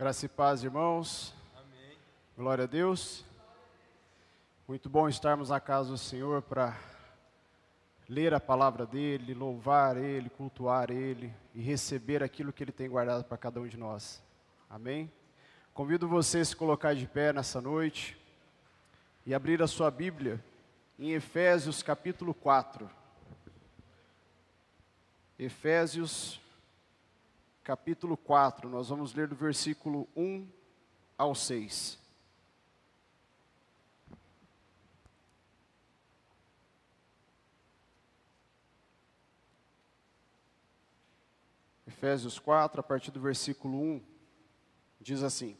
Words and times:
Graça 0.00 0.24
e 0.24 0.28
paz, 0.30 0.64
irmãos. 0.64 1.34
Amém. 1.54 1.98
Glória 2.34 2.64
a 2.64 2.66
Deus. 2.66 3.22
Muito 4.66 4.88
bom 4.88 5.06
estarmos 5.06 5.50
na 5.50 5.60
casa 5.60 5.90
do 5.90 5.98
Senhor 5.98 6.40
para 6.40 6.74
ler 8.08 8.32
a 8.32 8.40
palavra 8.40 8.86
dele, 8.86 9.34
louvar 9.34 9.98
ele, 9.98 10.30
cultuar 10.30 10.90
ele 10.90 11.30
e 11.54 11.60
receber 11.60 12.22
aquilo 12.22 12.50
que 12.50 12.64
ele 12.64 12.72
tem 12.72 12.88
guardado 12.88 13.24
para 13.24 13.36
cada 13.36 13.60
um 13.60 13.66
de 13.66 13.76
nós. 13.76 14.22
Amém. 14.70 15.12
Convido 15.74 16.08
você 16.08 16.38
a 16.38 16.44
se 16.46 16.56
colocar 16.56 16.94
de 16.94 17.06
pé 17.06 17.34
nessa 17.34 17.60
noite 17.60 18.18
e 19.26 19.34
abrir 19.34 19.62
a 19.62 19.66
sua 19.66 19.90
Bíblia 19.90 20.42
em 20.98 21.10
Efésios 21.10 21.82
capítulo 21.82 22.32
4. 22.32 22.90
Efésios 25.38 26.40
capítulo 27.70 28.16
4, 28.16 28.68
nós 28.68 28.88
vamos 28.88 29.14
ler 29.14 29.28
do 29.28 29.36
versículo 29.36 30.08
1 30.16 30.44
ao 31.16 31.36
6. 31.36 31.96
Efésios 41.86 42.40
4, 42.40 42.80
a 42.80 42.82
partir 42.82 43.12
do 43.12 43.20
versículo 43.20 43.80
1, 43.80 44.02
diz 45.00 45.22
assim: 45.22 45.56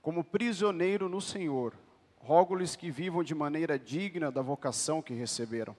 Como 0.00 0.24
prisioneiro 0.24 1.10
no 1.10 1.20
Senhor, 1.20 1.76
rogo-lhes 2.16 2.74
que 2.74 2.90
vivam 2.90 3.22
de 3.22 3.34
maneira 3.34 3.78
digna 3.78 4.32
da 4.32 4.40
vocação 4.40 5.02
que 5.02 5.12
receberam. 5.12 5.76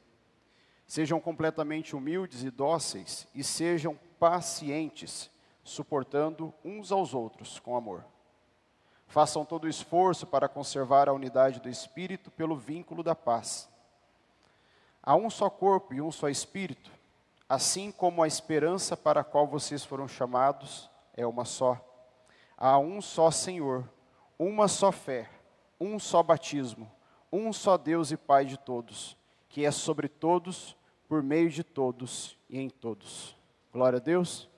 Sejam 0.86 1.20
completamente 1.20 1.96
humildes 1.96 2.44
e 2.44 2.52
dóceis, 2.52 3.28
e 3.34 3.44
sejam 3.44 4.00
pacientes, 4.20 5.30
suportando 5.64 6.54
uns 6.64 6.92
aos 6.92 7.14
outros 7.14 7.60
com 7.60 7.76
amor. 7.76 8.06
Façam 9.08 9.46
todo 9.46 9.64
o 9.64 9.70
esforço 9.70 10.28
para 10.28 10.50
conservar 10.50 11.08
a 11.08 11.14
unidade 11.14 11.60
do 11.60 11.70
espírito 11.70 12.30
pelo 12.32 12.58
vínculo 12.58 13.02
da 13.02 13.16
paz. 13.16 13.70
Há 15.02 15.16
um 15.16 15.30
só 15.30 15.50
corpo 15.50 15.94
e 15.94 16.02
um 16.02 16.12
só 16.12 16.28
espírito, 16.28 16.92
assim 17.48 17.92
como 17.92 18.22
a 18.22 18.28
esperança 18.28 18.98
para 18.98 19.22
a 19.22 19.24
qual 19.24 19.48
vocês 19.48 19.86
foram 19.86 20.08
chamados 20.08 20.90
é 21.14 21.26
uma 21.26 21.46
só. 21.46 21.80
Há 22.58 22.78
um 22.78 23.02
só 23.02 23.32
Senhor, 23.32 23.90
uma 24.38 24.68
só 24.68 24.92
fé, 24.92 25.30
um 25.80 25.98
só 25.98 26.22
batismo, 26.22 26.92
um 27.32 27.54
só 27.54 27.78
Deus 27.78 28.12
e 28.12 28.18
Pai 28.18 28.46
de 28.46 28.58
todos, 28.58 29.16
que 29.48 29.64
é 29.64 29.72
sobre 29.72 30.10
todos, 30.10 30.76
por 31.08 31.24
meio 31.24 31.50
de 31.50 31.64
todos 31.64 32.38
e 32.50 32.60
em 32.60 32.70
todos. 32.70 33.37
Glória 33.78 33.98
a 33.98 34.00
Deus. 34.00 34.50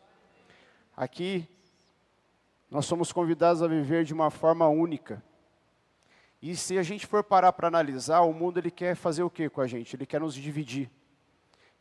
Aqui, 0.96 1.46
nós 2.72 2.86
somos 2.86 3.12
convidados 3.12 3.62
a 3.62 3.68
viver 3.68 4.06
de 4.06 4.14
uma 4.14 4.32
forma 4.32 4.66
única. 4.70 5.22
E 6.42 6.56
se 6.56 6.78
a 6.78 6.84
gente 6.84 7.06
for 7.06 7.22
parar 7.22 7.52
para 7.52 7.68
analisar, 7.68 8.22
o 8.22 8.32
mundo 8.32 8.60
ele 8.60 8.72
quer 8.72 8.96
fazer 8.96 9.22
o 9.22 9.30
que 9.30 9.50
com 9.50 9.60
a 9.60 9.68
gente? 9.68 9.94
Ele 9.94 10.06
quer 10.06 10.22
nos 10.22 10.34
dividir. 10.34 10.90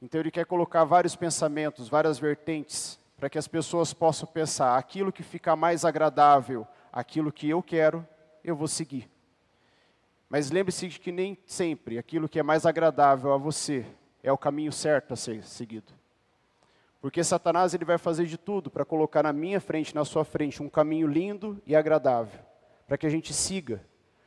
Então 0.03 0.21
ele 0.21 0.33
quer 0.33 0.47
colocar 0.47 0.83
vários 0.83 1.15
pensamentos, 1.15 1.89
várias 1.89 2.19
vertentes, 2.19 2.99
para 3.17 3.31
que 3.31 3.39
as 3.39 3.47
pessoas 3.47 3.95
possam 3.95 4.29
pensar 4.29 4.77
aquilo 4.77 5.13
que 5.13 5.23
fica 5.23 5.55
mais 5.55 5.85
agradável, 5.85 6.67
aquilo 6.93 7.31
que 7.31 7.49
eu 7.49 7.63
quero, 7.63 8.05
eu 8.43 8.57
vou 8.57 8.67
seguir. 8.67 9.09
Mas 10.29 10.51
lembre-se 10.51 10.89
de 10.89 10.99
que 10.99 11.13
nem 11.13 11.39
sempre 11.47 11.99
aquilo 11.99 12.29
que 12.29 12.41
é 12.41 12.43
mais 12.43 12.67
agradável 12.67 13.33
a 13.33 13.39
você 13.39 13.87
é 14.25 14.33
o 14.33 14.37
caminho 14.37 14.73
certo 14.73 15.15
a 15.15 15.17
ser 15.17 15.45
seguido. 15.45 15.99
Porque 17.01 17.23
Satanás 17.23 17.75
ele 17.75 17.85
vai 17.85 17.97
fazer 17.97 18.27
de 18.27 18.37
tudo 18.37 18.71
para 18.71 18.85
colocar 18.85 19.23
na 19.23 19.33
minha 19.33 19.61
frente, 19.61 19.95
na 19.95 20.05
sua 20.05 20.25
frente, 20.25 20.63
um 20.63 20.69
caminho 20.69 21.07
lindo 21.07 21.63
e 21.65 21.77
agradável, 21.77 22.41
para 22.87 22.99
que 22.99 23.07
a 23.07 23.11
gente 23.11 23.33
siga, 23.33 23.81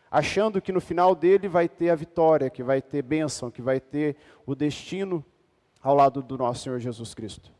achando 0.09 0.61
que 0.61 0.71
no 0.71 0.79
final 0.79 1.13
dele 1.13 1.47
vai 1.47 1.67
ter 1.67 1.89
a 1.89 1.95
vitória, 1.95 2.49
que 2.49 2.63
vai 2.63 2.81
ter 2.81 3.01
bênção, 3.01 3.51
que 3.51 3.61
vai 3.61 3.79
ter 3.79 4.15
o 4.45 4.55
destino 4.55 5.25
ao 5.81 5.95
lado 5.95 6.21
do 6.21 6.37
nosso 6.37 6.63
Senhor 6.63 6.79
Jesus 6.79 7.13
Cristo. 7.13 7.51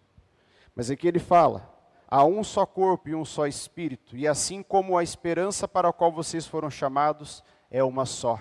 Mas 0.73 0.89
aqui 0.89 1.07
ele 1.07 1.19
fala: 1.19 1.69
há 2.07 2.23
um 2.23 2.41
só 2.43 2.65
corpo 2.65 3.09
e 3.09 3.15
um 3.15 3.25
só 3.25 3.47
espírito, 3.47 4.15
e 4.15 4.27
assim 4.27 4.63
como 4.63 4.97
a 4.97 5.03
esperança 5.03 5.67
para 5.67 5.89
a 5.89 5.93
qual 5.93 6.11
vocês 6.11 6.47
foram 6.47 6.69
chamados 6.69 7.43
é 7.69 7.83
uma 7.83 8.05
só. 8.05 8.39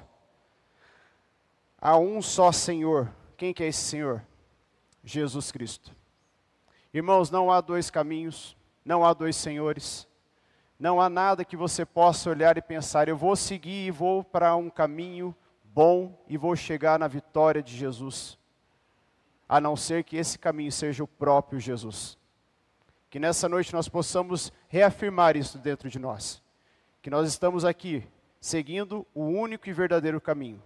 Há 1.81 1.97
um 1.97 2.21
só 2.21 2.53
Senhor. 2.53 3.11
Quem 3.37 3.55
que 3.55 3.65
é 3.65 3.69
esse 3.69 3.81
Senhor? 3.81 4.23
Jesus 5.03 5.51
Cristo. 5.51 6.00
Irmãos, 6.93 7.31
não 7.31 7.51
há 7.51 7.61
dois 7.61 7.91
caminhos, 7.91 8.57
não 8.85 9.05
há 9.05 9.13
dois 9.15 9.37
senhores, 9.37 10.09
não 10.79 11.01
há 11.01 11.09
nada 11.09 11.45
que 11.45 11.57
você 11.57 11.85
possa 11.85 12.31
olhar 12.31 12.57
e 12.57 12.63
pensar, 12.63 13.09
eu 13.09 13.17
vou 13.17 13.37
seguir 13.37 13.87
e 13.87 13.91
vou 13.91 14.25
para 14.25 14.57
um 14.57 14.71
caminho 14.71 15.35
bom 15.63 16.19
e 16.29 16.37
vou 16.37 16.57
chegar 16.57 16.99
na 16.99 17.07
vitória 17.07 17.63
de 17.63 17.77
Jesus, 17.77 18.39
a 19.49 19.61
não 19.61 19.77
ser 19.77 20.05
que 20.05 20.17
esse 20.17 20.39
caminho 20.39 20.73
seja 20.73 21.05
o 21.05 21.09
próprio 21.09 21.61
Jesus. 21.61 22.19
Que 23.09 23.19
nessa 23.19 23.49
noite 23.49 23.73
nós 23.73 23.89
possamos 23.89 24.53
reafirmar 24.69 25.37
isso 25.37 25.59
dentro 25.59 25.89
de 25.89 25.99
nós, 25.99 26.43
que 27.03 27.11
nós 27.11 27.29
estamos 27.29 27.65
aqui 27.65 28.07
seguindo 28.41 29.07
o 29.15 29.25
único 29.25 29.69
e 29.69 29.73
verdadeiro 29.73 30.21
caminho, 30.21 30.63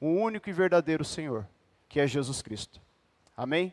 o 0.00 0.06
único 0.06 0.48
e 0.48 0.52
verdadeiro 0.52 1.04
Senhor, 1.04 1.46
que 1.88 2.00
é 2.00 2.06
Jesus 2.06 2.40
Cristo. 2.40 2.80
Amém? 3.36 3.72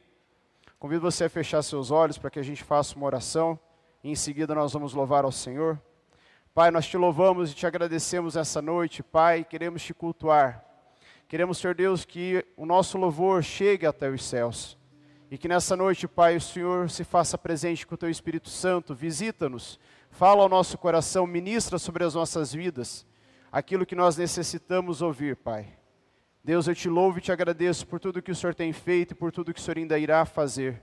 Convido 0.86 1.02
você 1.02 1.24
a 1.24 1.30
fechar 1.30 1.64
seus 1.64 1.90
olhos 1.90 2.16
para 2.16 2.30
que 2.30 2.38
a 2.38 2.44
gente 2.44 2.64
faça 2.64 2.96
uma 2.96 3.08
oração 3.08 3.60
e 4.04 4.12
em 4.12 4.16
seguida 4.16 4.54
nós 4.54 4.72
vamos 4.72 4.94
louvar 4.94 5.26
ao 5.26 5.32
Senhor. 5.32 5.82
Pai, 6.54 6.70
nós 6.70 6.86
te 6.86 6.96
louvamos 6.96 7.52
e 7.52 7.56
te 7.56 7.66
agradecemos 7.66 8.36
essa 8.36 8.62
noite, 8.62 9.02
Pai, 9.02 9.44
queremos 9.44 9.82
te 9.82 9.96
cultuar. 9.96 10.64
Queremos, 11.28 11.58
Senhor 11.58 11.74
Deus, 11.74 12.06
que 12.06 12.46
o 12.56 12.68
nosso 12.68 13.00
louvor 13.00 13.42
chegue 13.42 13.88
até 13.88 14.12
os 14.12 14.24
céus. 14.24 14.78
E 15.32 15.40
que 15.40 15.48
nessa 15.48 15.76
noite, 15.76 16.08
Pai, 16.08 16.38
o 16.38 16.42
Senhor 16.42 16.88
se 16.88 17.04
faça 17.04 17.36
presente 17.36 17.88
com 17.88 17.96
o 17.96 17.98
teu 17.98 18.12
Espírito 18.12 18.50
Santo, 18.50 18.94
visita-nos, 18.94 19.80
fala 20.12 20.44
ao 20.44 20.50
nosso 20.50 20.78
coração, 20.78 21.26
ministra 21.26 21.80
sobre 21.80 22.04
as 22.04 22.14
nossas 22.14 22.54
vidas 22.54 23.08
aquilo 23.52 23.88
que 23.88 23.96
nós 23.96 24.18
necessitamos 24.18 25.02
ouvir, 25.02 25.36
Pai. 25.36 25.66
Deus, 26.46 26.68
eu 26.68 26.76
te 26.76 26.88
louvo 26.88 27.18
e 27.18 27.22
te 27.22 27.32
agradeço 27.32 27.88
por 27.88 28.00
tudo 28.00 28.22
que 28.22 28.32
o 28.32 28.36
Senhor 28.36 28.54
tem 28.54 28.72
feito 28.72 29.14
e 29.14 29.16
por 29.16 29.32
tudo 29.32 29.52
que 29.52 29.60
o 29.60 29.64
Senhor 29.64 29.80
ainda 29.80 29.98
irá 29.98 30.24
fazer. 30.28 30.80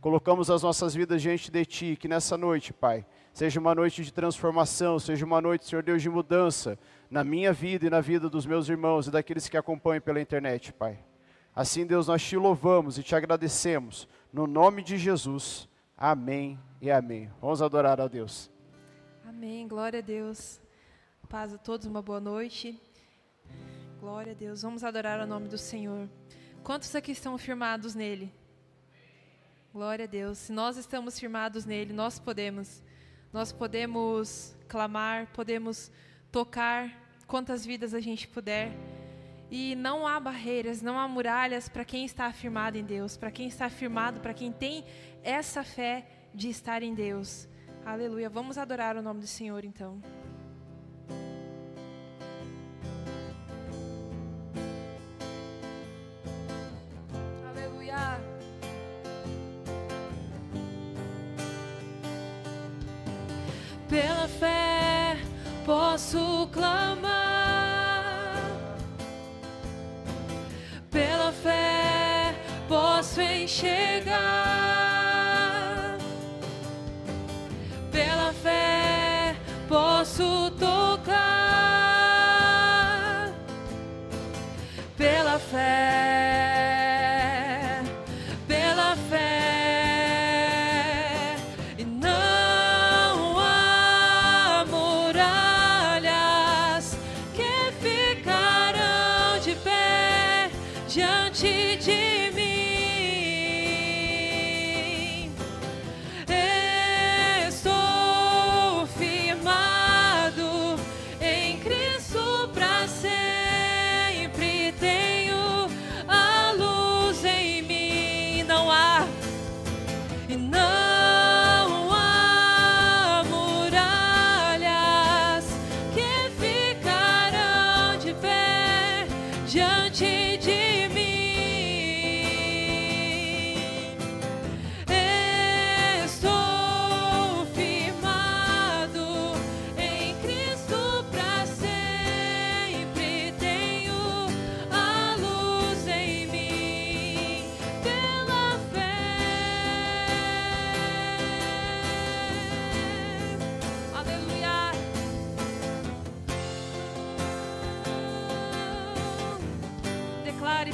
Colocamos 0.00 0.48
as 0.48 0.62
nossas 0.62 0.94
vidas 0.94 1.20
diante 1.20 1.50
de 1.50 1.66
Ti, 1.66 1.98
que 2.00 2.08
nessa 2.08 2.34
noite, 2.38 2.72
Pai, 2.72 3.04
seja 3.30 3.60
uma 3.60 3.74
noite 3.74 4.02
de 4.02 4.10
transformação, 4.10 4.98
seja 4.98 5.26
uma 5.26 5.38
noite, 5.38 5.66
Senhor 5.66 5.82
Deus, 5.82 6.00
de 6.00 6.08
mudança 6.08 6.78
na 7.10 7.22
minha 7.22 7.52
vida 7.52 7.86
e 7.86 7.90
na 7.90 8.00
vida 8.00 8.30
dos 8.30 8.46
meus 8.46 8.70
irmãos 8.70 9.06
e 9.06 9.10
daqueles 9.10 9.50
que 9.50 9.56
acompanham 9.58 10.00
pela 10.00 10.18
internet, 10.18 10.72
Pai. 10.72 10.98
Assim, 11.54 11.84
Deus, 11.84 12.06
nós 12.06 12.22
te 12.22 12.38
louvamos 12.38 12.96
e 12.96 13.02
te 13.02 13.14
agradecemos, 13.14 14.08
no 14.32 14.46
nome 14.46 14.82
de 14.82 14.96
Jesus. 14.96 15.68
Amém 15.94 16.58
e 16.80 16.90
amém. 16.90 17.30
Vamos 17.38 17.60
adorar 17.60 18.00
a 18.00 18.08
Deus. 18.08 18.50
Amém, 19.28 19.68
glória 19.68 19.98
a 19.98 20.02
Deus. 20.02 20.58
Paz 21.28 21.52
a 21.52 21.58
todos, 21.58 21.86
uma 21.86 22.00
boa 22.00 22.18
noite. 22.18 22.80
Glória 24.02 24.32
a 24.32 24.34
Deus. 24.34 24.62
Vamos 24.62 24.82
adorar 24.82 25.20
o 25.20 25.26
nome 25.28 25.46
do 25.46 25.56
Senhor. 25.56 26.08
Quantos 26.64 26.92
aqui 26.96 27.12
estão 27.12 27.38
firmados 27.38 27.94
nele? 27.94 28.34
Glória 29.72 30.06
a 30.06 30.08
Deus. 30.08 30.38
Se 30.38 30.52
nós 30.52 30.76
estamos 30.76 31.20
firmados 31.20 31.64
nele, 31.64 31.92
nós 31.92 32.18
podemos. 32.18 32.82
Nós 33.32 33.52
podemos 33.52 34.56
clamar, 34.66 35.28
podemos 35.28 35.88
tocar 36.32 36.92
quantas 37.28 37.64
vidas 37.64 37.94
a 37.94 38.00
gente 38.00 38.26
puder. 38.26 38.72
E 39.48 39.76
não 39.76 40.04
há 40.04 40.18
barreiras, 40.18 40.82
não 40.82 40.98
há 40.98 41.06
muralhas 41.06 41.68
para 41.68 41.84
quem 41.84 42.04
está 42.04 42.26
afirmado 42.26 42.76
em 42.76 42.82
Deus, 42.82 43.16
para 43.16 43.30
quem 43.30 43.46
está 43.46 43.66
afirmado, 43.66 44.18
para 44.18 44.34
quem 44.34 44.50
tem 44.50 44.84
essa 45.22 45.62
fé 45.62 46.08
de 46.34 46.48
estar 46.48 46.82
em 46.82 46.92
Deus. 46.92 47.46
Aleluia. 47.86 48.28
Vamos 48.28 48.58
adorar 48.58 48.96
o 48.96 49.02
nome 49.02 49.20
do 49.20 49.28
Senhor 49.28 49.64
então. 49.64 50.02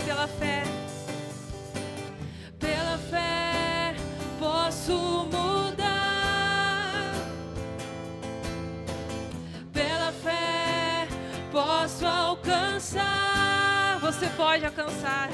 Pela 0.04 0.26
fé. 0.26 0.62
Pela 2.58 2.98
fé 3.10 3.94
posso 4.38 4.92
mudar. 5.26 7.12
Pela 9.72 10.12
fé 10.12 11.08
posso 11.52 12.06
alcançar. 12.06 13.98
Você 14.00 14.26
pode 14.36 14.64
alcançar. 14.64 15.28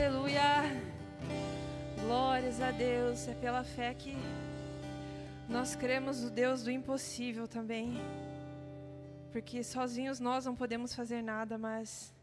Aleluia. 0.00 0.62
Glórias 2.00 2.58
a 2.62 2.70
Deus. 2.70 3.28
É 3.28 3.34
pela 3.34 3.62
fé 3.62 3.92
que 3.92 4.16
nós 5.46 5.76
cremos 5.76 6.22
no 6.22 6.30
Deus 6.30 6.62
do 6.62 6.70
impossível 6.70 7.46
também. 7.46 8.00
Porque 9.30 9.62
sozinhos 9.62 10.18
nós 10.18 10.46
não 10.46 10.56
podemos 10.56 10.94
fazer 10.94 11.20
nada, 11.20 11.58
mas 11.58 12.14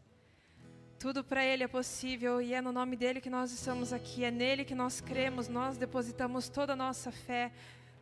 tudo 0.98 1.22
para 1.22 1.44
Ele 1.44 1.62
é 1.62 1.68
possível 1.68 2.42
e 2.42 2.52
é 2.52 2.60
no 2.60 2.72
nome 2.72 2.96
dele 2.96 3.20
que 3.20 3.30
nós 3.30 3.52
estamos 3.52 3.92
aqui. 3.92 4.24
É 4.24 4.30
nele 4.32 4.64
que 4.64 4.74
nós 4.74 5.00
cremos, 5.00 5.46
nós 5.46 5.78
depositamos 5.78 6.48
toda 6.48 6.72
a 6.72 6.76
nossa 6.76 7.12
fé, 7.12 7.52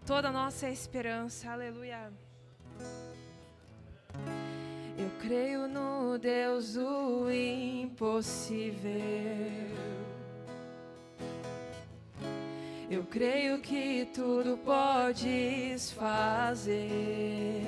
toda 0.07 0.29
a 0.29 0.33
nossa 0.33 0.71
esperança. 0.71 1.51
Aleluia. 1.51 2.11
Eu 4.99 5.11
creio 5.21 5.69
no 5.69 6.17
Deus 6.19 6.73
do 6.73 7.31
impossível. 7.31 8.91
Eu 12.89 13.03
creio 13.05 13.59
que 13.59 14.09
tudo 14.15 14.57
podes 14.59 15.91
fazer. 15.91 17.63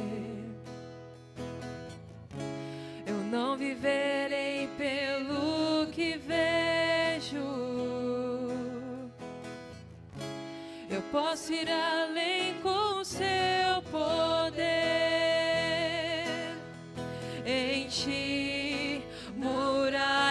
Eu 3.07 3.17
não 3.31 3.57
viverei 3.57 4.69
pelo 4.79 5.87
que 5.93 6.17
vejo. 6.17 7.45
Eu 10.89 11.03
posso 11.13 11.53
ir 11.53 11.69
além 11.69 12.55
com 12.63 13.05
seu 13.05 13.83
poder. 13.91 15.08
Ti 19.41 20.28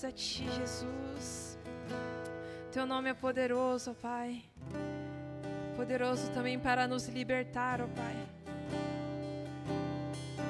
graças 0.00 0.04
a 0.04 0.12
Ti, 0.12 0.46
Jesus. 0.56 1.58
Teu 2.72 2.86
nome 2.86 3.10
é 3.10 3.14
poderoso, 3.14 3.94
Pai. 3.94 4.42
Poderoso 5.76 6.30
também 6.30 6.58
para 6.58 6.88
nos 6.88 7.06
libertar, 7.08 7.80
ó 7.82 7.86
Pai. 7.88 8.16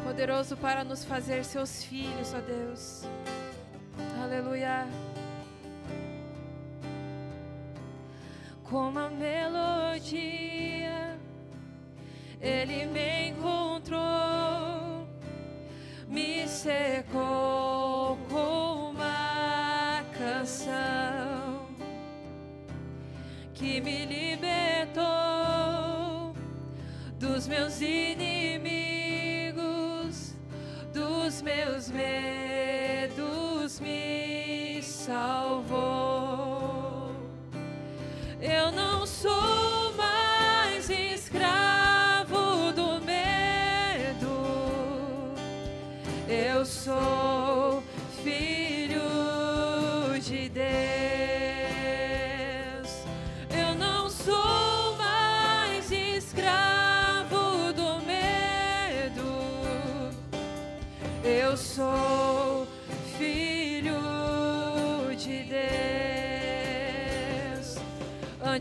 Poderoso 0.04 0.56
para 0.56 0.84
nos 0.84 1.04
fazer 1.04 1.44
seus 1.44 1.82
filhos, 1.82 2.32
ó 2.34 2.40
Deus. 2.40 3.02
Aleluia. 4.22 4.86
Como 8.64 8.98
a 8.98 9.10
melodia, 9.10 10.38
Ele 12.40 12.86
me 12.86 13.30
encontrou, 13.30 15.08
me 16.08 16.46
secou. 16.46 17.29
libertou 24.10 25.00
dos 27.18 27.46
meus 27.46 27.80
inimigos, 27.80 28.74
dos 30.92 31.40
meus 31.42 31.88
medos, 31.88 33.78
me 33.78 34.82
salvou. 34.82 35.49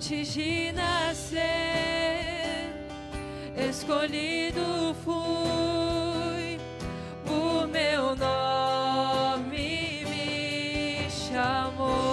antes 0.10 0.34
de 0.34 0.72
nascer, 0.72 1.44
escolhido 3.70 4.96
fui, 5.06 6.60
o 7.28 7.68
meu 7.68 8.16
nome 8.16 10.04
me 10.10 11.08
chamou. 11.12 12.10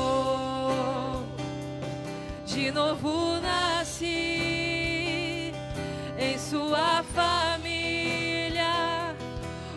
De 2.44 2.70
novo 2.70 3.40
nasci 3.40 3.94
em 6.18 6.38
sua 6.38 7.02
família, 7.14 8.74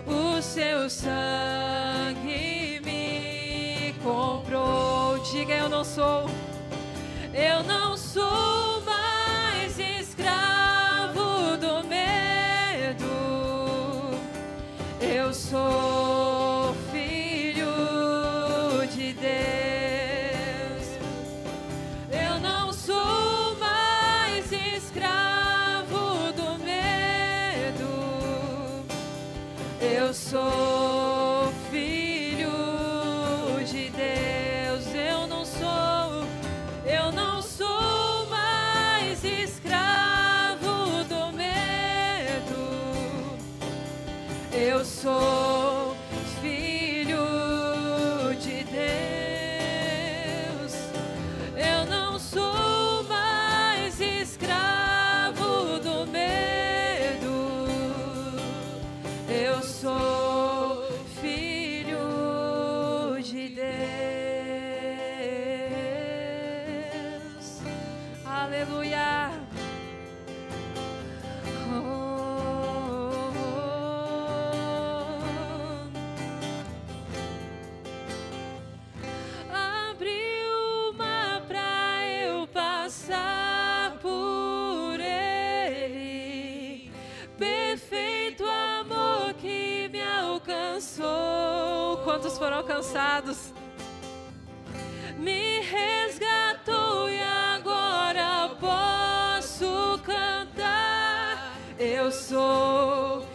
o 0.05 0.41
seu 0.41 0.89
sangue 0.89 2.81
me 2.83 3.95
comprou. 4.03 5.19
Diga 5.31 5.53
eu 5.53 5.69
não 5.69 5.85
sou 5.85 6.29
soy. 30.29 30.68
Alcançados. 92.69 93.51
Me 95.17 95.61
resgatou 95.61 97.09
e 97.09 97.19
agora 97.19 98.49
posso 98.59 99.99
cantar. 100.03 101.57
Eu 101.79 102.11
sou 102.11 103.25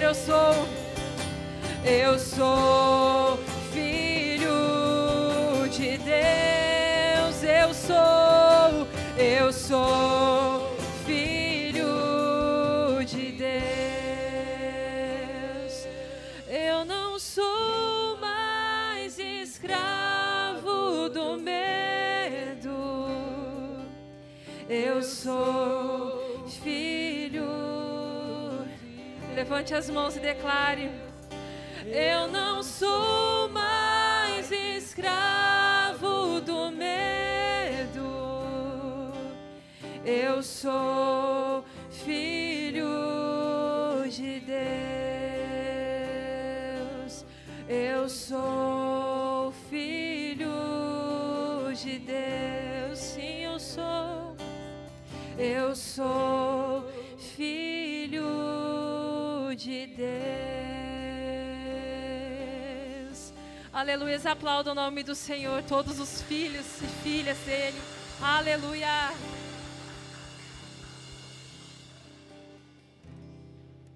eu 0.00 0.14
sou, 0.14 0.68
eu 1.84 2.18
sou 2.18 3.38
filho 3.72 4.48
de 5.70 5.98
Deus, 5.98 7.42
eu 7.42 7.74
sou, 7.74 8.86
eu 9.18 9.52
sou 9.52 10.21
Levante 29.52 29.74
as 29.74 29.90
mãos 29.90 30.16
e 30.16 30.18
declare: 30.18 30.90
Eu 31.84 32.26
não 32.28 32.62
sou 32.62 33.50
mais 33.50 34.50
escravo 34.50 36.40
do 36.40 36.70
medo. 36.70 38.00
Eu 40.06 40.42
sou 40.42 41.66
filho 41.90 42.88
de 44.08 44.40
Deus. 44.40 44.56
Eu 47.68 48.08
sou 48.08 49.52
filho 49.68 50.48
de 51.74 51.98
Deus. 51.98 52.98
Sim, 52.98 53.44
eu 53.44 53.60
sou. 53.60 54.34
Eu 55.36 55.76
sou 55.76 56.41
de 59.62 59.86
Deus. 59.86 60.02
Aleluia, 63.72 64.18
aplauda 64.28 64.72
o 64.72 64.74
nome 64.74 65.04
do 65.04 65.14
Senhor, 65.14 65.62
todos 65.62 66.00
os 66.00 66.20
filhos 66.22 66.82
e 66.82 66.86
filhas 66.86 67.38
dele. 67.38 67.80
Aleluia. 68.20 69.12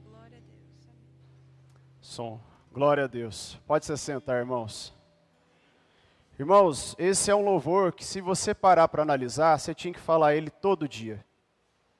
Glória 0.05 0.38
a 0.38 0.40
Deus. 0.40 0.57
Som. 2.00 2.40
Glória 2.72 3.05
a 3.05 3.09
Deus. 3.09 3.59
Pode 3.66 3.87
se 3.87 3.96
sentar, 3.96 4.38
irmãos. 4.38 4.94
Irmãos, 6.38 6.94
esse 6.96 7.29
é 7.31 7.35
um 7.35 7.44
louvor 7.44 7.92
que, 7.92 8.05
se 8.05 8.20
você 8.20 8.55
parar 8.55 8.87
para 8.87 9.02
analisar, 9.02 9.59
você 9.59 9.74
tinha 9.74 9.92
que 9.92 9.98
falar 9.98 10.37
ele 10.37 10.50
todo 10.50 10.88
dia. 10.88 11.24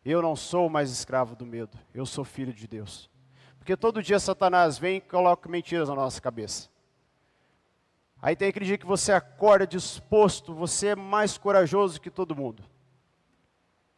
Eu 0.05 0.23
não 0.23 0.37
sou 0.37 0.69
mais 0.69 0.93
escravo 0.93 1.35
do 1.35 1.45
medo, 1.45 1.77
eu 1.93 2.07
sou 2.07 2.25
filho 2.25 2.53
de 2.53 2.69
Deus. 2.69 3.11
Porque 3.67 3.77
todo 3.77 4.01
dia 4.01 4.21
Satanás 4.21 4.79
vem 4.79 4.99
e 4.99 5.01
coloca 5.01 5.49
mentiras 5.49 5.89
na 5.89 5.97
nossa 5.97 6.21
cabeça. 6.21 6.69
Aí 8.23 8.37
tem 8.37 8.47
aquele 8.47 8.65
dia 8.65 8.79
que 8.79 8.87
você 8.87 9.11
acorda 9.11 9.67
disposto, 9.67 10.55
você 10.55 10.91
é 10.91 10.95
mais 10.95 11.37
corajoso 11.37 12.01
que 12.01 12.09
todo 12.09 12.37
mundo. 12.37 12.63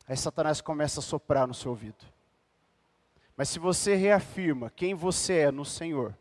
Aí 0.07 0.17
Satanás 0.17 0.63
começa 0.63 1.01
a 1.01 1.03
soprar 1.03 1.47
no 1.47 1.53
seu 1.53 1.73
ouvido. 1.73 2.03
Mas 3.37 3.51
se 3.51 3.59
você 3.59 3.95
reafirma 3.95 4.71
quem 4.71 4.95
você 4.95 5.41
é 5.41 5.51
no 5.51 5.67
Senhor, 5.67 6.17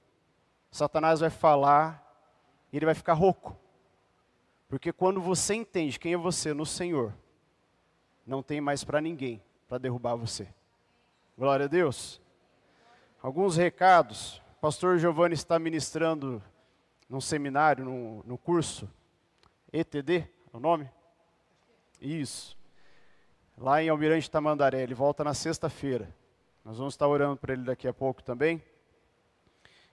Satanás 0.69 1.21
vai 1.21 1.29
falar 1.29 2.05
e 2.69 2.75
ele 2.75 2.85
vai 2.85 2.95
ficar 2.95 3.13
rouco. 3.13 3.55
Porque 4.67 4.91
quando 4.91 5.21
você 5.21 5.55
entende 5.55 5.97
quem 5.97 6.11
é 6.11 6.17
você 6.17 6.53
no 6.53 6.65
Senhor, 6.65 7.13
não 8.25 8.43
tem 8.43 8.59
mais 8.59 8.83
para 8.83 8.99
ninguém 8.99 9.41
para 9.69 9.77
derrubar 9.77 10.15
você. 10.15 10.49
Glória 11.37 11.63
a 11.63 11.69
Deus. 11.69 12.19
Alguns 13.21 13.57
recados. 13.57 14.41
O 14.57 14.61
pastor 14.61 14.99
Giovanni 14.99 15.33
está 15.33 15.57
ministrando 15.57 16.41
num 17.09 17.19
seminário, 17.19 17.83
no, 17.83 18.23
no 18.23 18.37
curso 18.37 18.87
ETD, 19.73 20.19
é 20.19 20.27
o 20.53 20.59
nome? 20.59 20.89
Isso. 21.99 22.55
Lá 23.57 23.81
em 23.81 23.89
Almirante 23.89 24.29
Tamandaré. 24.29 24.83
Ele 24.83 24.93
volta 24.93 25.23
na 25.23 25.33
sexta-feira. 25.33 26.13
Nós 26.63 26.77
vamos 26.77 26.93
estar 26.93 27.07
orando 27.07 27.37
para 27.37 27.53
ele 27.53 27.63
daqui 27.63 27.87
a 27.87 27.93
pouco 27.93 28.21
também. 28.21 28.63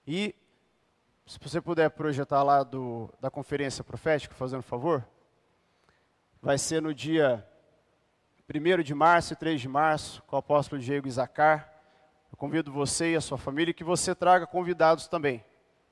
E 0.07 0.35
se 1.27 1.39
você 1.41 1.63
puder 1.63 1.89
projetar 1.91 2.43
lá 2.43 2.63
do, 2.63 3.09
da 3.21 3.31
conferência 3.31 3.83
profética, 3.83 4.35
fazendo 4.35 4.63
favor, 4.63 5.03
vai 6.43 6.59
ser 6.59 6.83
no 6.83 6.93
dia 6.93 7.43
1 8.55 8.83
de 8.83 8.95
março 8.95 9.33
e 9.33 9.37
3 9.37 9.59
de 9.63 9.69
março, 9.69 10.23
com 10.25 10.37
o 10.37 10.39
apóstolo 10.39 10.81
Diego 10.81 11.09
Isacar. 11.09 11.74
Eu 12.35 12.37
convido 12.37 12.73
você 12.73 13.13
e 13.13 13.15
a 13.15 13.21
sua 13.21 13.39
família 13.39 13.73
que 13.73 13.85
você 13.85 14.13
traga 14.13 14.45
convidados 14.45 15.07
também. 15.07 15.45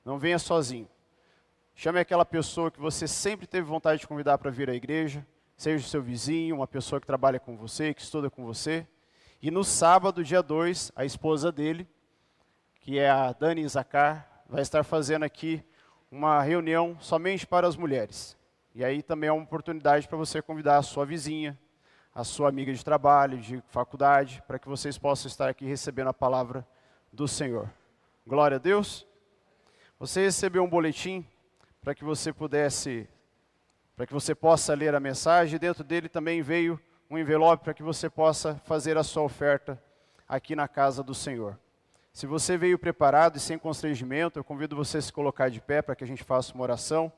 Não 0.04 0.18
venha 0.18 0.40
sozinho. 0.40 0.88
Chame 1.72 2.00
aquela 2.00 2.24
pessoa 2.24 2.68
que 2.68 2.80
você 2.80 3.06
sempre 3.06 3.46
teve 3.46 3.64
vontade 3.64 4.00
de 4.00 4.08
convidar 4.08 4.36
para 4.38 4.50
vir 4.50 4.68
à 4.68 4.74
igreja, 4.74 5.24
seja 5.56 5.86
o 5.86 5.88
seu 5.88 6.02
vizinho, 6.02 6.56
uma 6.56 6.66
pessoa 6.66 7.00
que 7.00 7.06
trabalha 7.06 7.38
com 7.38 7.56
você, 7.56 7.94
que 7.94 8.02
estuda 8.02 8.28
com 8.28 8.44
você. 8.44 8.84
E 9.40 9.52
no 9.52 9.62
sábado, 9.62 10.24
dia 10.24 10.42
2, 10.42 10.90
a 10.96 11.04
esposa 11.04 11.52
dele, 11.52 11.86
que 12.80 12.98
é 12.98 13.08
a 13.08 13.32
Dani 13.32 13.68
Zacar, 13.68 14.42
vai 14.48 14.62
estar 14.62 14.82
fazendo 14.82 15.22
aqui 15.22 15.64
uma 16.10 16.42
reunião 16.42 16.96
somente 16.98 17.46
para 17.46 17.68
as 17.68 17.76
mulheres. 17.76 18.36
E 18.74 18.84
aí 18.84 19.00
também 19.00 19.28
é 19.28 19.32
uma 19.32 19.44
oportunidade 19.44 20.08
para 20.08 20.18
você 20.18 20.42
convidar 20.42 20.78
a 20.78 20.82
sua 20.82 21.06
vizinha, 21.06 21.56
a 22.14 22.24
sua 22.24 22.48
amiga 22.48 22.72
de 22.72 22.84
trabalho, 22.84 23.38
de 23.38 23.62
faculdade, 23.68 24.42
para 24.46 24.58
que 24.58 24.68
vocês 24.68 24.98
possam 24.98 25.28
estar 25.28 25.48
aqui 25.48 25.64
recebendo 25.64 26.08
a 26.08 26.14
palavra 26.14 26.66
do 27.10 27.26
Senhor. 27.26 27.70
Glória 28.26 28.56
a 28.56 28.60
Deus. 28.60 29.06
Você 29.98 30.20
recebeu 30.22 30.62
um 30.62 30.68
boletim 30.68 31.26
para 31.82 31.94
que 31.94 32.04
você 32.04 32.32
pudesse, 32.32 33.08
para 33.96 34.06
que 34.06 34.12
você 34.12 34.34
possa 34.34 34.74
ler 34.74 34.94
a 34.94 35.00
mensagem. 35.00 35.58
Dentro 35.58 35.82
dele 35.82 36.08
também 36.08 36.42
veio 36.42 36.78
um 37.08 37.16
envelope 37.16 37.64
para 37.64 37.74
que 37.74 37.82
você 37.82 38.10
possa 38.10 38.60
fazer 38.64 38.98
a 38.98 39.02
sua 39.02 39.22
oferta 39.22 39.82
aqui 40.28 40.54
na 40.54 40.68
casa 40.68 41.02
do 41.02 41.14
Senhor. 41.14 41.58
Se 42.12 42.26
você 42.26 42.58
veio 42.58 42.78
preparado 42.78 43.36
e 43.36 43.40
sem 43.40 43.58
constrangimento, 43.58 44.38
eu 44.38 44.44
convido 44.44 44.76
você 44.76 44.98
a 44.98 45.02
se 45.02 45.12
colocar 45.12 45.48
de 45.48 45.62
pé 45.62 45.80
para 45.80 45.96
que 45.96 46.04
a 46.04 46.06
gente 46.06 46.22
faça 46.22 46.52
uma 46.52 46.62
oração. 46.62 47.10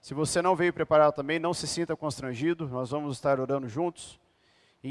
Se 0.00 0.14
você 0.14 0.40
não 0.40 0.54
veio 0.54 0.72
preparado 0.72 1.14
também, 1.14 1.40
não 1.40 1.52
se 1.52 1.66
sinta 1.66 1.96
constrangido, 1.96 2.68
nós 2.68 2.90
vamos 2.90 3.16
estar 3.16 3.40
orando 3.40 3.68
juntos. 3.68 4.20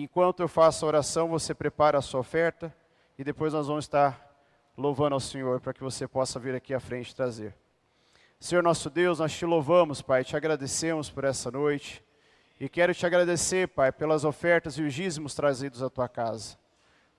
Enquanto 0.02 0.42
eu 0.42 0.48
faço 0.48 0.84
a 0.84 0.88
oração, 0.90 1.30
você 1.30 1.54
prepara 1.54 1.98
a 1.98 2.02
sua 2.02 2.20
oferta 2.20 2.76
e 3.18 3.24
depois 3.24 3.54
nós 3.54 3.68
vamos 3.68 3.86
estar 3.86 4.30
louvando 4.78 5.14
ao 5.14 5.22
Senhor 5.22 5.62
para 5.62 5.74
que 5.74 5.82
você 5.82 6.06
possa 6.06 6.38
vir 6.38 6.54
aqui 6.54 6.74
à 6.74 6.82
frente 6.82 7.16
trazer. 7.16 7.56
Senhor 8.38 8.62
nosso 8.62 8.90
Deus, 8.90 9.20
nós 9.20 9.32
te 9.32 9.46
louvamos, 9.46 10.02
Pai, 10.02 10.26
te 10.26 10.36
agradecemos 10.36 11.10
por 11.10 11.24
essa 11.24 11.50
noite. 11.50 12.04
E 12.60 12.68
quero 12.68 12.94
te 12.94 13.06
agradecer, 13.06 13.70
Pai, 13.70 13.92
pelas 13.92 14.26
ofertas 14.26 14.78
e 14.78 14.82
os 14.82 14.94
dízimos 14.94 15.34
trazidos 15.34 15.82
à 15.82 15.90
tua 15.90 16.10
casa. 16.10 16.58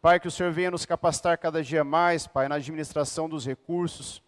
Pai, 0.02 0.20
que 0.20 0.28
o 0.28 0.30
Senhor 0.30 0.52
venha 0.52 0.70
nos 0.70 0.84
capacitar 0.84 1.38
cada 1.38 1.62
dia 1.62 1.82
mais, 1.82 2.26
Pai, 2.26 2.46
na 2.46 2.56
administração 2.56 3.26
dos 3.26 3.46
recursos, 3.46 4.22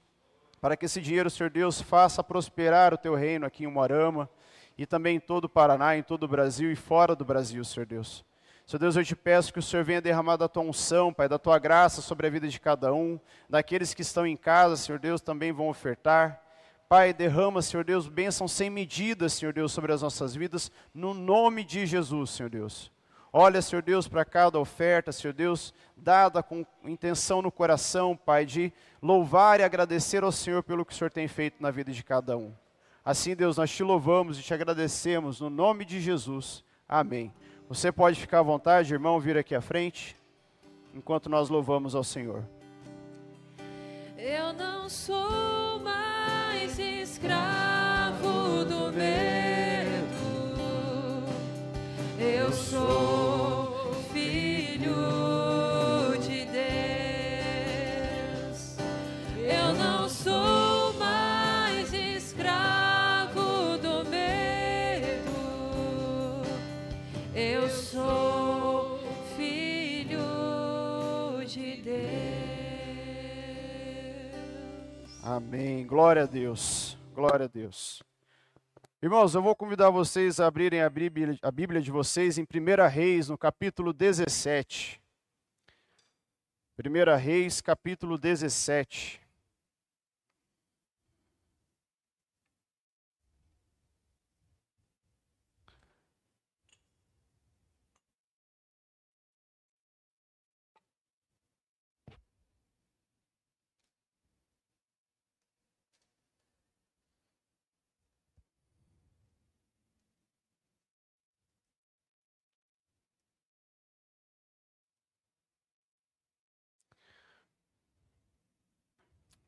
para 0.59 0.75
que 0.75 0.87
esse 0.87 1.03
dinheiro, 1.03 1.29
Senhor 1.29 1.51
Deus, 1.51 1.83
faça 1.83 2.25
prosperar 2.25 2.95
o 2.95 2.99
teu 2.99 3.15
reino 3.15 3.45
aqui 3.45 3.65
em 3.65 3.71
Moarama 3.71 4.29
e 4.77 4.87
também 4.87 5.17
em 5.17 5.21
todo 5.21 5.45
o 5.45 5.49
Paraná, 5.51 5.99
em 5.99 6.03
todo 6.03 6.23
o 6.23 6.29
Brasil 6.29 6.73
e 6.73 6.77
fora 6.77 7.15
do 7.15 7.25
Brasil, 7.25 7.63
Senhor 7.63 7.85
Deus. 7.85 8.27
Senhor 8.69 8.81
Deus, 8.81 8.97
eu 8.97 9.03
te 9.03 9.17
peço 9.17 9.51
que 9.51 9.59
o 9.59 9.63
Senhor 9.63 9.83
venha 9.83 9.99
derramar 9.99 10.37
da 10.37 10.47
tua 10.47 10.63
unção, 10.63 11.11
Pai, 11.11 11.27
da 11.27 11.39
tua 11.39 11.59
graça 11.59 12.03
sobre 12.03 12.27
a 12.27 12.31
vida 12.31 12.47
de 12.47 12.61
cada 12.61 12.93
um, 12.93 13.19
daqueles 13.49 13.95
que 13.95 14.03
estão 14.03 14.27
em 14.27 14.37
casa, 14.37 14.77
Senhor 14.77 14.99
Deus, 14.99 15.23
também 15.23 15.53
vão 15.53 15.71
ofertar. 15.71 16.39
Pai, 16.87 17.15
derrama, 17.15 17.63
Senhor 17.63 17.83
Deus, 17.83 18.07
bênção 18.09 18.47
sem 18.47 18.69
medida, 18.69 19.27
Senhor 19.31 19.55
Deus, 19.55 19.73
sobre 19.73 19.91
as 19.91 20.03
nossas 20.03 20.35
vidas, 20.35 20.71
no 20.93 21.15
nome 21.15 21.65
de 21.65 21.87
Jesus, 21.87 22.29
Senhor 22.29 22.51
Deus. 22.51 22.93
Olha, 23.33 23.63
Senhor 23.63 23.81
Deus, 23.81 24.07
para 24.07 24.23
cada 24.23 24.59
oferta, 24.59 25.13
Senhor 25.13 25.33
Deus, 25.33 25.73
dada 25.97 26.43
com 26.43 26.67
intenção 26.85 27.41
no 27.41 27.51
coração, 27.51 28.15
Pai, 28.15 28.45
de 28.45 28.71
louvar 29.01 29.61
e 29.61 29.63
agradecer 29.63 30.23
ao 30.23 30.31
Senhor 30.31 30.63
pelo 30.63 30.85
que 30.85 30.93
o 30.93 30.95
Senhor 30.95 31.11
tem 31.11 31.27
feito 31.27 31.57
na 31.59 31.71
vida 31.71 31.91
de 31.91 32.05
cada 32.05 32.37
um. 32.37 32.53
Assim, 33.03 33.35
Deus, 33.35 33.57
nós 33.57 33.71
te 33.71 33.83
louvamos 33.83 34.39
e 34.39 34.43
te 34.43 34.53
agradecemos 34.53 35.41
no 35.41 35.49
nome 35.49 35.87
de 35.87 36.03
Jesus. 36.03 36.63
Amém. 36.87 37.33
Você 37.69 37.93
pode 37.93 38.19
ficar 38.19 38.39
à 38.39 38.43
vontade, 38.43 38.95
irmão, 38.95 39.21
vir 39.21 39.37
aqui 39.37 39.55
à 39.55 39.61
frente, 39.61 40.17
enquanto 40.95 41.29
nós 41.29 41.51
louvamos 41.51 41.95
ao 41.95 42.03
Senhor. 42.03 42.43
Eu 44.17 44.55
não 44.55 44.89
sou 44.89 45.79
mais 45.81 46.79
escravo 46.79 48.65
do 48.65 48.91
medo, 48.91 50.17
eu 52.19 52.51
sou 52.51 53.93
filho 54.15 55.48
Amém. 75.31 75.87
Glória 75.87 76.23
a 76.23 76.27
Deus. 76.27 76.97
Glória 77.15 77.45
a 77.45 77.49
Deus. 77.49 78.03
Irmãos, 79.03 79.35
eu 79.35 79.43
vou 79.43 79.55
convidar 79.55 79.91
vocês 79.91 80.41
a 80.41 80.47
abrirem 80.47 80.81
a 80.81 80.89
Bíblia, 80.89 81.39
a 81.43 81.51
Bíblia 81.51 81.83
de 81.83 81.91
vocês 81.91 82.39
em 82.39 82.45
1 82.45 82.89
Reis, 82.89 83.29
no 83.29 83.37
capítulo 83.37 83.93
17. 83.93 84.99
1 86.83 87.17
Reis, 87.19 87.61
capítulo 87.61 88.17
17. 88.17 89.21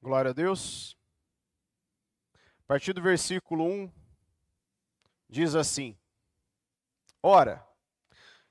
Glória 0.02 0.30
a 0.30 0.34
Deus. 0.34 0.96
A 2.34 2.66
partir 2.66 2.94
do 2.94 3.02
versículo 3.02 3.64
1, 3.64 3.92
diz 5.28 5.54
assim: 5.54 5.94
Ora, 7.22 7.62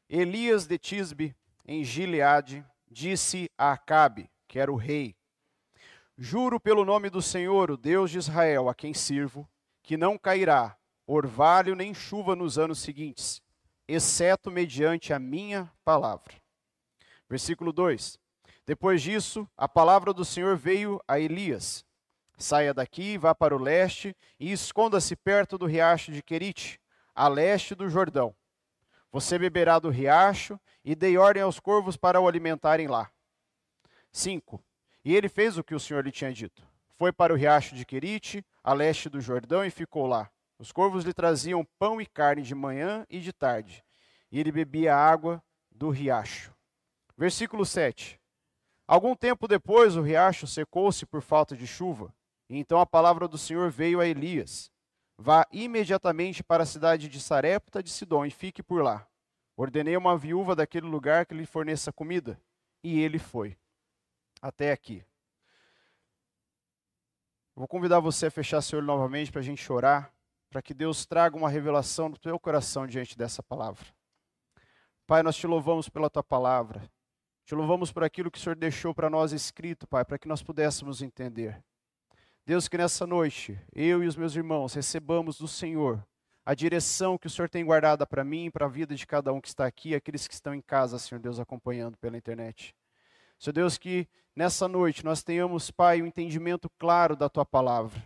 Elias 0.08 0.68
de 0.68 0.78
Tisbe, 0.78 1.36
em 1.66 1.84
Gileade, 1.84 2.64
disse 2.88 3.50
a 3.58 3.72
Acabe, 3.72 4.30
que 4.48 4.60
era 4.60 4.72
o 4.72 4.76
rei: 4.76 5.16
Juro 6.16 6.60
pelo 6.60 6.86
nome 6.86 7.10
do 7.10 7.22
Senhor, 7.22 7.72
o 7.72 7.78
Deus 7.78 8.12
de 8.12 8.20
Israel, 8.20 8.70
a 8.70 8.76
quem 8.76 8.94
sirvo, 8.94 9.50
que 9.82 9.98
não 9.98 10.20
cairá 10.20 10.78
orvalho 11.08 11.76
nem 11.76 11.96
chuva 11.96 12.36
nos 12.36 12.60
anos 12.60 12.78
seguintes, 12.78 13.42
exceto 13.88 14.52
mediante 14.52 15.14
a 15.14 15.18
minha 15.18 15.74
palavra. 15.84 16.36
Versículo 17.28 17.74
2: 17.74 18.20
depois 18.70 19.02
disso, 19.02 19.50
a 19.58 19.68
palavra 19.68 20.14
do 20.14 20.24
Senhor 20.24 20.56
veio 20.56 21.02
a 21.08 21.20
Elias: 21.20 21.84
Saia 22.38 22.72
daqui, 22.72 23.18
vá 23.18 23.34
para 23.34 23.56
o 23.56 23.58
leste 23.58 24.16
e 24.40 24.52
esconda-se 24.52 25.16
perto 25.16 25.58
do 25.58 25.66
riacho 25.66 26.12
de 26.12 26.22
Querite, 26.22 26.80
a 27.16 27.28
leste 27.28 27.74
do 27.74 27.90
Jordão. 27.90 28.32
Você 29.12 29.40
beberá 29.40 29.80
do 29.80 29.90
riacho 29.90 30.60
e 30.86 30.94
dei 30.94 31.18
ordem 31.18 31.42
aos 31.42 31.60
corvos 31.60 31.98
para 31.98 32.22
o 32.22 32.28
alimentarem 32.28 32.88
lá. 32.88 33.10
5. 34.12 34.64
E 35.04 35.16
ele 35.16 35.30
fez 35.30 35.58
o 35.58 35.64
que 35.64 35.74
o 35.74 35.80
Senhor 35.80 36.06
lhe 36.06 36.12
tinha 36.12 36.32
dito. 36.32 36.62
Foi 36.96 37.12
para 37.12 37.34
o 37.34 37.36
riacho 37.36 37.74
de 37.74 37.84
Querite, 37.84 38.46
a 38.64 38.72
leste 38.72 39.10
do 39.10 39.20
Jordão, 39.20 39.66
e 39.66 39.72
ficou 39.72 40.06
lá. 40.06 40.30
Os 40.60 40.72
corvos 40.72 41.04
lhe 41.04 41.14
traziam 41.14 41.68
pão 41.80 42.00
e 42.00 42.06
carne 42.06 42.44
de 42.44 42.54
manhã 42.54 43.04
e 43.10 43.20
de 43.20 43.34
tarde, 43.34 43.84
e 44.32 44.40
ele 44.40 44.52
bebia 44.52 44.96
água 44.96 45.42
do 45.72 45.90
riacho. 45.90 46.54
Versículo 47.18 47.66
7. 47.66 48.19
Algum 48.89 49.15
tempo 49.15 49.47
depois, 49.47 49.95
o 49.95 50.02
riacho 50.02 50.47
secou-se 50.47 51.06
por 51.06 51.21
falta 51.21 51.56
de 51.56 51.67
chuva. 51.67 52.12
E 52.49 52.58
então 52.58 52.80
a 52.80 52.88
palavra 52.88 53.28
do 53.28 53.38
Senhor 53.38 53.69
veio 53.69 53.99
a 53.99 54.08
Elias: 54.08 54.71
Vá 55.15 55.45
imediatamente 55.52 56.43
para 56.43 56.63
a 56.63 56.65
cidade 56.65 57.08
de 57.08 57.21
Sarepta 57.21 57.84
de 57.84 57.91
Sidom 57.91 58.25
e 58.25 58.32
fique 58.32 58.63
por 58.63 58.82
lá. 58.84 59.08
Ordenei 59.56 59.95
uma 59.95 60.17
viúva 60.17 60.56
daquele 60.56 60.88
lugar 60.88 61.28
que 61.28 61.36
lhe 61.36 61.45
forneça 61.45 61.93
comida. 61.93 62.41
E 62.84 62.99
ele 62.99 63.19
foi. 63.19 63.56
Até 64.41 64.71
aqui. 64.71 65.06
Vou 67.56 67.67
convidar 67.67 67.99
você 67.99 68.25
a 68.25 68.32
fechar 68.32 68.60
seu 68.60 68.80
olho 68.80 68.88
novamente 68.88 69.32
para 69.32 69.41
a 69.41 69.43
gente 69.43 69.62
chorar, 69.62 70.12
para 70.49 70.63
que 70.63 70.73
Deus 70.73 71.06
traga 71.06 71.38
uma 71.38 71.49
revelação 71.49 72.10
do 72.10 72.17
teu 72.17 72.39
coração 72.39 72.88
diante 72.88 73.15
dessa 73.15 73.43
palavra. 73.43 73.86
Pai, 75.06 75.21
nós 75.21 75.36
te 75.36 75.45
louvamos 75.45 75.89
pela 75.89 76.10
tua 76.10 76.23
palavra. 76.23 76.89
Te 77.50 77.56
louvamos 77.56 77.92
por 77.92 78.04
aquilo 78.04 78.30
que 78.30 78.38
o 78.38 78.42
Senhor 78.42 78.56
deixou 78.56 78.94
para 78.94 79.10
nós 79.10 79.32
escrito, 79.32 79.88
Pai, 79.88 80.06
para 80.06 80.20
que 80.20 80.28
nós 80.28 80.44
pudéssemos 80.44 81.02
entender. 81.02 81.60
Deus, 82.46 82.68
que 82.68 82.78
nessa 82.78 83.08
noite, 83.08 83.60
eu 83.74 84.04
e 84.04 84.08
os 84.08 84.16
meus 84.16 84.36
irmãos 84.36 84.76
recebamos 84.76 85.40
do 85.40 85.48
Senhor 85.48 86.06
a 86.46 86.54
direção 86.54 87.18
que 87.18 87.26
o 87.26 87.30
Senhor 87.30 87.50
tem 87.50 87.66
guardada 87.66 88.06
para 88.06 88.24
mim 88.24 88.46
e 88.46 88.52
para 88.52 88.68
a 88.68 88.70
vida 88.70 88.94
de 88.94 89.08
cada 89.08 89.34
um 89.34 89.42
que 89.42 89.48
está 89.48 89.66
aqui, 89.66 89.96
aqueles 89.96 90.28
que 90.28 90.34
estão 90.36 90.54
em 90.54 90.62
casa, 90.62 91.00
Senhor 91.00 91.20
Deus, 91.20 91.40
acompanhando 91.40 91.98
pela 91.98 92.16
internet. 92.16 92.76
Senhor 93.40 93.54
Deus, 93.54 93.80
que 93.80 94.08
nessa 94.36 94.68
noite 94.68 95.04
nós 95.04 95.24
tenhamos, 95.24 95.72
Pai, 95.72 96.04
um 96.04 96.06
entendimento 96.06 96.70
claro 96.78 97.16
da 97.16 97.28
Tua 97.30 97.48
palavra. 97.48 98.00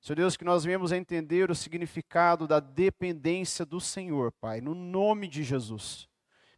Senhor 0.00 0.14
Deus, 0.14 0.36
que 0.36 0.44
nós 0.44 0.62
venhamos 0.62 0.92
a 0.92 0.96
entender 0.96 1.50
o 1.50 1.54
significado 1.56 2.46
da 2.46 2.60
dependência 2.60 3.66
do 3.66 3.80
Senhor, 3.80 4.30
Pai, 4.40 4.60
no 4.60 4.72
nome 4.72 5.26
de 5.26 5.42
Jesus. 5.42 6.08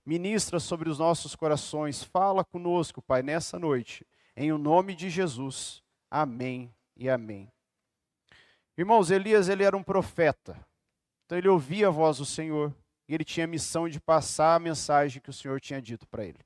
Ministra 0.06 0.60
sobre 0.60 0.88
os 0.90 0.98
nossos 0.98 1.34
corações, 1.34 2.02
fala 2.02 2.44
conosco, 2.44 3.00
Pai, 3.00 3.22
nessa 3.22 3.58
noite, 3.58 4.06
em 4.36 4.52
o 4.52 4.58
nome 4.58 4.94
de 4.94 5.08
Jesus. 5.08 5.82
Amém 6.10 6.74
e 6.96 7.08
amém. 7.08 7.50
Irmãos, 8.76 9.10
Elias 9.10 9.48
ele 9.48 9.64
era 9.64 9.76
um 9.76 9.82
profeta. 9.82 10.58
Então 11.24 11.38
ele 11.38 11.48
ouvia 11.48 11.88
a 11.88 11.90
voz 11.90 12.18
do 12.18 12.26
Senhor 12.26 12.74
e 13.08 13.14
ele 13.14 13.24
tinha 13.24 13.44
a 13.44 13.48
missão 13.48 13.88
de 13.88 14.00
passar 14.00 14.54
a 14.54 14.60
mensagem 14.60 15.22
que 15.22 15.30
o 15.30 15.32
Senhor 15.32 15.60
tinha 15.60 15.80
dito 15.80 16.06
para 16.06 16.24
ele. 16.24 16.38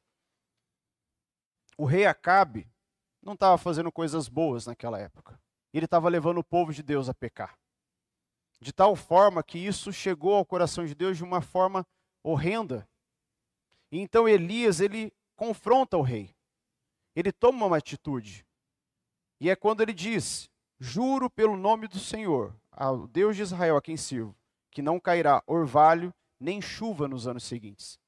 O 1.76 1.84
rei 1.84 2.06
Acabe 2.06 2.68
não 3.22 3.34
estava 3.34 3.58
fazendo 3.58 3.92
coisas 3.92 4.28
boas 4.28 4.66
naquela 4.66 4.98
época. 4.98 5.40
Ele 5.72 5.84
estava 5.84 6.08
levando 6.08 6.38
o 6.38 6.44
povo 6.44 6.72
de 6.72 6.82
Deus 6.82 7.08
a 7.08 7.14
pecar. 7.14 7.58
De 8.60 8.72
tal 8.72 8.96
forma 8.96 9.42
que 9.42 9.58
isso 9.58 9.92
chegou 9.92 10.34
ao 10.34 10.44
coração 10.44 10.86
de 10.86 10.94
Deus 10.94 11.16
de 11.16 11.24
uma 11.24 11.40
forma 11.40 11.86
horrenda. 12.22 12.87
E 13.90 13.98
então 13.98 14.28
Elias, 14.28 14.80
ele 14.80 15.12
confronta 15.36 15.96
o 15.96 16.02
rei. 16.02 16.34
Ele 17.14 17.32
toma 17.32 17.66
uma 17.66 17.78
atitude. 17.78 18.46
E 19.40 19.48
é 19.48 19.56
quando 19.56 19.80
ele 19.80 19.92
diz: 19.92 20.50
Juro 20.78 21.30
pelo 21.30 21.56
nome 21.56 21.88
do 21.88 21.98
Senhor, 21.98 22.54
ao 22.70 23.06
Deus 23.06 23.36
de 23.36 23.42
Israel 23.42 23.76
a 23.76 23.82
quem 23.82 23.96
sirvo, 23.96 24.36
que 24.70 24.82
não 24.82 25.00
cairá 25.00 25.42
orvalho 25.46 26.14
nem 26.38 26.60
chuva 26.60 27.08
nos 27.08 27.26
anos 27.26 27.44
seguintes. 27.44 27.98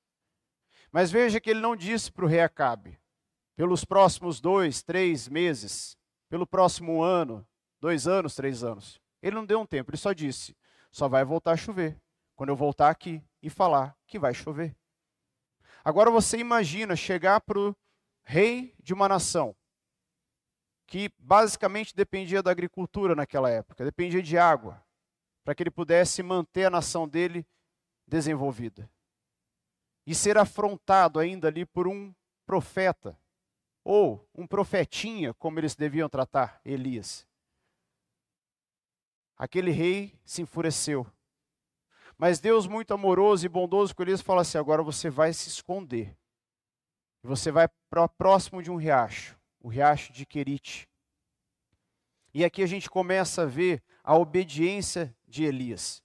Mas 0.93 1.11
veja 1.11 1.41
que 1.41 1.51
ele 1.51 1.61
não 1.61 1.77
disse 1.77 2.11
para 2.11 2.25
o 2.25 2.29
rei 2.29 2.41
Acabe, 2.41 2.99
pelos 3.57 3.85
próximos 3.85 4.41
dois, 4.41 4.83
três 4.83 5.29
meses, 5.29 5.97
pelo 6.29 6.47
próximo 6.47 7.03
ano, 7.03 7.47
dois 7.81 8.07
anos, 8.07 8.35
três 8.35 8.63
anos. 8.63 9.01
Ele 9.23 9.37
não 9.37 9.47
deu 9.47 9.61
um 9.61 9.67
tempo, 9.67 9.91
ele 9.91 9.99
só 9.99 10.13
disse: 10.13 10.57
só 10.91 11.09
vai 11.09 11.25
voltar 11.25 11.53
a 11.53 11.57
chover 11.57 12.01
quando 12.35 12.51
eu 12.51 12.57
voltar 12.57 12.91
aqui 12.91 13.23
e 13.43 13.51
falar 13.51 13.97
que 14.07 14.19
vai 14.19 14.35
chover. 14.35 14.77
Agora 15.85 16.11
você 16.11 16.39
imagina 16.39 16.95
chegar 16.95 17.41
para 17.41 17.59
o 17.59 17.77
rei 18.23 18.75
de 18.79 18.93
uma 18.93 19.09
nação 19.09 19.55
que 20.87 21.13
basicamente 21.19 21.95
dependia 21.95 22.43
da 22.43 22.51
agricultura 22.51 23.15
naquela 23.15 23.49
época, 23.49 23.85
dependia 23.85 24.21
de 24.21 24.37
água, 24.37 24.85
para 25.45 25.55
que 25.55 25.63
ele 25.63 25.71
pudesse 25.71 26.21
manter 26.21 26.65
a 26.65 26.71
nação 26.71 27.09
dele 27.09 27.47
desenvolvida. 28.07 28.91
E 30.05 30.15
ser 30.15 30.37
afrontado 30.37 31.21
ainda 31.21 31.47
ali 31.47 31.65
por 31.65 31.87
um 31.87 32.13
profeta, 32.45 33.17
ou 33.85 34.29
um 34.35 34.47
profetinha, 34.47 35.33
como 35.35 35.61
eles 35.61 35.77
deviam 35.77 36.09
tratar 36.09 36.61
Elias. 36.65 37.25
Aquele 39.37 39.71
rei 39.71 40.19
se 40.25 40.43
enfureceu. 40.43 41.07
Mas 42.21 42.39
Deus, 42.39 42.67
muito 42.67 42.93
amoroso 42.93 43.47
e 43.47 43.49
bondoso 43.49 43.97
com 43.97 44.03
Elias, 44.03 44.21
fala 44.21 44.43
assim: 44.43 44.59
agora 44.59 44.83
você 44.83 45.09
vai 45.09 45.33
se 45.33 45.49
esconder. 45.49 46.15
Você 47.23 47.51
vai 47.51 47.67
para 47.89 48.07
próximo 48.07 48.63
de 48.63 48.71
um 48.71 48.77
riacho, 48.77 49.41
o 49.59 49.69
riacho 49.69 50.13
de 50.13 50.27
Querite. 50.27 50.87
E 52.35 52.45
aqui 52.45 52.63
a 52.63 52.67
gente 52.67 52.91
começa 52.91 53.45
a 53.45 53.47
ver 53.47 53.83
a 54.05 54.19
obediência 54.19 55.17
de 55.27 55.45
Elias. 55.45 56.03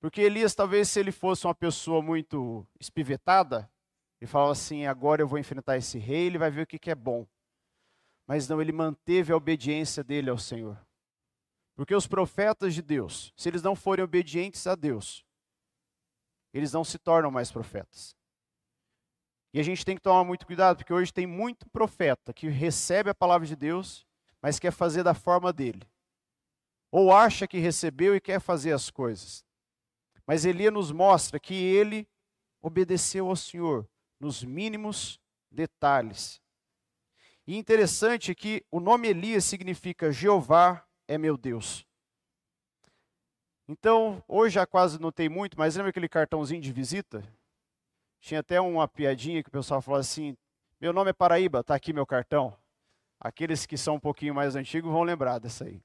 Porque 0.00 0.22
Elias, 0.22 0.54
talvez, 0.54 0.88
se 0.88 1.00
ele 1.00 1.12
fosse 1.12 1.46
uma 1.46 1.54
pessoa 1.54 2.00
muito 2.00 2.66
espivetada, 2.80 3.70
ele 4.18 4.26
falava 4.26 4.52
assim: 4.52 4.86
agora 4.86 5.20
eu 5.20 5.28
vou 5.28 5.38
enfrentar 5.38 5.76
esse 5.76 5.98
rei, 5.98 6.28
ele 6.28 6.38
vai 6.38 6.50
ver 6.50 6.62
o 6.62 6.66
que, 6.66 6.78
que 6.78 6.90
é 6.90 6.94
bom. 6.94 7.26
Mas 8.26 8.48
não, 8.48 8.62
ele 8.62 8.72
manteve 8.72 9.34
a 9.34 9.36
obediência 9.36 10.02
dele 10.02 10.30
ao 10.30 10.38
Senhor. 10.38 10.85
Porque 11.76 11.94
os 11.94 12.06
profetas 12.06 12.74
de 12.74 12.80
Deus, 12.80 13.32
se 13.36 13.48
eles 13.50 13.62
não 13.62 13.76
forem 13.76 14.02
obedientes 14.02 14.66
a 14.66 14.74
Deus, 14.74 15.24
eles 16.52 16.72
não 16.72 16.82
se 16.82 16.98
tornam 16.98 17.30
mais 17.30 17.52
profetas. 17.52 18.16
E 19.52 19.60
a 19.60 19.62
gente 19.62 19.84
tem 19.84 19.94
que 19.94 20.02
tomar 20.02 20.24
muito 20.24 20.46
cuidado, 20.46 20.78
porque 20.78 20.92
hoje 20.92 21.12
tem 21.12 21.26
muito 21.26 21.68
profeta 21.68 22.32
que 22.32 22.48
recebe 22.48 23.10
a 23.10 23.14
palavra 23.14 23.46
de 23.46 23.54
Deus, 23.54 24.06
mas 24.40 24.58
quer 24.58 24.70
fazer 24.70 25.02
da 25.02 25.12
forma 25.12 25.52
dele. 25.52 25.86
Ou 26.90 27.12
acha 27.12 27.46
que 27.46 27.58
recebeu 27.58 28.16
e 28.16 28.20
quer 28.20 28.40
fazer 28.40 28.72
as 28.72 28.90
coisas. 28.90 29.44
Mas 30.26 30.46
Elias 30.46 30.72
nos 30.72 30.90
mostra 30.90 31.38
que 31.38 31.54
ele 31.54 32.08
obedeceu 32.62 33.28
ao 33.28 33.36
Senhor 33.36 33.88
nos 34.18 34.42
mínimos 34.42 35.20
detalhes. 35.50 36.40
E 37.46 37.56
interessante 37.56 38.34
que 38.34 38.64
o 38.70 38.80
nome 38.80 39.08
Elias 39.08 39.44
significa 39.44 40.10
Jeová 40.10 40.85
é 41.08 41.18
meu 41.18 41.36
Deus. 41.36 41.86
Então, 43.68 44.22
hoje 44.28 44.54
já 44.54 44.66
quase 44.66 45.00
não 45.00 45.10
tem 45.10 45.28
muito, 45.28 45.58
mas 45.58 45.74
lembra 45.76 45.90
aquele 45.90 46.08
cartãozinho 46.08 46.60
de 46.60 46.72
visita? 46.72 47.22
Tinha 48.20 48.40
até 48.40 48.60
uma 48.60 48.86
piadinha 48.86 49.42
que 49.42 49.48
o 49.48 49.52
pessoal 49.52 49.82
falou 49.82 50.00
assim: 50.00 50.36
Meu 50.80 50.92
nome 50.92 51.10
é 51.10 51.12
Paraíba, 51.12 51.64
tá 51.64 51.74
aqui 51.74 51.92
meu 51.92 52.06
cartão. 52.06 52.56
Aqueles 53.18 53.66
que 53.66 53.76
são 53.76 53.96
um 53.96 54.00
pouquinho 54.00 54.34
mais 54.34 54.54
antigos 54.54 54.92
vão 54.92 55.02
lembrar 55.02 55.38
dessa 55.38 55.64
aí. 55.64 55.82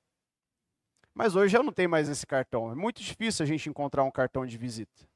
Mas 1.13 1.35
hoje 1.35 1.53
já 1.53 1.63
não 1.63 1.71
tem 1.71 1.87
mais 1.87 2.07
esse 2.07 2.25
cartão. 2.25 2.71
É 2.71 2.75
muito 2.75 3.01
difícil 3.01 3.43
a 3.43 3.47
gente 3.47 3.69
encontrar 3.69 4.03
um 4.03 4.11
cartão 4.11 4.45
de 4.45 4.57
visita. 4.57 5.07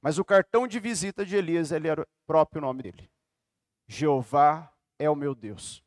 Mas 0.00 0.18
o 0.18 0.24
cartão 0.24 0.66
de 0.66 0.80
visita 0.80 1.24
de 1.24 1.36
Elias, 1.36 1.70
ele 1.70 1.88
era 1.88 2.02
o 2.02 2.06
próprio 2.26 2.60
nome 2.60 2.82
dele. 2.82 3.10
Jeová 3.86 4.72
é 4.98 5.08
o 5.08 5.14
meu 5.14 5.34
Deus. 5.34 5.82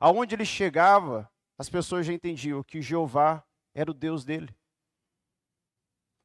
Aonde 0.00 0.34
ele 0.34 0.44
chegava, 0.44 1.30
as 1.58 1.68
pessoas 1.68 2.06
já 2.06 2.12
entendiam 2.12 2.62
que 2.62 2.82
Jeová 2.82 3.44
era 3.74 3.90
o 3.90 3.94
Deus 3.94 4.24
dele. 4.24 4.54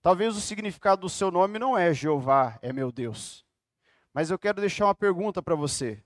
Talvez 0.02 0.36
o 0.36 0.42
significado 0.42 1.02
do 1.02 1.10
seu 1.10 1.30
nome 1.30 1.60
não 1.60 1.78
é 1.78 1.94
Jeová, 1.94 2.58
é 2.62 2.72
meu 2.72 2.92
Deus. 2.92 3.46
Mas 4.13 4.32
eu 4.32 4.39
quero 4.39 4.62
deixar 4.62 4.86
uma 4.86 4.96
pergunta 4.96 5.42
para 5.42 5.56
você. 5.56 6.04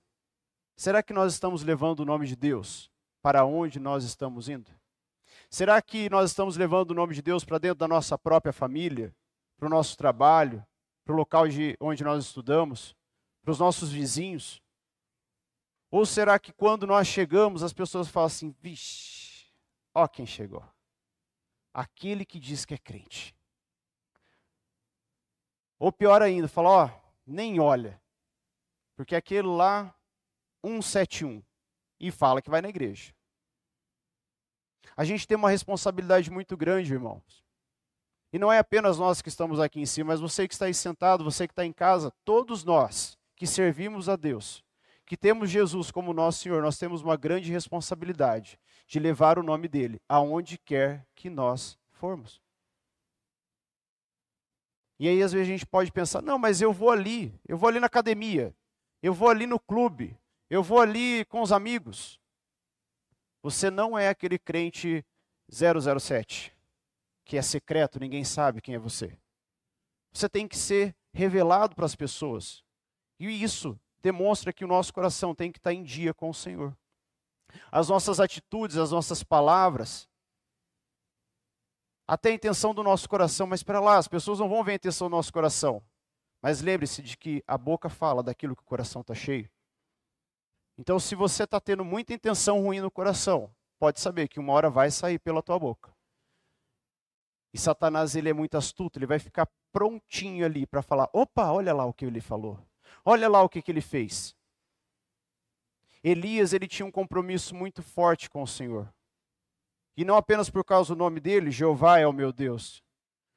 Será 0.76 1.04
que 1.04 1.14
nós 1.14 1.34
estamos 1.34 1.64
levando 1.64 2.00
o 2.00 2.06
nome 2.06 2.26
de 2.26 2.36
Deus 2.36 2.92
para 3.22 3.46
onde 3.46 3.80
nós 3.80 4.04
estamos 4.04 4.50
indo? 4.50 4.72
Será 5.50 5.80
que 5.82 6.10
nós 6.10 6.32
estamos 6.32 6.58
levando 6.58 6.92
o 6.92 6.96
nome 6.96 7.14
de 7.14 7.22
Deus 7.22 7.46
para 7.46 7.60
dentro 7.60 7.78
da 7.78 7.88
nossa 7.88 8.18
própria 8.18 8.52
família, 8.52 9.16
para 9.56 9.68
o 9.68 9.70
nosso 9.70 9.96
trabalho, 9.96 10.66
para 11.06 11.14
o 11.14 11.18
local 11.18 11.48
de, 11.48 11.78
onde 11.80 12.04
nós 12.04 12.26
estudamos, 12.26 12.96
para 13.44 13.52
os 13.52 13.60
nossos 13.60 13.92
vizinhos? 13.92 14.63
Ou 15.94 16.08
será 16.08 16.40
que 16.40 16.52
quando 16.52 16.88
nós 16.88 17.08
chegamos 17.08 17.62
as 17.62 17.72
pessoas 17.72 18.08
falam 18.08 18.26
assim: 18.26 18.50
vixe, 18.60 19.46
ó 19.94 20.08
quem 20.08 20.26
chegou? 20.26 20.68
Aquele 21.72 22.26
que 22.26 22.40
diz 22.40 22.66
que 22.66 22.74
é 22.74 22.80
crente. 22.80 23.36
Ou 25.78 25.92
pior 25.92 26.24
ainda, 26.24 26.48
fala, 26.48 26.70
ó, 26.70 26.90
nem 27.28 27.60
olha. 27.60 28.02
Porque 28.96 29.16
aquele 29.16 29.48
lá, 29.48 29.94
171, 30.66 31.44
e 32.00 32.10
fala 32.10 32.42
que 32.42 32.50
vai 32.50 32.60
na 32.60 32.70
igreja. 32.70 33.14
A 34.98 35.04
gente 35.04 35.28
tem 35.28 35.38
uma 35.38 35.52
responsabilidade 35.52 36.32
muito 36.32 36.58
grande, 36.58 36.92
irmãos. 36.92 37.46
E 38.32 38.40
não 38.40 38.52
é 38.52 38.58
apenas 38.58 38.98
nós 38.98 39.22
que 39.22 39.30
estamos 39.30 39.60
aqui 39.60 39.80
em 39.80 39.86
cima, 39.86 40.08
mas 40.08 40.20
você 40.20 40.48
que 40.48 40.56
está 40.56 40.66
aí 40.66 40.74
sentado, 40.74 41.24
você 41.24 41.48
que 41.48 41.52
está 41.52 41.64
em 41.64 41.74
casa, 41.74 42.12
todos 42.26 42.64
nós 42.64 43.16
que 43.36 43.46
servimos 43.46 44.10
a 44.10 44.16
Deus, 44.16 44.63
que 45.06 45.18
temos 45.18 45.50
Jesus 45.50 45.92
como 45.92 46.14
nosso 46.14 46.40
Senhor, 46.40 46.62
nós 46.62 46.78
temos 46.78 47.02
uma 47.02 47.18
grande 47.18 47.52
responsabilidade 47.52 48.60
de 48.88 49.00
levar 49.00 49.38
o 49.38 49.44
nome 49.44 49.68
dele 49.68 50.02
aonde 50.08 50.58
quer 50.58 51.06
que 51.16 51.30
nós 51.30 51.78
formos. 51.92 52.42
E 55.00 55.08
aí, 55.08 55.22
às 55.22 55.34
vezes, 55.34 55.48
a 55.48 55.52
gente 55.52 55.66
pode 55.66 55.92
pensar: 55.92 56.22
não, 56.22 56.38
mas 56.38 56.62
eu 56.62 56.72
vou 56.72 56.90
ali, 56.90 57.38
eu 57.48 57.58
vou 57.58 57.68
ali 57.70 57.80
na 57.80 57.88
academia, 57.88 58.56
eu 59.02 59.14
vou 59.14 59.30
ali 59.30 59.46
no 59.46 59.60
clube, 59.60 60.18
eu 60.50 60.64
vou 60.64 60.80
ali 60.80 61.26
com 61.26 61.42
os 61.42 61.52
amigos. 61.52 62.20
Você 63.42 63.70
não 63.70 63.98
é 63.98 64.08
aquele 64.08 64.40
crente 64.40 65.06
007, 65.52 66.56
que 67.26 67.38
é 67.38 67.42
secreto, 67.42 68.00
ninguém 68.00 68.24
sabe 68.24 68.62
quem 68.62 68.76
é 68.76 68.80
você. 68.80 69.18
Você 70.14 70.30
tem 70.30 70.48
que 70.48 70.58
ser 70.58 70.96
revelado 71.12 71.76
para 71.76 71.86
as 71.86 71.96
pessoas. 71.96 72.64
E 73.20 73.44
isso 73.44 73.78
demonstra 74.04 74.52
que 74.52 74.66
o 74.66 74.68
nosso 74.68 74.94
coração 74.94 75.34
tem 75.34 75.50
que 75.50 75.58
estar 75.58 75.74
em 75.74 75.82
dia 75.82 76.14
com 76.14 76.30
o 76.30 76.34
Senhor. 76.34 76.78
As 77.72 77.88
nossas 77.88 78.20
atitudes, 78.20 78.78
as 78.78 78.92
nossas 78.92 79.24
palavras, 79.24 80.10
até 82.06 82.30
a 82.30 82.34
intenção 82.34 82.74
do 82.74 82.84
nosso 82.84 83.08
coração, 83.08 83.48
mas 83.48 83.64
para 83.64 83.80
lá, 83.80 83.98
as 83.98 84.10
pessoas 84.10 84.40
não 84.40 84.50
vão 84.50 84.64
ver 84.64 84.74
a 84.74 84.76
intenção 84.76 85.10
do 85.10 85.16
nosso 85.16 85.32
coração. 85.32 85.82
Mas 86.42 86.62
lembre-se 86.62 87.02
de 87.02 87.16
que 87.16 87.42
a 87.48 87.58
boca 87.58 87.90
fala 87.90 88.22
daquilo 88.22 88.56
que 88.56 88.62
o 88.62 88.66
coração 88.66 89.02
está 89.02 89.16
cheio. 89.16 89.50
Então, 90.78 91.00
se 91.00 91.16
você 91.16 91.46
está 91.46 91.62
tendo 91.62 91.86
muita 91.86 92.14
intenção 92.14 92.62
ruim 92.62 92.82
no 92.82 92.92
coração, 92.92 93.50
pode 93.80 94.02
saber 94.02 94.28
que 94.28 94.40
uma 94.40 94.52
hora 94.52 94.70
vai 94.70 94.92
sair 94.92 95.18
pela 95.18 95.42
tua 95.42 95.58
boca. 95.58 95.96
E 97.54 97.58
Satanás, 97.58 98.16
ele 98.16 98.30
é 98.30 98.34
muito 98.34 98.58
astuto, 98.58 99.00
ele 99.00 99.06
vai 99.06 99.20
ficar 99.20 99.48
prontinho 99.72 100.46
ali 100.46 100.66
para 100.66 100.82
falar: 100.82 101.10
opa, 101.14 101.52
olha 101.52 101.74
lá 101.74 101.86
o 101.86 101.94
que 101.94 102.04
ele 102.04 102.20
falou. 102.20 102.60
Olha 103.04 103.28
lá 103.30 103.42
o 103.42 103.50
que, 103.50 103.62
que 103.62 103.72
ele 103.72 103.82
fez. 103.82 104.36
Elias, 106.04 106.52
ele 106.54 106.68
tinha 106.68 106.86
um 106.86 106.92
compromisso 106.92 107.56
muito 107.56 107.82
forte 107.82 108.30
com 108.30 108.44
o 108.44 108.48
Senhor. 108.48 108.94
E 109.96 110.04
não 110.04 110.16
apenas 110.16 110.50
por 110.50 110.64
causa 110.66 110.94
do 110.94 111.00
nome 111.00 111.20
dele, 111.20 111.52
Jeová 111.52 112.00
é 112.00 112.08
o 112.08 112.14
meu 112.14 112.34
Deus, 112.34 112.84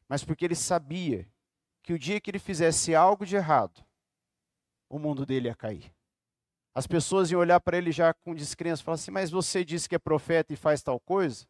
mas 0.09 0.25
porque 0.25 0.45
ele 0.45 0.55
sabia 0.55 1.29
que 1.83 1.93
o 1.93 1.99
dia 1.99 2.21
que 2.21 2.31
ele 2.31 2.39
fizesse 2.39 2.95
algo 2.95 3.25
de 3.25 3.37
errado, 3.37 3.85
o 4.89 4.99
mundo 4.99 5.25
dele 5.25 5.49
ia 5.49 5.55
cair. 5.55 5.93
As 6.75 6.87
pessoas 6.87 7.31
iam 7.31 7.41
olhar 7.41 7.61
para 7.61 7.79
ele 7.79 7.93
já 7.93 8.13
com 8.13 8.35
descrença 8.35 8.83
falar 8.83 8.97
assim: 8.97 9.11
Mas 9.11 9.31
você 9.31 9.65
disse 9.65 9.89
que 9.89 9.95
é 9.95 9.99
profeta 9.99 10.53
e 10.53 10.57
faz 10.57 10.83
tal 10.83 11.01
coisa? 11.01 11.47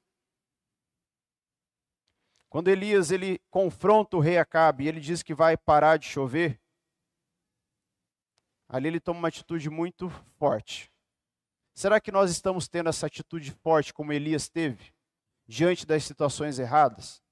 Quando 2.49 2.69
Elias 2.69 3.11
ele 3.11 3.41
confronta 3.51 4.17
o 4.17 4.21
rei 4.21 4.39
Acabe 4.39 4.87
ele 4.87 5.01
diz 5.01 5.23
que 5.23 5.35
vai 5.35 5.57
parar 5.57 5.97
de 5.97 6.07
chover, 6.07 6.61
ali 8.69 8.89
ele 8.89 9.01
toma 9.01 9.19
uma 9.19 9.29
atitude 9.29 9.71
muito 9.71 10.09
forte. 10.39 10.91
Será 11.75 12.01
que 12.01 12.13
nós 12.13 12.31
estamos 12.31 12.69
tendo 12.69 12.89
essa 12.89 13.07
atitude 13.07 13.51
forte 13.51 13.93
como 13.93 14.13
Elias 14.13 14.49
teve? 14.49 14.97
diante 15.47 15.87
das 15.87 16.05
situações 16.05 16.59
erradas. 16.59 17.23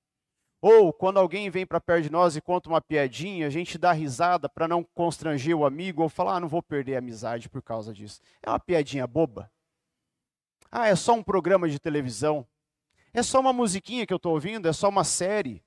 Ou 0.61 0.93
quando 0.93 1.19
alguém 1.19 1.51
vem 1.51 1.67
para 1.67 1.81
perto 1.81 2.05
de 2.05 2.11
nós 2.11 2.37
e 2.37 2.41
conta 2.41 2.71
uma 2.71 2.81
piadinha, 2.81 3.47
a 3.47 3.51
gente 3.51 3.77
dá 3.77 3.93
risada 3.93 4.49
para 4.49 4.67
não 4.67 4.83
constranger 4.83 5.55
o 5.55 5.67
amigo 5.67 6.03
ou 6.03 6.09
falar, 6.09 6.37
ah, 6.37 6.41
não 6.41 6.49
vou 6.49 6.63
perder 6.63 6.95
a 6.95 6.99
amizade 6.99 7.51
por 7.51 7.63
causa 7.63 7.93
disso. 7.93 8.21
É 8.43 8.49
uma 8.49 8.59
piadinha 8.59 9.07
boba. 9.07 9.51
Ah, 10.71 10.89
é 10.89 10.97
só 10.97 11.13
um 11.13 11.23
programa 11.23 11.69
de 11.69 11.79
televisão. 11.79 12.47
É 13.13 13.23
só 13.23 13.41
uma 13.41 13.53
musiquinha 13.53 14.07
que 14.07 14.13
eu 14.13 14.17
estou 14.17 14.33
ouvindo, 14.33 14.67
é 14.67 14.73
só 14.73 14.89
uma 14.89 15.05
série, 15.05 15.63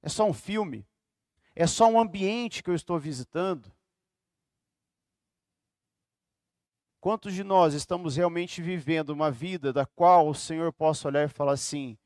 é 0.00 0.08
só 0.08 0.24
um 0.24 0.32
filme, 0.32 0.86
é 1.54 1.66
só 1.66 1.88
um 1.88 2.00
ambiente 2.00 2.62
que 2.62 2.70
eu 2.70 2.74
estou 2.74 2.98
visitando. 2.98 3.70
Quantos 7.06 7.34
de 7.34 7.44
nós 7.44 7.72
estamos 7.72 8.16
realmente 8.16 8.60
vivendo 8.60 9.10
uma 9.10 9.30
vida 9.30 9.72
da 9.72 9.86
qual 9.86 10.28
o 10.28 10.34
Senhor 10.34 10.72
possa 10.72 11.06
olhar 11.06 11.24
e 11.24 11.28
falar 11.28 11.52
assim: 11.52 11.96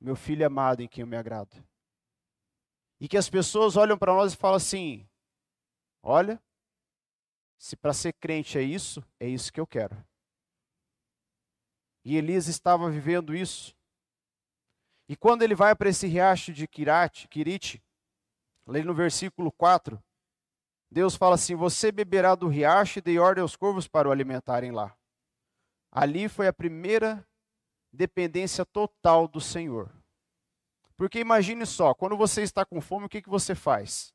meu 0.00 0.14
filho 0.14 0.46
amado 0.46 0.80
em 0.80 0.86
quem 0.86 1.02
eu 1.02 1.08
me 1.08 1.16
agrado? 1.16 1.60
E 3.00 3.08
que 3.08 3.16
as 3.16 3.28
pessoas 3.28 3.76
olham 3.76 3.98
para 3.98 4.14
nós 4.14 4.32
e 4.32 4.36
falam 4.36 4.54
assim: 4.58 5.08
Olha, 6.00 6.40
se 7.58 7.76
para 7.76 7.92
ser 7.92 8.12
crente 8.12 8.56
é 8.56 8.62
isso, 8.62 9.04
é 9.18 9.26
isso 9.26 9.52
que 9.52 9.58
eu 9.58 9.66
quero. 9.66 9.96
E 12.04 12.16
Elias 12.16 12.46
estava 12.46 12.88
vivendo 12.88 13.34
isso. 13.34 13.74
E 15.08 15.16
quando 15.16 15.42
ele 15.42 15.56
vai 15.56 15.74
para 15.74 15.88
esse 15.88 16.06
riacho 16.06 16.52
de 16.52 16.68
Kirate, 16.68 17.26
Kirite, 17.26 17.82
lê 18.68 18.84
no 18.84 18.94
versículo 18.94 19.50
4, 19.50 20.00
Deus 20.94 21.16
fala 21.16 21.34
assim: 21.34 21.56
Você 21.56 21.90
beberá 21.90 22.36
do 22.36 22.46
riacho 22.46 23.00
e 23.00 23.02
dei 23.02 23.18
ordem 23.18 23.42
aos 23.42 23.56
corvos 23.56 23.88
para 23.88 24.08
o 24.08 24.12
alimentarem 24.12 24.70
lá. 24.70 24.96
Ali 25.90 26.28
foi 26.28 26.46
a 26.46 26.52
primeira 26.52 27.26
dependência 27.92 28.64
total 28.64 29.26
do 29.26 29.40
Senhor. 29.40 29.90
Porque 30.96 31.18
imagine 31.18 31.66
só, 31.66 31.94
quando 31.94 32.16
você 32.16 32.42
está 32.42 32.64
com 32.64 32.80
fome, 32.80 33.06
o 33.06 33.08
que, 33.08 33.20
que 33.20 33.28
você 33.28 33.56
faz? 33.56 34.14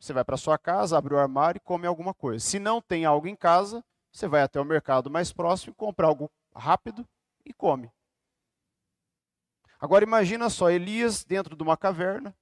Você 0.00 0.12
vai 0.12 0.24
para 0.24 0.36
sua 0.36 0.58
casa, 0.58 0.98
abre 0.98 1.14
o 1.14 1.18
armário 1.18 1.58
e 1.58 1.60
come 1.64 1.86
alguma 1.86 2.12
coisa. 2.12 2.44
Se 2.44 2.58
não 2.58 2.82
tem 2.82 3.04
algo 3.04 3.28
em 3.28 3.36
casa, 3.36 3.84
você 4.10 4.26
vai 4.26 4.42
até 4.42 4.60
o 4.60 4.64
mercado 4.64 5.08
mais 5.08 5.32
próximo, 5.32 5.72
compra 5.72 6.08
algo 6.08 6.28
rápido 6.52 7.06
e 7.44 7.52
come. 7.52 7.92
Agora 9.78 10.02
imagina 10.02 10.50
só, 10.50 10.68
Elias 10.68 11.22
dentro 11.22 11.54
de 11.54 11.62
uma 11.62 11.76
caverna, 11.76 12.34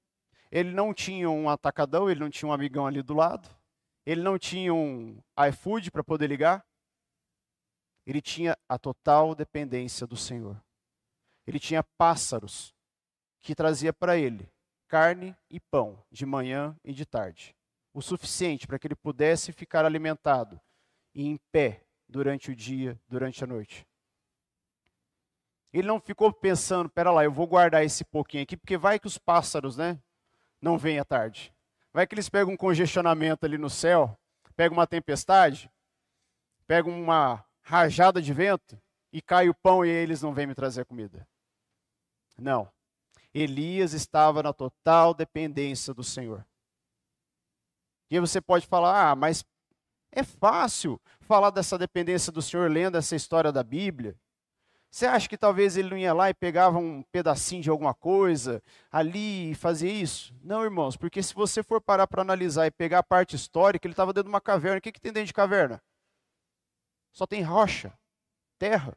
ele 0.50 0.70
não 0.70 0.94
tinha 0.94 1.28
um 1.28 1.48
atacadão, 1.48 2.10
ele 2.10 2.20
não 2.20 2.30
tinha 2.30 2.48
um 2.48 2.52
amigão 2.52 2.86
ali 2.86 3.02
do 3.02 3.14
lado, 3.14 3.48
ele 4.04 4.22
não 4.22 4.38
tinha 4.38 4.72
um 4.72 5.20
iFood 5.48 5.90
para 5.90 6.02
poder 6.02 6.26
ligar, 6.26 6.64
ele 8.06 8.22
tinha 8.22 8.56
a 8.68 8.78
total 8.78 9.34
dependência 9.34 10.06
do 10.06 10.16
Senhor. 10.16 10.58
Ele 11.46 11.60
tinha 11.60 11.82
pássaros 11.82 12.74
que 13.40 13.54
trazia 13.54 13.92
para 13.92 14.16
ele 14.16 14.50
carne 14.88 15.36
e 15.50 15.60
pão 15.60 16.02
de 16.10 16.24
manhã 16.24 16.74
e 16.82 16.94
de 16.94 17.04
tarde, 17.04 17.54
o 17.92 18.00
suficiente 18.00 18.66
para 18.66 18.78
que 18.78 18.86
ele 18.86 18.96
pudesse 18.96 19.52
ficar 19.52 19.84
alimentado 19.84 20.58
e 21.14 21.26
em 21.26 21.36
pé 21.52 21.84
durante 22.08 22.50
o 22.50 22.56
dia, 22.56 22.98
durante 23.06 23.44
a 23.44 23.46
noite. 23.46 23.86
Ele 25.70 25.86
não 25.86 26.00
ficou 26.00 26.32
pensando, 26.32 26.88
pera 26.88 27.10
lá, 27.10 27.22
eu 27.24 27.30
vou 27.30 27.46
guardar 27.46 27.84
esse 27.84 28.02
pouquinho 28.02 28.42
aqui, 28.42 28.56
porque 28.56 28.78
vai 28.78 28.98
que 28.98 29.06
os 29.06 29.18
pássaros, 29.18 29.76
né, 29.76 30.00
não 30.60 30.78
à 30.98 31.04
tarde. 31.04 31.52
Vai 31.92 32.06
que 32.06 32.14
eles 32.14 32.28
pegam 32.28 32.52
um 32.52 32.56
congestionamento 32.56 33.44
ali 33.44 33.58
no 33.58 33.70
céu, 33.70 34.16
pegam 34.56 34.76
uma 34.76 34.86
tempestade, 34.86 35.70
pegam 36.66 36.92
uma 36.92 37.44
rajada 37.62 38.20
de 38.20 38.32
vento 38.32 38.80
e 39.12 39.22
cai 39.22 39.48
o 39.48 39.54
pão 39.54 39.84
e 39.84 39.88
eles 39.88 40.22
não 40.22 40.34
vêm 40.34 40.46
me 40.46 40.54
trazer 40.54 40.84
comida. 40.84 41.26
Não. 42.36 42.70
Elias 43.32 43.92
estava 43.92 44.42
na 44.42 44.52
total 44.52 45.14
dependência 45.14 45.92
do 45.92 46.02
Senhor. 46.02 46.44
E 48.10 48.16
aí 48.16 48.20
você 48.20 48.40
pode 48.40 48.66
falar, 48.66 49.10
ah, 49.10 49.16
mas 49.16 49.44
é 50.10 50.22
fácil 50.22 51.00
falar 51.20 51.50
dessa 51.50 51.76
dependência 51.76 52.32
do 52.32 52.40
Senhor 52.40 52.70
lendo 52.70 52.96
essa 52.96 53.14
história 53.14 53.52
da 53.52 53.62
Bíblia. 53.62 54.16
Você 54.90 55.04
acha 55.06 55.28
que 55.28 55.36
talvez 55.36 55.76
ele 55.76 55.90
não 55.90 55.98
ia 55.98 56.14
lá 56.14 56.30
e 56.30 56.34
pegava 56.34 56.78
um 56.78 57.02
pedacinho 57.12 57.62
de 57.62 57.68
alguma 57.68 57.92
coisa 57.92 58.62
ali 58.90 59.50
e 59.50 59.54
fazia 59.54 59.92
isso? 59.92 60.34
Não, 60.42 60.64
irmãos, 60.64 60.96
porque 60.96 61.22
se 61.22 61.34
você 61.34 61.62
for 61.62 61.80
parar 61.80 62.06
para 62.06 62.22
analisar 62.22 62.66
e 62.66 62.70
pegar 62.70 63.00
a 63.00 63.02
parte 63.02 63.36
histórica, 63.36 63.86
ele 63.86 63.92
estava 63.92 64.12
dentro 64.12 64.30
de 64.30 64.34
uma 64.34 64.40
caverna. 64.40 64.78
O 64.78 64.80
que, 64.80 64.92
que 64.92 65.00
tem 65.00 65.12
dentro 65.12 65.26
de 65.26 65.34
caverna? 65.34 65.82
Só 67.12 67.26
tem 67.26 67.42
rocha, 67.42 67.92
terra. 68.58 68.96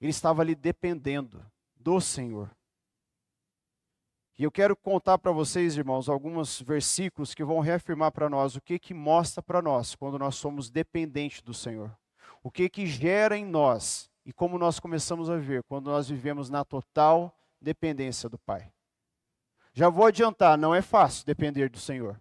Ele 0.00 0.10
estava 0.10 0.40
ali 0.42 0.54
dependendo 0.54 1.44
do 1.76 2.00
Senhor. 2.00 2.50
E 4.38 4.44
eu 4.44 4.52
quero 4.52 4.76
contar 4.76 5.18
para 5.18 5.32
vocês, 5.32 5.76
irmãos, 5.76 6.08
alguns 6.08 6.62
versículos 6.62 7.34
que 7.34 7.42
vão 7.42 7.58
reafirmar 7.58 8.12
para 8.12 8.30
nós 8.30 8.54
o 8.54 8.60
que 8.60 8.78
que 8.78 8.94
mostra 8.94 9.42
para 9.42 9.60
nós 9.60 9.96
quando 9.96 10.18
nós 10.18 10.36
somos 10.36 10.70
dependentes 10.70 11.42
do 11.42 11.52
Senhor. 11.52 11.94
O 12.48 12.50
que 12.50 12.66
que 12.70 12.86
gera 12.86 13.36
em 13.36 13.44
nós 13.44 14.10
e 14.24 14.32
como 14.32 14.56
nós 14.56 14.80
começamos 14.80 15.28
a 15.28 15.36
viver 15.36 15.62
quando 15.64 15.90
nós 15.90 16.08
vivemos 16.08 16.48
na 16.48 16.64
total 16.64 17.38
dependência 17.60 18.26
do 18.26 18.38
Pai. 18.38 18.72
Já 19.74 19.90
vou 19.90 20.06
adiantar, 20.06 20.56
não 20.56 20.74
é 20.74 20.80
fácil 20.80 21.26
depender 21.26 21.68
do 21.68 21.78
Senhor. 21.78 22.18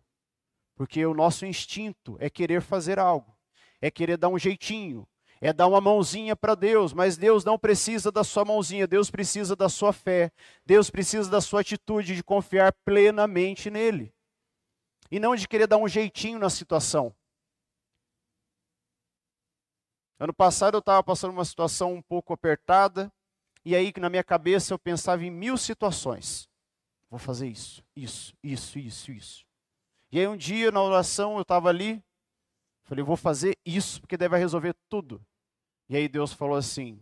Porque 0.75 1.05
o 1.05 1.13
nosso 1.13 1.45
instinto 1.45 2.17
é 2.19 2.30
querer 2.30 2.61
fazer 2.61 2.99
algo, 2.99 3.34
é 3.82 3.89
querer 3.89 4.17
dar 4.17 4.28
um 4.28 4.38
jeitinho, 4.38 5.07
é 5.39 5.53
dar 5.53 5.65
uma 5.65 5.80
mãozinha 5.80 6.36
para 6.36 6.55
Deus, 6.55 6.91
mas 6.91 7.15
Deus 7.15 7.45
não 7.45 7.57
precisa 7.57 8.11
da 8.11 8.21
sua 8.21 8.43
mãozinha, 8.43 8.86
Deus 8.86 9.09
precisa 9.09 9.55
da 9.55 9.69
sua 9.69 9.93
fé, 9.93 10.30
Deus 10.65 10.89
precisa 10.89 11.32
da 11.32 11.39
sua 11.39 11.61
atitude 11.61 12.17
de 12.17 12.21
confiar 12.21 12.73
plenamente 12.84 13.69
nele. 13.69 14.13
E 15.09 15.21
não 15.21 15.38
de 15.38 15.47
querer 15.47 15.67
dar 15.67 15.78
um 15.78 15.88
jeitinho 15.88 16.38
na 16.38 16.49
situação. 16.49 17.15
Ano 20.20 20.34
passado 20.34 20.76
eu 20.76 20.80
estava 20.80 21.03
passando 21.03 21.32
uma 21.32 21.45
situação 21.45 21.93
um 21.93 22.01
pouco 22.01 22.34
apertada, 22.34 23.11
e 23.63 23.76
aí 23.76 23.93
na 23.97 24.09
minha 24.09 24.24
cabeça 24.24 24.74
eu 24.74 24.80
pensava 24.80 25.24
em 25.24 25.32
mil 25.32 25.57
situações. 25.57 26.49
Vou 27.09 27.20
fazer 27.20 27.47
isso, 27.47 27.84
isso, 27.95 28.34
isso, 28.43 28.80
isso, 28.80 29.11
isso. 29.11 29.45
E 30.11 30.20
aí 30.20 30.28
um 30.28 30.38
dia 30.38 30.72
na 30.72 30.82
oração 30.82 31.36
eu 31.36 31.41
estava 31.41 31.70
ali, 31.70 32.03
falei, 32.84 33.03
vou 33.03 33.18
fazer 33.18 33.57
isso, 33.65 34.01
porque 34.01 34.18
deve 34.18 34.38
resolver 34.38 34.76
tudo. 34.89 35.22
E 35.89 35.95
aí 35.95 36.07
Deus 36.07 36.34
falou 36.34 36.57
assim: 36.57 37.01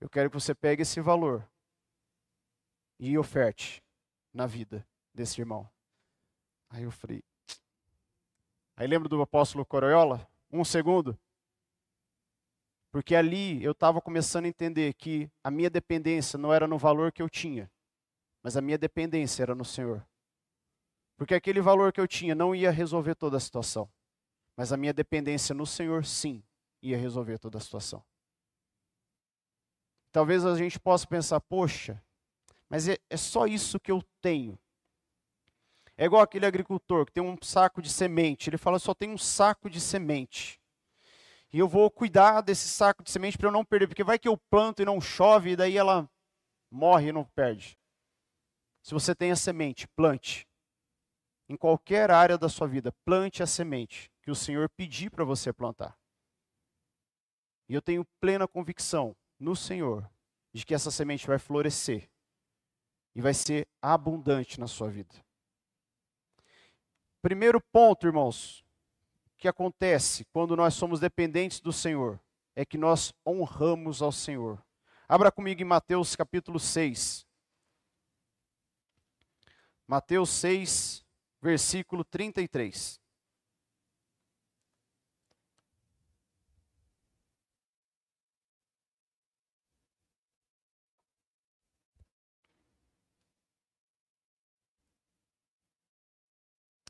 Eu 0.00 0.08
quero 0.08 0.30
que 0.30 0.34
você 0.34 0.54
pegue 0.54 0.82
esse 0.82 1.00
valor 1.00 1.46
e 2.98 3.18
oferte 3.18 3.82
na 4.32 4.46
vida 4.46 4.86
desse 5.12 5.40
irmão. 5.40 5.68
Aí 6.70 6.84
eu 6.84 6.90
falei. 6.90 7.22
Aí 8.76 8.86
lembro 8.86 9.08
do 9.08 9.20
apóstolo 9.20 9.66
Coroiola? 9.66 10.26
Um 10.50 10.64
segundo. 10.64 11.18
Porque 12.92 13.16
ali 13.16 13.64
eu 13.64 13.72
estava 13.72 14.02
começando 14.02 14.44
a 14.44 14.48
entender 14.48 14.92
que 14.92 15.28
a 15.42 15.50
minha 15.50 15.70
dependência 15.70 16.38
não 16.38 16.52
era 16.52 16.68
no 16.68 16.76
valor 16.76 17.10
que 17.10 17.22
eu 17.22 17.28
tinha, 17.28 17.72
mas 18.42 18.54
a 18.54 18.60
minha 18.60 18.76
dependência 18.76 19.42
era 19.42 19.54
no 19.54 19.64
Senhor. 19.64 20.06
Porque 21.16 21.34
aquele 21.34 21.62
valor 21.62 21.90
que 21.90 22.00
eu 22.00 22.06
tinha 22.06 22.34
não 22.34 22.54
ia 22.54 22.70
resolver 22.70 23.14
toda 23.14 23.38
a 23.38 23.40
situação, 23.40 23.90
mas 24.54 24.74
a 24.74 24.76
minha 24.76 24.92
dependência 24.92 25.54
no 25.54 25.64
Senhor, 25.66 26.04
sim, 26.04 26.44
ia 26.82 26.98
resolver 26.98 27.38
toda 27.38 27.56
a 27.56 27.60
situação. 27.62 28.04
Talvez 30.12 30.44
a 30.44 30.54
gente 30.54 30.78
possa 30.78 31.06
pensar, 31.06 31.40
poxa, 31.40 32.02
mas 32.68 32.88
é, 32.88 32.98
é 33.08 33.16
só 33.16 33.46
isso 33.46 33.80
que 33.80 33.90
eu 33.90 34.02
tenho. 34.20 34.58
É 35.96 36.04
igual 36.04 36.20
aquele 36.20 36.44
agricultor 36.44 37.06
que 37.06 37.12
tem 37.12 37.22
um 37.22 37.38
saco 37.40 37.80
de 37.80 37.88
semente, 37.90 38.50
ele 38.50 38.58
fala, 38.58 38.78
só 38.78 38.92
tem 38.92 39.10
um 39.10 39.18
saco 39.18 39.70
de 39.70 39.80
semente. 39.80 40.61
E 41.52 41.58
eu 41.58 41.68
vou 41.68 41.90
cuidar 41.90 42.40
desse 42.40 42.68
saco 42.68 43.02
de 43.02 43.10
semente 43.10 43.36
para 43.36 43.48
eu 43.48 43.52
não 43.52 43.64
perder, 43.64 43.86
porque 43.86 44.02
vai 44.02 44.18
que 44.18 44.28
eu 44.28 44.36
planto 44.36 44.80
e 44.80 44.86
não 44.86 45.00
chove, 45.00 45.50
e 45.50 45.56
daí 45.56 45.76
ela 45.76 46.10
morre 46.70 47.08
e 47.08 47.12
não 47.12 47.24
perde. 47.24 47.78
Se 48.82 48.94
você 48.94 49.14
tem 49.14 49.30
a 49.30 49.36
semente, 49.36 49.86
plante. 49.88 50.48
Em 51.48 51.56
qualquer 51.56 52.10
área 52.10 52.38
da 52.38 52.48
sua 52.48 52.66
vida, 52.66 52.90
plante 53.04 53.42
a 53.42 53.46
semente 53.46 54.10
que 54.22 54.30
o 54.30 54.34
Senhor 54.34 54.70
pedir 54.70 55.10
para 55.10 55.24
você 55.24 55.52
plantar. 55.52 55.98
E 57.68 57.74
eu 57.74 57.82
tenho 57.82 58.06
plena 58.18 58.48
convicção 58.48 59.14
no 59.38 59.54
Senhor 59.54 60.10
de 60.52 60.64
que 60.64 60.74
essa 60.74 60.90
semente 60.90 61.26
vai 61.26 61.38
florescer 61.38 62.08
e 63.14 63.20
vai 63.20 63.34
ser 63.34 63.68
abundante 63.80 64.58
na 64.58 64.66
sua 64.66 64.88
vida. 64.88 65.14
Primeiro 67.20 67.60
ponto, 67.60 68.06
irmãos, 68.06 68.61
que 69.42 69.48
acontece 69.48 70.24
quando 70.26 70.54
nós 70.54 70.72
somos 70.74 71.00
dependentes 71.00 71.58
do 71.58 71.72
Senhor 71.72 72.20
é 72.54 72.64
que 72.64 72.78
nós 72.78 73.12
honramos 73.26 74.00
ao 74.00 74.12
Senhor. 74.12 74.64
Abra 75.08 75.32
comigo 75.32 75.60
em 75.60 75.64
Mateus 75.64 76.14
capítulo 76.14 76.60
6. 76.60 77.26
Mateus 79.84 80.30
6, 80.30 81.04
versículo 81.40 82.04
33. 82.04 83.00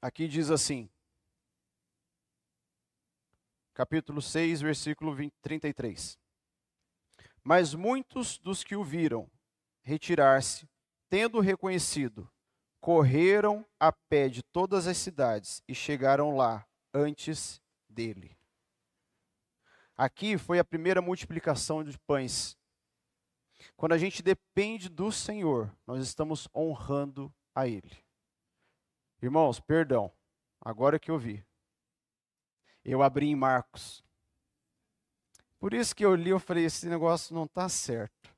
Aqui 0.03 0.29
diz 0.29 0.51
assim: 0.51 0.91
capítulo 3.75 4.21
6, 4.21 4.61
versículo 4.61 5.15
20, 5.15 5.33
33. 5.41 6.19
Mas 7.43 7.75
muitos 7.75 8.39
dos 8.39 8.63
que 8.63 8.77
o 8.77 8.85
viram 8.85 9.31
retirar-se, 9.83 10.69
tendo 11.09 11.41
reconhecido, 11.41 12.31
correram 12.81 13.67
a 13.79 13.93
pé 13.93 14.29
de 14.29 14.43
todas 14.43 14.87
as 14.87 14.97
cidades 14.97 15.63
e 15.67 15.75
chegaram 15.75 16.37
lá 16.37 16.67
antes 16.93 17.61
dele. 17.89 18.37
Aqui 19.97 20.39
foi 20.39 20.59
a 20.59 20.65
primeira 20.65 21.03
multiplicação 21.03 21.85
de 21.85 21.99
pães. 21.99 22.57
Quando 23.77 23.93
a 23.93 23.99
gente 23.99 24.23
depende 24.23 24.89
do 24.89 25.13
Senhor, 25.13 25.73
nós 25.87 26.03
estamos 26.03 26.49
honrando 26.55 27.33
a 27.55 27.69
Ele. 27.69 27.97
Irmãos, 29.21 29.61
perdão. 29.61 30.13
Agora 30.61 30.99
que 30.99 31.11
eu 31.11 31.19
vi. 31.19 31.45
Eu 32.85 33.03
abri 33.03 33.27
em 33.27 33.37
Marcos. 33.37 34.05
Por 35.59 35.73
isso 35.73 35.95
que 35.95 36.05
eu 36.05 36.15
li, 36.15 36.31
eu 36.31 36.41
falei, 36.41 36.65
esse 36.65 36.89
negócio 36.89 37.35
não 37.35 37.45
está 37.45 37.69
certo. 37.69 38.35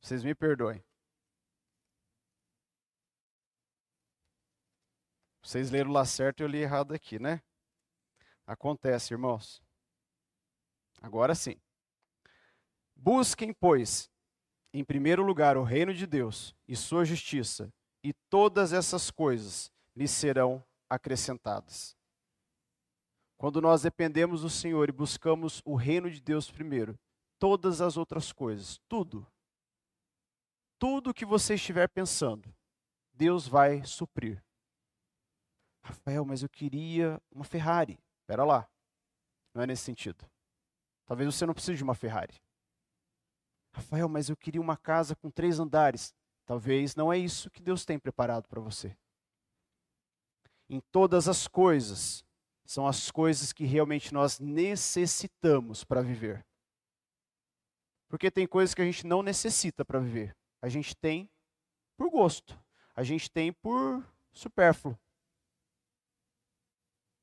Vocês 0.00 0.24
me 0.24 0.34
perdoem. 0.34 0.82
Vocês 5.42 5.70
leram 5.70 5.92
lá 5.92 6.04
certo 6.04 6.40
e 6.40 6.42
eu 6.42 6.48
li 6.48 6.58
errado 6.58 6.92
aqui, 6.92 7.18
né? 7.18 7.40
Acontece, 8.46 9.14
irmãos. 9.14 9.62
Agora 11.00 11.34
sim. 11.34 11.56
Busquem, 12.94 13.52
pois, 13.52 14.10
em 14.72 14.84
primeiro 14.84 15.22
lugar 15.22 15.56
o 15.56 15.62
reino 15.62 15.94
de 15.94 16.06
Deus 16.06 16.54
e 16.66 16.74
sua 16.74 17.04
justiça, 17.04 17.72
e 18.02 18.12
todas 18.28 18.72
essas 18.72 19.10
coisas 19.10 19.72
lhes 19.94 20.10
serão 20.10 20.64
acrescentadas. 20.88 21.97
Quando 23.38 23.60
nós 23.60 23.82
dependemos 23.82 24.42
do 24.42 24.50
Senhor 24.50 24.88
e 24.88 24.92
buscamos 24.92 25.62
o 25.64 25.76
reino 25.76 26.10
de 26.10 26.20
Deus 26.20 26.50
primeiro, 26.50 26.98
todas 27.38 27.80
as 27.80 27.96
outras 27.96 28.32
coisas, 28.32 28.80
tudo, 28.88 29.24
tudo 30.76 31.14
que 31.14 31.24
você 31.24 31.54
estiver 31.54 31.88
pensando, 31.88 32.52
Deus 33.12 33.46
vai 33.46 33.84
suprir. 33.84 34.42
Rafael, 35.82 36.24
mas 36.24 36.42
eu 36.42 36.48
queria 36.48 37.22
uma 37.30 37.44
Ferrari. 37.44 37.98
Espera 38.20 38.44
lá. 38.44 38.68
Não 39.54 39.62
é 39.62 39.66
nesse 39.66 39.84
sentido. 39.84 40.28
Talvez 41.06 41.34
você 41.34 41.46
não 41.46 41.54
precise 41.54 41.76
de 41.78 41.82
uma 41.82 41.94
Ferrari. 41.94 42.34
Rafael, 43.72 44.08
mas 44.08 44.28
eu 44.28 44.36
queria 44.36 44.60
uma 44.60 44.76
casa 44.76 45.14
com 45.16 45.30
três 45.30 45.58
andares. 45.58 46.12
Talvez 46.44 46.94
não 46.94 47.12
é 47.12 47.16
isso 47.16 47.50
que 47.50 47.62
Deus 47.62 47.84
tem 47.84 47.98
preparado 47.98 48.48
para 48.48 48.60
você. 48.60 48.96
Em 50.68 50.80
todas 50.92 51.28
as 51.28 51.48
coisas, 51.48 52.24
são 52.68 52.86
as 52.86 53.10
coisas 53.10 53.50
que 53.50 53.64
realmente 53.64 54.12
nós 54.12 54.38
necessitamos 54.38 55.84
para 55.84 56.02
viver. 56.02 56.46
Porque 58.10 58.30
tem 58.30 58.46
coisas 58.46 58.74
que 58.74 58.82
a 58.82 58.84
gente 58.84 59.06
não 59.06 59.22
necessita 59.22 59.86
para 59.86 59.98
viver. 59.98 60.36
A 60.60 60.68
gente 60.68 60.94
tem 60.94 61.30
por 61.96 62.10
gosto. 62.10 62.62
A 62.94 63.02
gente 63.02 63.30
tem 63.30 63.54
por 63.54 64.06
supérfluo. 64.34 64.98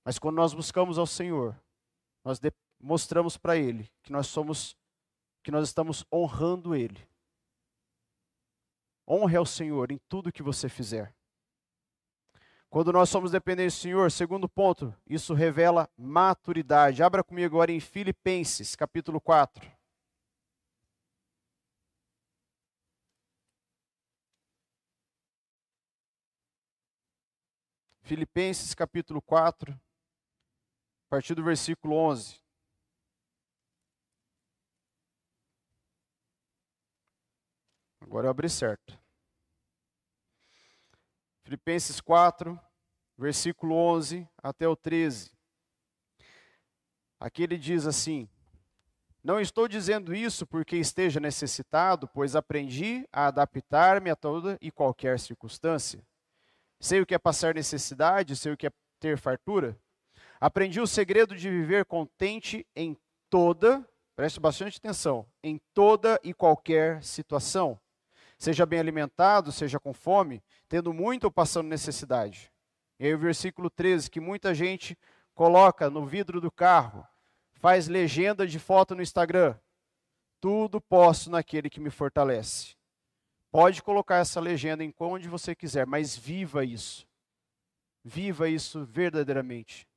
Mas 0.04 0.18
quando 0.18 0.38
nós 0.38 0.52
buscamos 0.52 0.98
ao 0.98 1.06
Senhor, 1.06 1.56
nós 2.24 2.40
mostramos 2.80 3.38
para 3.38 3.56
Ele 3.56 3.88
que 4.02 4.12
nós 4.12 4.26
somos, 4.26 4.76
que 5.44 5.52
nós 5.52 5.68
estamos 5.68 6.04
honrando 6.12 6.74
Ele. 6.74 7.08
Honre 9.08 9.38
ao 9.38 9.46
Senhor 9.46 9.92
em 9.92 10.00
tudo 10.10 10.32
que 10.32 10.42
você 10.42 10.68
fizer. 10.68 11.16
Quando 12.70 12.92
nós 12.92 13.10
somos 13.10 13.32
dependentes 13.32 13.78
do 13.78 13.82
Senhor, 13.82 14.12
segundo 14.12 14.50
ponto, 14.50 14.94
isso 15.08 15.34
revela 15.34 15.90
maturidade. 15.98 17.02
Abra 17.02 17.24
comigo 17.24 17.56
agora 17.56 17.72
em 17.72 17.80
Filipenses, 17.80 18.76
capítulo 18.76 19.22
4. 19.22 19.76
Filipenses 28.06 28.76
capítulo 28.76 29.20
4, 29.20 29.72
a 29.72 29.80
partir 31.10 31.34
do 31.34 31.44
versículo 31.44 31.96
11. 31.96 32.40
Agora 38.00 38.28
eu 38.28 38.32
abri 38.32 38.48
certo. 38.48 39.05
Filipenses 41.46 42.02
4, 42.02 42.60
versículo 43.16 43.76
11 43.76 44.28
até 44.42 44.68
o 44.68 44.76
13. 44.76 45.32
Aqui 47.20 47.44
ele 47.44 47.56
diz 47.56 47.86
assim: 47.86 48.28
Não 49.24 49.40
estou 49.40 49.68
dizendo 49.68 50.16
isso 50.16 50.48
porque 50.48 50.76
esteja 50.76 51.20
necessitado, 51.20 52.08
pois 52.08 52.36
aprendi 52.36 53.08
a 53.14 53.28
adaptar-me 53.28 54.10
a 54.10 54.16
toda 54.16 54.58
e 54.60 54.72
qualquer 54.72 55.20
circunstância. 55.20 56.04
Sei 56.80 57.00
o 57.00 57.06
que 57.06 57.14
é 57.14 57.20
passar 57.20 57.54
necessidade, 57.54 58.36
sei 58.36 58.52
o 58.52 58.58
que 58.58 58.66
é 58.66 58.72
ter 59.00 59.16
fartura. 59.16 59.80
Aprendi 60.42 60.82
o 60.82 60.88
segredo 60.88 61.36
de 61.36 61.48
viver 61.48 61.86
contente 61.86 62.66
em 62.76 62.98
toda, 63.30 63.88
preste 64.16 64.40
bastante 64.40 64.80
atenção, 64.80 65.28
em 65.44 65.62
toda 65.76 66.20
e 66.24 66.34
qualquer 66.34 67.04
situação. 67.04 67.80
Seja 68.38 68.66
bem 68.66 68.80
alimentado, 68.80 69.52
seja 69.52 69.80
com 69.80 69.94
fome, 69.94 70.44
tendo 70.68 70.94
muito 70.94 71.26
ou 71.26 71.32
passando 71.32 71.68
necessidade. 71.68 72.52
E 73.00 73.06
aí 73.06 73.14
o 73.14 73.20
versículo 73.20 73.70
13, 73.70 74.10
que 74.10 74.20
muita 74.20 74.54
gente 74.54 74.98
coloca 75.34 75.90
no 75.90 76.06
vidro 76.06 76.40
do 76.40 76.52
carro, 76.52 77.06
faz 77.56 77.88
legenda 77.88 78.48
de 78.48 78.60
foto 78.60 78.96
no 78.96 79.02
Instagram. 79.02 79.58
Tudo 80.40 80.80
posso 80.80 81.30
naquele 81.30 81.70
que 81.70 81.80
me 81.80 81.90
fortalece. 81.90 82.76
Pode 83.52 83.82
colocar 83.82 84.18
essa 84.18 84.40
legenda 84.40 84.84
em 84.84 84.94
onde 85.00 85.28
você 85.28 85.56
quiser, 85.56 85.86
mas 85.86 86.16
viva 86.16 86.64
isso. 86.64 87.08
Viva 88.04 88.50
isso 88.50 88.86
verdadeiramente. 88.86 89.88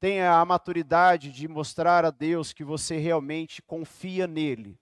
Tenha 0.00 0.32
a 0.32 0.44
maturidade 0.44 1.30
de 1.30 1.46
mostrar 1.46 2.04
a 2.04 2.10
Deus 2.10 2.52
que 2.52 2.64
você 2.64 2.98
realmente 2.98 3.62
confia 3.62 4.26
nele 4.26 4.78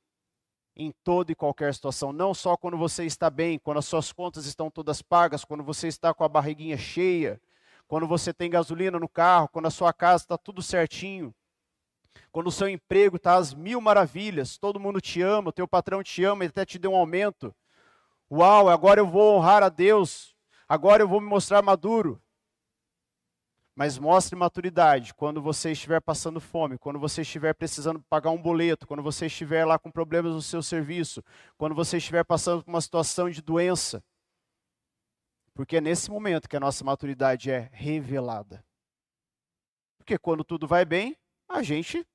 em 0.82 0.94
toda 1.04 1.30
e 1.30 1.34
qualquer 1.34 1.74
situação, 1.74 2.10
não 2.10 2.32
só 2.32 2.56
quando 2.56 2.78
você 2.78 3.04
está 3.04 3.28
bem, 3.28 3.58
quando 3.58 3.76
as 3.76 3.84
suas 3.84 4.12
contas 4.12 4.46
estão 4.46 4.70
todas 4.70 5.02
pagas, 5.02 5.44
quando 5.44 5.62
você 5.62 5.88
está 5.88 6.14
com 6.14 6.24
a 6.24 6.28
barriguinha 6.28 6.78
cheia, 6.78 7.38
quando 7.86 8.06
você 8.06 8.32
tem 8.32 8.48
gasolina 8.48 8.98
no 8.98 9.08
carro, 9.08 9.48
quando 9.48 9.66
a 9.66 9.70
sua 9.70 9.92
casa 9.92 10.24
está 10.24 10.38
tudo 10.38 10.62
certinho, 10.62 11.34
quando 12.32 12.46
o 12.46 12.52
seu 12.52 12.66
emprego 12.66 13.16
está 13.16 13.34
às 13.34 13.52
mil 13.52 13.78
maravilhas, 13.78 14.56
todo 14.56 14.80
mundo 14.80 15.02
te 15.02 15.20
ama, 15.20 15.52
teu 15.52 15.68
patrão 15.68 16.02
te 16.02 16.24
ama, 16.24 16.44
ele 16.44 16.50
até 16.50 16.64
te 16.64 16.78
deu 16.78 16.92
um 16.92 16.96
aumento. 16.96 17.54
Uau, 18.30 18.70
agora 18.70 19.00
eu 19.00 19.06
vou 19.06 19.36
honrar 19.36 19.62
a 19.62 19.68
Deus, 19.68 20.34
agora 20.66 21.02
eu 21.02 21.08
vou 21.08 21.20
me 21.20 21.26
mostrar 21.26 21.60
maduro. 21.60 22.22
Mas 23.80 23.98
mostre 23.98 24.36
maturidade 24.36 25.14
quando 25.14 25.40
você 25.40 25.72
estiver 25.72 26.02
passando 26.02 26.38
fome, 26.38 26.76
quando 26.76 26.98
você 26.98 27.22
estiver 27.22 27.54
precisando 27.54 27.98
pagar 28.10 28.28
um 28.28 28.36
boleto, 28.36 28.86
quando 28.86 29.02
você 29.02 29.24
estiver 29.24 29.64
lá 29.64 29.78
com 29.78 29.90
problemas 29.90 30.34
no 30.34 30.42
seu 30.42 30.62
serviço, 30.62 31.24
quando 31.56 31.74
você 31.74 31.96
estiver 31.96 32.22
passando 32.22 32.62
por 32.62 32.70
uma 32.70 32.82
situação 32.82 33.30
de 33.30 33.40
doença. 33.40 34.04
Porque 35.54 35.78
é 35.78 35.80
nesse 35.80 36.10
momento 36.10 36.46
que 36.46 36.58
a 36.58 36.60
nossa 36.60 36.84
maturidade 36.84 37.50
é 37.50 37.70
revelada. 37.72 38.62
Porque 39.96 40.18
quando 40.18 40.44
tudo 40.44 40.66
vai 40.66 40.84
bem, 40.84 41.16
a 41.48 41.62
gente 41.62 42.06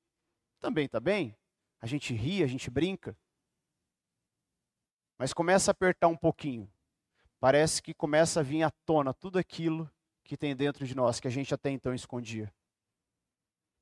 também 0.60 0.86
está 0.86 1.00
bem. 1.00 1.36
A 1.80 1.86
gente 1.88 2.14
ri, 2.14 2.44
a 2.44 2.46
gente 2.46 2.70
brinca. 2.70 3.18
Mas 5.18 5.34
começa 5.34 5.68
a 5.68 5.72
apertar 5.72 6.06
um 6.06 6.16
pouquinho. 6.16 6.72
Parece 7.40 7.82
que 7.82 7.92
começa 7.92 8.38
a 8.38 8.42
vir 8.44 8.62
à 8.62 8.70
tona 8.70 9.12
tudo 9.12 9.36
aquilo 9.36 9.90
que 10.26 10.36
tem 10.36 10.54
dentro 10.54 10.86
de 10.86 10.94
nós, 10.94 11.20
que 11.20 11.28
a 11.28 11.30
gente 11.30 11.54
até 11.54 11.70
então 11.70 11.94
escondia. 11.94 12.52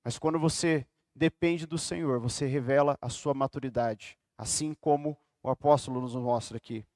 Mas 0.05 0.19
quando 0.19 0.39
você 0.39 0.87
depende 1.15 1.67
do 1.67 1.79
Senhor, 1.79 2.21
você 2.21 2.47
revela 2.47 2.99
a 3.01 3.09
sua 3.09 3.33
maturidade, 3.33 4.19
assim 4.37 4.75
como 4.75 5.17
o 5.43 5.51
apóstolo 5.51 6.01
nos 6.01 6.15
mostra 6.15 6.57
aqui. 6.57 6.87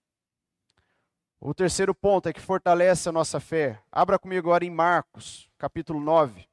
O 1.41 1.55
terceiro 1.55 1.95
ponto 1.95 2.29
é 2.29 2.33
que 2.33 2.41
fortalece 2.41 3.09
a 3.09 3.13
nossa 3.13 3.39
fé. 3.39 3.83
Abra 3.93 4.19
comigo 4.19 4.49
agora 4.49 4.65
em 4.65 4.71
Marcos, 4.71 5.49
capítulo 5.57 6.01
9. 6.01 6.49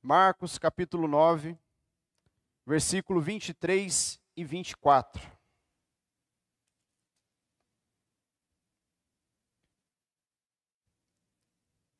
Marcos 0.00 0.58
capítulo 0.58 1.06
9, 1.06 1.58
versículo 2.64 3.20
23 3.20 4.18
e 4.36 4.42
24. 4.44 5.37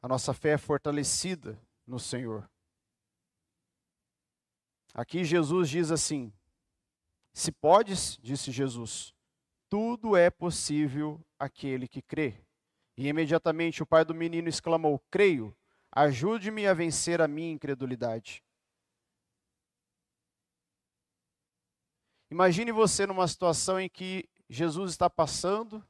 A 0.01 0.09
nossa 0.09 0.32
fé 0.32 0.51
é 0.51 0.59
fortalecida 0.59 1.61
no 1.86 1.99
Senhor. 1.99 2.49
Aqui 4.94 5.24
Jesus 5.24 5.68
diz 5.68 5.90
assim: 5.90 6.32
Se 7.32 7.51
podes, 7.53 8.18
disse 8.22 8.51
Jesus, 8.51 9.14
tudo 9.68 10.16
é 10.16 10.30
possível 10.30 11.20
aquele 11.38 11.86
que 11.86 12.03
crê. 12.03 12.40
E 12.96 13.09
imediatamente 13.09 13.82
o 13.82 13.86
pai 13.86 14.05
do 14.05 14.14
menino 14.14 14.49
exclamou: 14.49 15.03
Creio 15.11 15.57
Ajude-me 15.90 16.66
a 16.66 16.74
vencer 16.74 17.20
a 17.20 17.28
minha 17.28 17.51
incredulidade. 17.51 18.44
Imagine 22.30 22.70
você 22.72 23.07
numa 23.07 23.26
situação 23.26 23.80
em 23.80 23.88
que 23.88 24.28
Jesus 24.51 24.90
está 24.92 25.09
passando 25.09 25.82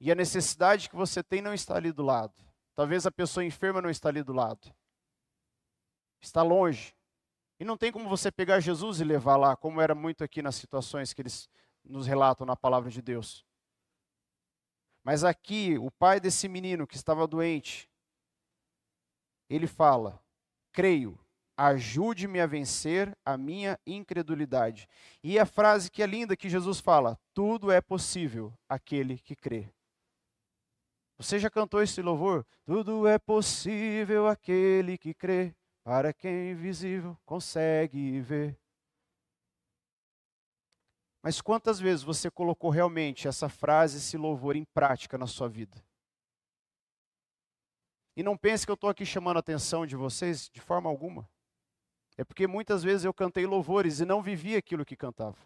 e 0.00 0.10
a 0.10 0.14
necessidade 0.14 0.90
que 0.90 0.96
você 0.96 1.22
tem 1.22 1.40
não 1.40 1.54
está 1.54 1.76
ali 1.76 1.92
do 1.92 2.02
lado. 2.02 2.34
Talvez 2.74 3.06
a 3.06 3.10
pessoa 3.10 3.44
enferma 3.44 3.82
não 3.82 3.90
está 3.90 4.08
ali 4.08 4.22
do 4.22 4.32
lado. 4.32 4.74
Está 6.20 6.42
longe. 6.42 6.94
E 7.58 7.64
não 7.64 7.76
tem 7.76 7.92
como 7.92 8.08
você 8.08 8.32
pegar 8.32 8.60
Jesus 8.60 9.00
e 9.00 9.04
levar 9.04 9.36
lá, 9.36 9.54
como 9.54 9.80
era 9.80 9.94
muito 9.94 10.24
aqui 10.24 10.40
nas 10.40 10.54
situações 10.54 11.12
que 11.12 11.20
eles 11.20 11.48
nos 11.84 12.06
relatam 12.06 12.46
na 12.46 12.56
palavra 12.56 12.90
de 12.90 13.02
Deus. 13.02 13.44
Mas 15.02 15.24
aqui, 15.24 15.78
o 15.78 15.90
pai 15.90 16.20
desse 16.20 16.48
menino 16.48 16.86
que 16.86 16.96
estava 16.96 17.26
doente, 17.26 17.90
ele 19.48 19.66
fala: 19.66 20.22
creio, 20.72 21.18
ajude-me 21.56 22.40
a 22.40 22.46
vencer 22.46 23.14
a 23.24 23.36
minha 23.36 23.78
incredulidade. 23.86 24.88
E 25.22 25.38
a 25.38 25.44
frase 25.44 25.90
que 25.90 26.02
é 26.02 26.06
linda 26.06 26.36
que 26.36 26.48
Jesus 26.48 26.80
fala: 26.80 27.18
tudo 27.34 27.70
é 27.70 27.80
possível 27.80 28.52
aquele 28.68 29.18
que 29.18 29.34
crê. 29.34 29.70
Você 31.20 31.38
já 31.38 31.50
cantou 31.50 31.82
esse 31.82 32.00
louvor? 32.00 32.46
Tudo 32.64 33.06
é 33.06 33.18
possível 33.18 34.26
aquele 34.26 34.96
que 34.96 35.12
crê, 35.12 35.54
para 35.84 36.14
quem 36.14 36.52
invisível 36.52 37.14
consegue 37.26 38.18
ver. 38.22 38.58
Mas 41.22 41.42
quantas 41.42 41.78
vezes 41.78 42.02
você 42.02 42.30
colocou 42.30 42.70
realmente 42.70 43.28
essa 43.28 43.50
frase, 43.50 43.98
esse 43.98 44.16
louvor 44.16 44.56
em 44.56 44.64
prática 44.64 45.18
na 45.18 45.26
sua 45.26 45.46
vida? 45.46 45.84
E 48.16 48.22
não 48.22 48.34
pense 48.34 48.64
que 48.64 48.72
eu 48.72 48.74
estou 48.74 48.88
aqui 48.88 49.04
chamando 49.04 49.36
a 49.36 49.40
atenção 49.40 49.84
de 49.84 49.96
vocês 49.96 50.48
de 50.48 50.58
forma 50.62 50.88
alguma. 50.88 51.28
É 52.16 52.24
porque 52.24 52.46
muitas 52.46 52.82
vezes 52.82 53.04
eu 53.04 53.12
cantei 53.12 53.44
louvores 53.44 54.00
e 54.00 54.06
não 54.06 54.22
vivi 54.22 54.56
aquilo 54.56 54.86
que 54.86 54.96
cantava. 54.96 55.36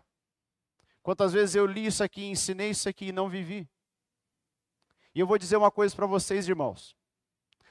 Quantas 1.03 1.33
vezes 1.33 1.57
eu 1.57 1.67
li 1.67 1.85
isso 1.85 2.05
aqui, 2.05 2.27
ensinei 2.27 2.71
isso 2.71 2.89
aqui 2.89 3.07
e 3.07 3.13
não 3.13 3.29
vivi. 3.29 3.69
E 5.15 5.21
eu 5.21 5.27
vou 5.27 5.39
dizer 5.39 5.57
uma 5.57 5.71
coisa 5.71 5.95
para 5.95 6.07
vocês, 6.07 6.49
irmãos. 6.49 6.97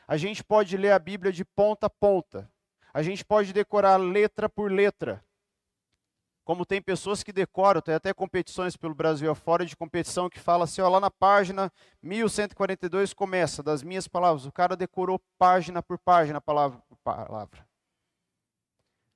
A 0.08 0.16
gente 0.16 0.44
pode 0.44 0.78
ler 0.78 0.92
a 0.92 1.00
Bíblia 1.00 1.32
de 1.32 1.44
ponta 1.44 1.88
a 1.88 1.90
ponta. 1.90 2.50
A 2.94 3.04
gente 3.04 3.26
pode 3.26 3.52
decorar 3.52 3.98
letra 3.98 4.48
por 4.48 4.72
letra. 4.72 5.24
Como 6.46 6.66
tem 6.66 6.82
pessoas 6.82 7.24
que 7.24 7.32
decoram, 7.32 7.82
tem 7.82 7.96
até 7.96 8.14
competições 8.14 8.76
pelo 8.76 8.94
Brasil 8.94 9.32
afora 9.32 9.66
de 9.66 9.76
competição 9.76 10.30
que 10.30 10.40
fala 10.40 10.66
assim, 10.66 10.82
ó, 10.82 10.90
lá 10.90 11.00
na 11.00 11.10
página 11.10 11.72
1142 12.02 13.14
começa, 13.14 13.64
das 13.64 13.82
minhas 13.82 14.08
palavras. 14.08 14.46
O 14.46 14.52
cara 14.52 14.76
decorou 14.76 15.22
página 15.38 15.82
por 15.82 15.98
página, 15.98 16.42
palavra 16.42 16.80
por 16.88 16.98
palavra. 16.98 17.68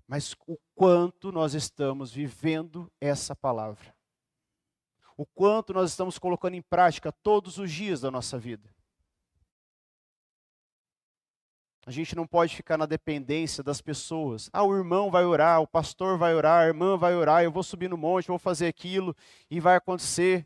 Mas 0.07 0.33
o 0.47 0.57
quanto 0.73 1.31
nós 1.31 1.53
estamos 1.53 2.13
vivendo 2.13 2.89
essa 3.01 3.35
palavra 3.35 3.96
o 5.17 5.25
quanto 5.25 5.73
nós 5.73 5.89
estamos 5.89 6.19
colocando 6.19 6.53
em 6.53 6.61
prática 6.61 7.11
todos 7.11 7.57
os 7.57 7.71
dias 7.71 7.99
da 7.99 8.11
nossa 8.11 8.37
vida. 8.37 8.69
A 11.87 11.91
gente 11.91 12.15
não 12.15 12.27
pode 12.27 12.53
ficar 12.53 12.77
na 12.77 12.85
dependência 12.85 13.63
das 13.63 13.81
pessoas. 13.81 14.49
Ah, 14.51 14.61
o 14.61 14.75
irmão 14.75 15.09
vai 15.09 15.23
orar, 15.23 15.61
o 15.61 15.67
pastor 15.67 16.17
vai 16.17 16.35
orar, 16.35 16.63
a 16.63 16.67
irmã 16.67 16.97
vai 16.97 17.15
orar, 17.15 17.43
eu 17.43 17.51
vou 17.51 17.63
subir 17.63 17.89
no 17.89 17.97
monte, 17.97 18.27
vou 18.27 18.37
fazer 18.37 18.67
aquilo 18.67 19.15
e 19.49 19.59
vai 19.59 19.77
acontecer. 19.77 20.45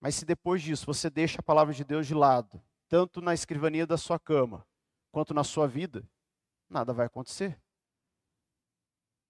Mas 0.00 0.16
se 0.16 0.24
depois 0.24 0.62
disso 0.62 0.84
você 0.84 1.08
deixa 1.08 1.38
a 1.38 1.44
palavra 1.44 1.72
de 1.72 1.84
Deus 1.84 2.06
de 2.06 2.14
lado, 2.14 2.60
tanto 2.88 3.20
na 3.20 3.32
escrivania 3.32 3.86
da 3.86 3.96
sua 3.96 4.18
cama, 4.18 4.66
quanto 5.12 5.32
na 5.32 5.44
sua 5.44 5.66
vida, 5.66 6.04
nada 6.68 6.92
vai 6.92 7.06
acontecer. 7.06 7.56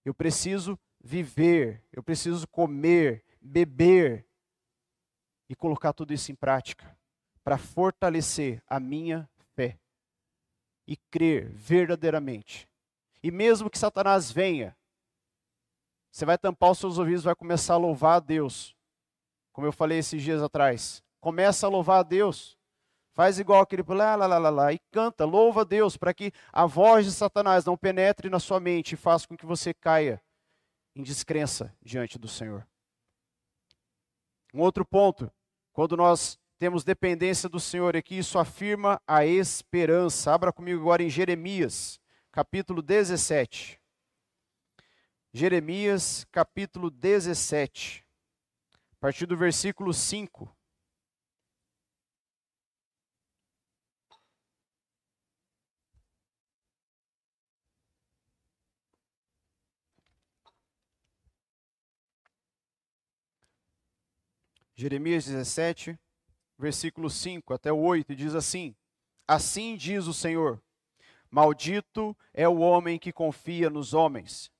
Eu 0.02 0.14
preciso 0.14 0.78
viver, 0.98 1.84
eu 1.92 2.02
preciso 2.02 2.48
comer, 2.48 3.22
beber 3.40 4.26
e 5.48 5.54
colocar 5.54 5.92
tudo 5.92 6.12
isso 6.12 6.30
em 6.30 6.34
prática 6.34 6.96
para 7.42 7.56
fortalecer 7.56 8.62
a 8.66 8.78
minha 8.78 9.28
fé 9.54 9.78
e 10.86 10.96
crer 10.96 11.48
verdadeiramente. 11.50 12.68
E 13.22 13.30
mesmo 13.30 13.70
que 13.70 13.78
Satanás 13.78 14.30
venha, 14.30 14.76
você 16.10 16.26
vai 16.26 16.36
tampar 16.36 16.72
os 16.72 16.78
seus 16.78 16.98
ouvidos, 16.98 17.24
vai 17.24 17.34
começar 17.34 17.74
a 17.74 17.78
louvar 17.78 18.16
a 18.16 18.20
Deus. 18.20 18.76
Como 19.50 19.66
eu 19.66 19.72
falei 19.72 19.98
esses 19.98 20.22
dias 20.22 20.42
atrás. 20.42 21.02
Começa 21.20 21.66
a 21.66 21.70
louvar 21.70 22.00
a 22.00 22.02
Deus. 22.02 22.58
Faz 23.14 23.38
igual 23.38 23.62
aquele 23.62 23.82
lá, 23.88 24.14
lá, 24.14 24.26
lá, 24.26 24.38
lá, 24.38 24.50
lá, 24.50 24.72
e 24.72 24.78
canta, 24.92 25.24
louva 25.24 25.62
a 25.62 25.64
Deus, 25.64 25.96
para 25.96 26.12
que 26.12 26.30
a 26.52 26.66
voz 26.66 27.06
de 27.06 27.12
Satanás 27.12 27.64
não 27.64 27.78
penetre 27.78 28.28
na 28.28 28.38
sua 28.38 28.60
mente 28.60 28.92
e 28.92 28.96
faça 28.96 29.26
com 29.26 29.36
que 29.36 29.46
você 29.46 29.72
caia 29.72 30.22
em 30.94 31.02
descrença 31.02 31.74
diante 31.82 32.18
do 32.18 32.28
Senhor. 32.28 32.67
Um 34.52 34.60
outro 34.60 34.84
ponto, 34.84 35.30
quando 35.72 35.96
nós 35.96 36.38
temos 36.58 36.82
dependência 36.82 37.48
do 37.48 37.60
Senhor 37.60 37.96
aqui, 37.96 38.18
isso 38.18 38.38
afirma 38.38 39.00
a 39.06 39.24
esperança. 39.24 40.32
Abra 40.32 40.52
comigo 40.52 40.80
agora 40.80 41.02
em 41.02 41.10
Jeremias, 41.10 42.00
capítulo 42.32 42.82
17. 42.82 43.78
Jeremias, 45.32 46.26
capítulo 46.32 46.90
17, 46.90 48.04
a 48.72 48.96
partir 48.98 49.26
do 49.26 49.36
versículo 49.36 49.92
5. 49.92 50.57
Jeremias 64.80 65.24
17, 65.24 65.98
versículo 66.56 67.10
5 67.10 67.52
até 67.52 67.72
o 67.72 67.78
8, 67.78 68.14
diz 68.14 68.36
assim: 68.36 68.76
Assim 69.26 69.76
diz 69.76 70.06
o 70.06 70.14
Senhor: 70.14 70.62
Maldito 71.28 72.16
é 72.32 72.48
o 72.48 72.58
homem 72.60 72.96
que 72.96 73.12
confia 73.12 73.68
nos 73.68 73.92
homens, 73.92 74.52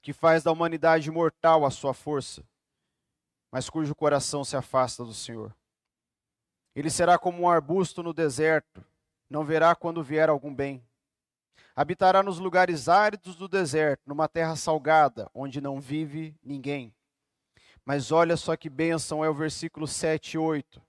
que 0.00 0.14
faz 0.14 0.42
da 0.42 0.50
humanidade 0.50 1.10
mortal 1.10 1.66
a 1.66 1.70
sua 1.70 1.92
força, 1.92 2.42
mas 3.52 3.68
cujo 3.68 3.94
coração 3.94 4.44
se 4.44 4.56
afasta 4.56 5.04
do 5.04 5.12
Senhor. 5.12 5.54
Ele 6.74 6.88
será 6.88 7.18
como 7.18 7.42
um 7.42 7.48
arbusto 7.48 8.02
no 8.02 8.14
deserto, 8.14 8.82
não 9.28 9.44
verá 9.44 9.74
quando 9.74 10.02
vier 10.02 10.30
algum 10.30 10.54
bem. 10.54 10.82
Habitará 11.76 12.22
nos 12.22 12.38
lugares 12.38 12.88
áridos 12.88 13.36
do 13.36 13.46
deserto, 13.46 14.00
numa 14.06 14.26
terra 14.26 14.56
salgada, 14.56 15.30
onde 15.34 15.60
não 15.60 15.82
vive 15.82 16.34
ninguém. 16.42 16.94
Mas 17.84 18.10
olha 18.10 18.36
só 18.36 18.56
que 18.56 18.70
bênção 18.70 19.24
é 19.24 19.28
o 19.28 19.34
versículo 19.34 19.86
7 19.86 20.32
e 20.34 20.38
8. 20.38 20.82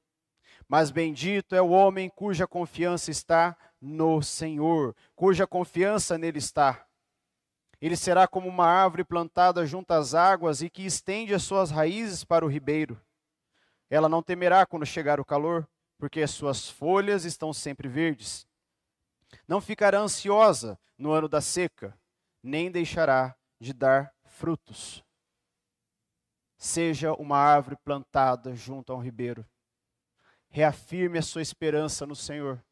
Mas 0.68 0.92
bendito 0.92 1.54
é 1.54 1.62
o 1.62 1.70
homem 1.70 2.10
cuja 2.10 2.48
confiança 2.48 3.12
está 3.12 3.56
no 3.82 4.22
Senhor, 4.22 4.96
cuja 5.16 5.46
confiança 5.46 6.18
nele 6.18 6.40
está. 6.40 6.86
Ele 7.82 7.98
será 7.98 8.28
como 8.28 8.48
uma 8.48 8.66
árvore 8.66 9.04
plantada 9.04 9.66
junto 9.66 9.92
às 9.92 10.16
águas 10.16 10.62
e 10.62 10.70
que 10.70 10.86
estende 10.86 11.34
as 11.34 11.44
suas 11.44 11.70
raízes 11.70 12.24
para 12.24 12.46
o 12.46 12.48
ribeiro. 12.48 13.00
Ela 13.90 14.10
não 14.10 14.24
temerá 14.24 14.66
quando 14.66 14.86
chegar 14.86 15.20
o 15.20 15.26
calor, 15.26 15.68
porque 16.00 16.22
as 16.22 16.32
suas 16.32 16.68
folhas 16.68 17.26
estão 17.26 17.54
sempre 17.54 17.88
verdes. 17.88 18.48
Não 19.48 19.62
ficará 19.62 20.00
ansiosa 20.00 20.80
no 20.98 21.12
ano 21.12 21.28
da 21.28 21.42
seca, 21.42 21.96
nem 22.42 22.72
deixará 22.72 23.36
de 23.60 23.74
dar 23.74 24.12
frutos 24.24 25.05
seja 26.66 27.14
uma 27.14 27.38
árvore 27.38 27.78
plantada 27.78 28.56
junto 28.56 28.92
a 28.92 28.96
um 28.96 29.00
ribeiro. 29.00 29.48
Reafirme 30.50 31.20
a 31.20 31.22
sua 31.22 31.42
esperança 31.42 32.06
no 32.08 32.16
Senhor. 32.16 32.64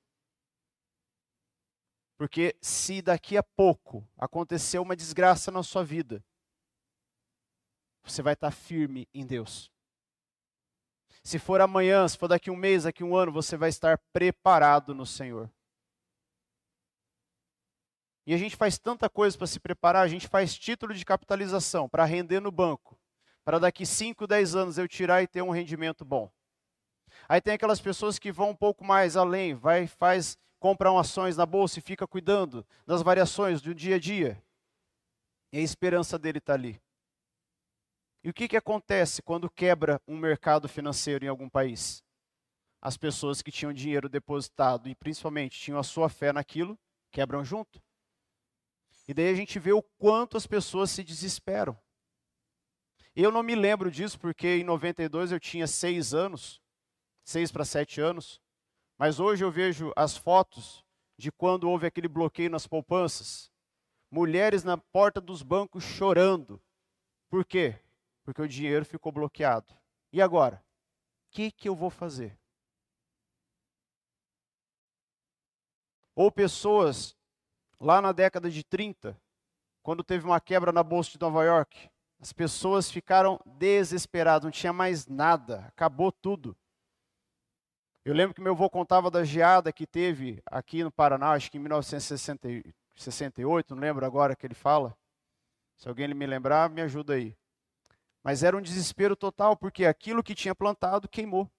Porque 2.17 2.55
se 2.59 3.01
daqui 3.01 3.37
a 3.37 3.43
pouco 3.43 4.07
acontecer 4.17 4.79
uma 4.79 4.95
desgraça 4.95 5.51
na 5.51 5.61
sua 5.61 5.83
vida, 5.83 6.23
você 8.03 8.21
vai 8.21 8.33
estar 8.33 8.51
firme 8.51 9.07
em 9.13 9.25
Deus. 9.25 9.71
Se 11.23 11.37
for 11.37 11.61
amanhã, 11.61 12.07
se 12.07 12.17
for 12.17 12.27
daqui 12.27 12.49
um 12.49 12.55
mês, 12.55 12.83
daqui 12.83 13.03
um 13.03 13.15
ano, 13.15 13.31
você 13.31 13.55
vai 13.55 13.69
estar 13.69 13.97
preparado 14.11 14.95
no 14.95 15.05
Senhor. 15.05 15.49
E 18.25 18.33
a 18.33 18.37
gente 18.37 18.55
faz 18.55 18.77
tanta 18.79 19.09
coisa 19.09 19.37
para 19.37 19.47
se 19.47 19.59
preparar, 19.59 20.03
a 20.03 20.07
gente 20.07 20.27
faz 20.27 20.57
título 20.57 20.93
de 20.93 21.05
capitalização 21.05 21.87
para 21.87 22.05
render 22.05 22.39
no 22.39 22.51
banco 22.51 22.97
para 23.43 23.59
daqui 23.59 23.85
5, 23.85 24.25
10 24.25 24.55
anos 24.55 24.77
eu 24.77 24.87
tirar 24.87 25.21
e 25.21 25.27
ter 25.27 25.41
um 25.41 25.49
rendimento 25.49 26.05
bom. 26.05 26.31
Aí 27.27 27.41
tem 27.41 27.53
aquelas 27.53 27.79
pessoas 27.79 28.17
que 28.17 28.31
vão 28.31 28.49
um 28.49 28.55
pouco 28.55 28.83
mais 28.83 29.15
além, 29.15 29.53
vai, 29.53 29.87
faz, 29.87 30.37
compram 30.59 30.97
ações 30.97 31.37
na 31.37 31.45
bolsa 31.45 31.79
e 31.79 31.81
fica 31.81 32.07
cuidando 32.07 32.65
das 32.85 33.01
variações 33.01 33.61
do 33.61 33.73
dia 33.73 33.95
a 33.95 33.99
dia. 33.99 34.41
E 35.51 35.57
a 35.57 35.61
esperança 35.61 36.17
dele 36.17 36.39
está 36.39 36.53
ali. 36.53 36.81
E 38.23 38.29
o 38.29 38.33
que, 38.33 38.47
que 38.47 38.57
acontece 38.57 39.21
quando 39.21 39.49
quebra 39.49 40.01
um 40.07 40.17
mercado 40.17 40.69
financeiro 40.69 41.25
em 41.25 41.27
algum 41.27 41.49
país? 41.49 42.01
As 42.81 42.97
pessoas 42.97 43.41
que 43.41 43.51
tinham 43.51 43.73
dinheiro 43.73 44.07
depositado 44.07 44.89
e 44.89 44.95
principalmente 44.95 45.59
tinham 45.59 45.79
a 45.79 45.83
sua 45.83 46.09
fé 46.09 46.31
naquilo, 46.31 46.79
quebram 47.11 47.43
junto. 47.43 47.81
E 49.07 49.13
daí 49.13 49.29
a 49.29 49.35
gente 49.35 49.59
vê 49.59 49.73
o 49.73 49.83
quanto 49.97 50.37
as 50.37 50.47
pessoas 50.47 50.89
se 50.89 51.03
desesperam. 51.03 51.77
Eu 53.15 53.31
não 53.31 53.43
me 53.43 53.55
lembro 53.55 53.91
disso 53.91 54.19
porque 54.19 54.57
em 54.57 54.63
92 54.63 55.31
eu 55.31 55.39
tinha 55.39 55.67
seis 55.67 56.13
anos, 56.13 56.61
seis 57.23 57.51
para 57.51 57.65
sete 57.65 58.01
anos. 58.01 58.41
Mas 58.97 59.19
hoje 59.19 59.43
eu 59.43 59.51
vejo 59.51 59.91
as 59.95 60.17
fotos 60.17 60.83
de 61.17 61.31
quando 61.31 61.69
houve 61.69 61.85
aquele 61.85 62.07
bloqueio 62.07 62.49
nas 62.49 62.67
poupanças. 62.67 63.51
Mulheres 64.09 64.63
na 64.63 64.77
porta 64.77 65.19
dos 65.19 65.41
bancos 65.41 65.83
chorando. 65.83 66.61
Por 67.29 67.45
quê? 67.45 67.79
Porque 68.23 68.41
o 68.41 68.47
dinheiro 68.47 68.85
ficou 68.85 69.11
bloqueado. 69.11 69.75
E 70.11 70.21
agora? 70.21 70.63
que, 71.33 71.51
que 71.51 71.67
eu 71.67 71.75
vou 71.75 71.89
fazer? 71.89 72.39
Ou 76.15 76.31
pessoas 76.31 77.17
lá 77.79 77.99
na 77.99 78.11
década 78.11 78.49
de 78.51 78.63
30, 78.63 79.19
quando 79.81 80.03
teve 80.03 80.25
uma 80.25 80.39
quebra 80.39 80.71
na 80.71 80.83
bolsa 80.83 81.11
de 81.11 81.19
Nova 81.19 81.43
York, 81.43 81.89
as 82.23 82.31
pessoas 82.31 82.89
ficaram 82.89 83.37
desesperadas, 83.45 84.45
não 84.45 84.51
tinha 84.51 84.71
mais 84.71 85.05
nada, 85.07 85.65
acabou 85.67 86.09
tudo. 86.09 86.55
Eu 88.05 88.13
lembro 88.13 88.33
que 88.33 88.39
meu 88.39 88.53
avô 88.53 88.69
contava 88.69 89.11
da 89.11 89.25
geada 89.25 89.73
que 89.73 89.85
teve 89.85 90.41
aqui 90.45 90.85
no 90.85 90.91
Paraná, 90.91 91.33
acho 91.33 91.51
que 91.51 91.57
em 91.57 91.59
1968, 91.59 93.75
não 93.75 93.81
lembro 93.81 94.05
agora 94.05 94.37
que 94.37 94.47
ele 94.47 94.53
fala. 94.53 94.97
Se 95.75 95.89
alguém 95.89 96.13
me 96.13 96.25
lembrar, 96.25 96.69
me 96.69 96.81
ajuda 96.81 97.15
aí. 97.15 97.35
Mas 98.23 98.41
era 98.41 98.55
um 98.55 98.61
desespero 98.61 99.17
total, 99.17 99.57
porque 99.57 99.85
aquilo 99.85 100.23
que 100.23 100.33
tinha 100.33 100.55
plantado 100.55 101.09
queimou. 101.09 101.51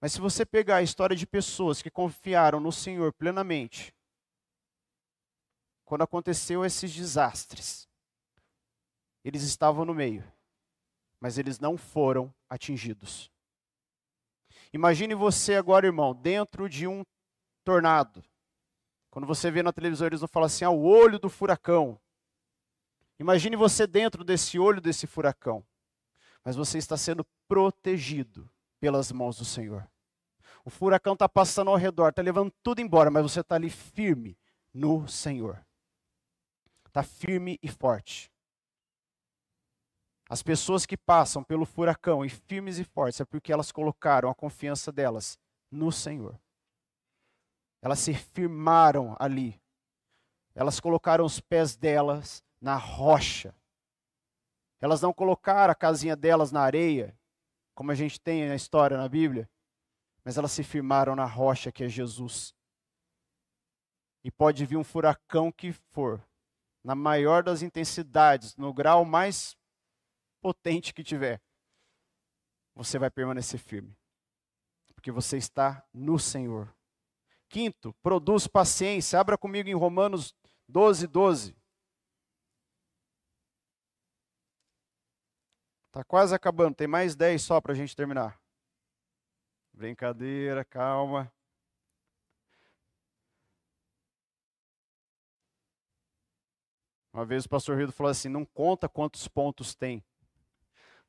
Mas 0.00 0.12
se 0.12 0.20
você 0.20 0.46
pegar 0.46 0.76
a 0.76 0.82
história 0.82 1.16
de 1.16 1.26
pessoas 1.26 1.82
que 1.82 1.90
confiaram 1.90 2.60
no 2.60 2.70
Senhor 2.70 3.12
plenamente, 3.12 3.92
quando 5.84 6.02
aconteceu 6.02 6.64
esses 6.64 6.92
desastres, 6.92 7.88
eles 9.24 9.42
estavam 9.42 9.84
no 9.84 9.94
meio, 9.94 10.24
mas 11.20 11.38
eles 11.38 11.58
não 11.58 11.76
foram 11.76 12.32
atingidos. 12.48 13.30
Imagine 14.72 15.14
você 15.14 15.54
agora, 15.54 15.86
irmão, 15.86 16.14
dentro 16.14 16.68
de 16.68 16.86
um 16.86 17.04
tornado. 17.62 18.24
Quando 19.10 19.26
você 19.26 19.50
vê 19.50 19.62
na 19.62 19.72
televisão, 19.72 20.06
eles 20.06 20.20
não 20.20 20.28
falam 20.28 20.46
assim, 20.46 20.64
ah, 20.64 20.70
o 20.70 20.82
olho 20.82 21.18
do 21.18 21.30
furacão. 21.30 21.98
Imagine 23.18 23.54
você 23.54 23.86
dentro 23.86 24.24
desse 24.24 24.58
olho 24.58 24.80
desse 24.80 25.06
furacão. 25.06 25.64
Mas 26.44 26.56
você 26.56 26.78
está 26.78 26.96
sendo 26.96 27.24
protegido 27.46 28.50
pelas 28.80 29.12
mãos 29.12 29.38
do 29.38 29.44
Senhor. 29.44 29.88
O 30.64 30.70
furacão 30.70 31.12
está 31.12 31.28
passando 31.28 31.70
ao 31.70 31.76
redor, 31.76 32.08
está 32.08 32.22
levando 32.22 32.52
tudo 32.62 32.80
embora, 32.80 33.10
mas 33.10 33.22
você 33.22 33.40
está 33.40 33.54
ali 33.54 33.70
firme 33.70 34.36
no 34.72 35.06
Senhor. 35.06 35.64
Está 36.94 37.02
firme 37.02 37.58
e 37.60 37.68
forte. 37.68 38.30
As 40.30 40.44
pessoas 40.44 40.86
que 40.86 40.96
passam 40.96 41.42
pelo 41.42 41.66
furacão 41.66 42.24
e 42.24 42.28
firmes 42.28 42.78
e 42.78 42.84
fortes 42.84 43.20
é 43.20 43.24
porque 43.24 43.52
elas 43.52 43.72
colocaram 43.72 44.30
a 44.30 44.34
confiança 44.34 44.92
delas 44.92 45.36
no 45.72 45.90
Senhor. 45.90 46.40
Elas 47.82 47.98
se 47.98 48.14
firmaram 48.14 49.16
ali. 49.18 49.60
Elas 50.54 50.78
colocaram 50.78 51.24
os 51.24 51.40
pés 51.40 51.74
delas 51.74 52.44
na 52.60 52.76
rocha. 52.76 53.52
Elas 54.80 55.02
não 55.02 55.12
colocaram 55.12 55.72
a 55.72 55.74
casinha 55.74 56.14
delas 56.14 56.52
na 56.52 56.60
areia, 56.60 57.18
como 57.74 57.90
a 57.90 57.94
gente 57.96 58.20
tem 58.20 58.46
na 58.46 58.54
história 58.54 58.96
na 58.96 59.08
Bíblia, 59.08 59.50
mas 60.24 60.38
elas 60.38 60.52
se 60.52 60.62
firmaram 60.62 61.16
na 61.16 61.26
rocha 61.26 61.72
que 61.72 61.82
é 61.82 61.88
Jesus. 61.88 62.54
E 64.22 64.30
pode 64.30 64.64
vir 64.64 64.76
um 64.76 64.84
furacão 64.84 65.50
que 65.50 65.72
for, 65.72 66.24
na 66.84 66.94
maior 66.94 67.42
das 67.42 67.62
intensidades, 67.62 68.54
no 68.56 68.72
grau 68.72 69.04
mais 69.06 69.56
potente 70.40 70.92
que 70.92 71.02
tiver, 71.02 71.40
você 72.74 72.98
vai 72.98 73.10
permanecer 73.10 73.58
firme, 73.58 73.96
porque 74.94 75.10
você 75.10 75.38
está 75.38 75.82
no 75.94 76.18
Senhor. 76.18 76.72
Quinto, 77.48 77.94
produz 78.02 78.46
paciência. 78.46 79.18
Abra 79.18 79.38
comigo 79.38 79.68
em 79.68 79.74
Romanos 79.74 80.34
12, 80.68 81.06
12. 81.06 81.56
Está 85.86 86.04
quase 86.04 86.34
acabando, 86.34 86.74
tem 86.74 86.88
mais 86.88 87.14
10 87.14 87.40
só 87.40 87.60
para 87.60 87.72
a 87.72 87.74
gente 87.76 87.94
terminar. 87.94 88.38
Brincadeira, 89.72 90.64
calma. 90.64 91.32
Uma 97.14 97.24
vez 97.24 97.44
o 97.44 97.48
pastor 97.48 97.78
Rildo 97.78 97.92
falou 97.92 98.10
assim: 98.10 98.28
não 98.28 98.44
conta 98.44 98.88
quantos 98.88 99.28
pontos 99.28 99.72
tem, 99.72 100.02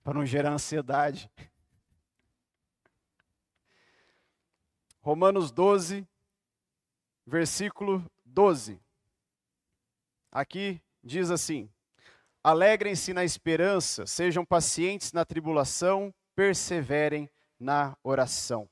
para 0.03 0.13
não 0.13 0.23
gerar 0.23 0.51
ansiedade. 0.51 1.31
Romanos 5.01 5.51
12, 5.51 6.07
versículo 7.25 8.05
12. 8.23 8.79
Aqui 10.31 10.79
diz 11.03 11.31
assim: 11.31 11.67
Alegrem-se 12.43 13.11
na 13.11 13.25
esperança, 13.25 14.05
sejam 14.05 14.45
pacientes 14.45 15.11
na 15.11 15.25
tribulação, 15.25 16.13
perseverem 16.35 17.27
na 17.59 17.97
oração. 18.03 18.69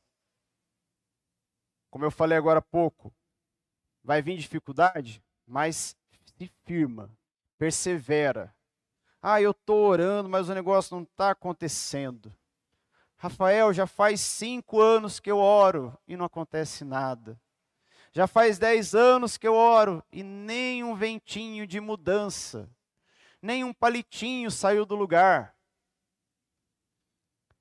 Como 1.89 2.05
eu 2.05 2.11
falei 2.11 2.37
agora 2.37 2.59
há 2.59 2.61
pouco, 2.61 3.11
vai 4.03 4.21
vir 4.21 4.37
dificuldade, 4.37 5.23
mas 5.47 5.97
se 6.37 6.51
firma, 6.63 7.09
persevera. 7.57 8.53
Ah, 9.21 9.41
eu 9.41 9.51
estou 9.51 9.85
orando, 9.85 10.29
mas 10.29 10.49
o 10.49 10.53
negócio 10.53 10.95
não 10.95 11.03
está 11.03 11.31
acontecendo. 11.31 12.33
Rafael, 13.15 13.73
já 13.73 13.87
faz 13.87 14.19
cinco 14.19 14.81
anos 14.81 15.19
que 15.19 15.31
eu 15.31 15.37
oro 15.37 15.97
e 16.07 16.17
não 16.17 16.25
acontece 16.25 16.83
nada. 16.83 17.39
Já 18.11 18.27
faz 18.27 18.57
dez 18.57 18.93
anos 18.93 19.37
que 19.37 19.47
eu 19.47 19.55
oro 19.55 20.03
e 20.11 20.23
nem 20.23 20.83
um 20.83 20.93
ventinho 20.95 21.65
de 21.65 21.79
mudança 21.79 22.69
nem 23.43 23.61
um 23.61 23.73
palitinho 23.73 24.49
saiu 24.49 24.85
do 24.85 24.95
lugar. 24.95 25.53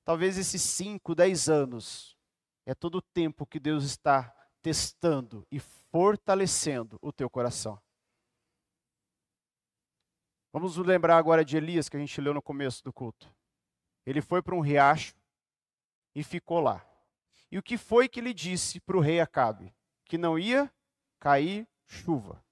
Talvez 0.05 0.37
esses 0.37 0.61
5, 0.61 1.13
10 1.13 1.49
anos 1.49 2.17
é 2.65 2.73
todo 2.73 2.99
o 2.99 3.01
tempo 3.01 3.45
que 3.45 3.59
Deus 3.59 3.83
está 3.83 4.33
testando 4.61 5.45
e 5.51 5.59
fortalecendo 5.59 6.97
o 7.01 7.11
teu 7.11 7.29
coração. 7.29 7.77
Vamos 10.53 10.77
lembrar 10.77 11.17
agora 11.17 11.43
de 11.43 11.57
Elias, 11.57 11.89
que 11.89 11.97
a 11.97 11.99
gente 11.99 12.21
leu 12.21 12.31
no 12.31 12.41
começo 12.41 12.83
do 12.83 12.93
culto. 12.93 13.27
Ele 14.05 14.21
foi 14.21 14.39
para 14.39 14.53
um 14.53 14.59
riacho 14.59 15.15
e 16.13 16.23
ficou 16.23 16.59
lá. 16.59 16.85
E 17.51 17.57
o 17.57 17.63
que 17.63 17.75
foi 17.75 18.07
que 18.07 18.19
ele 18.19 18.35
disse 18.35 18.79
para 18.79 18.95
o 18.95 18.99
rei 18.99 19.19
Acabe? 19.19 19.73
Que 20.05 20.15
não 20.15 20.37
ia 20.37 20.71
cair 21.19 21.67
chuva. 21.87 22.45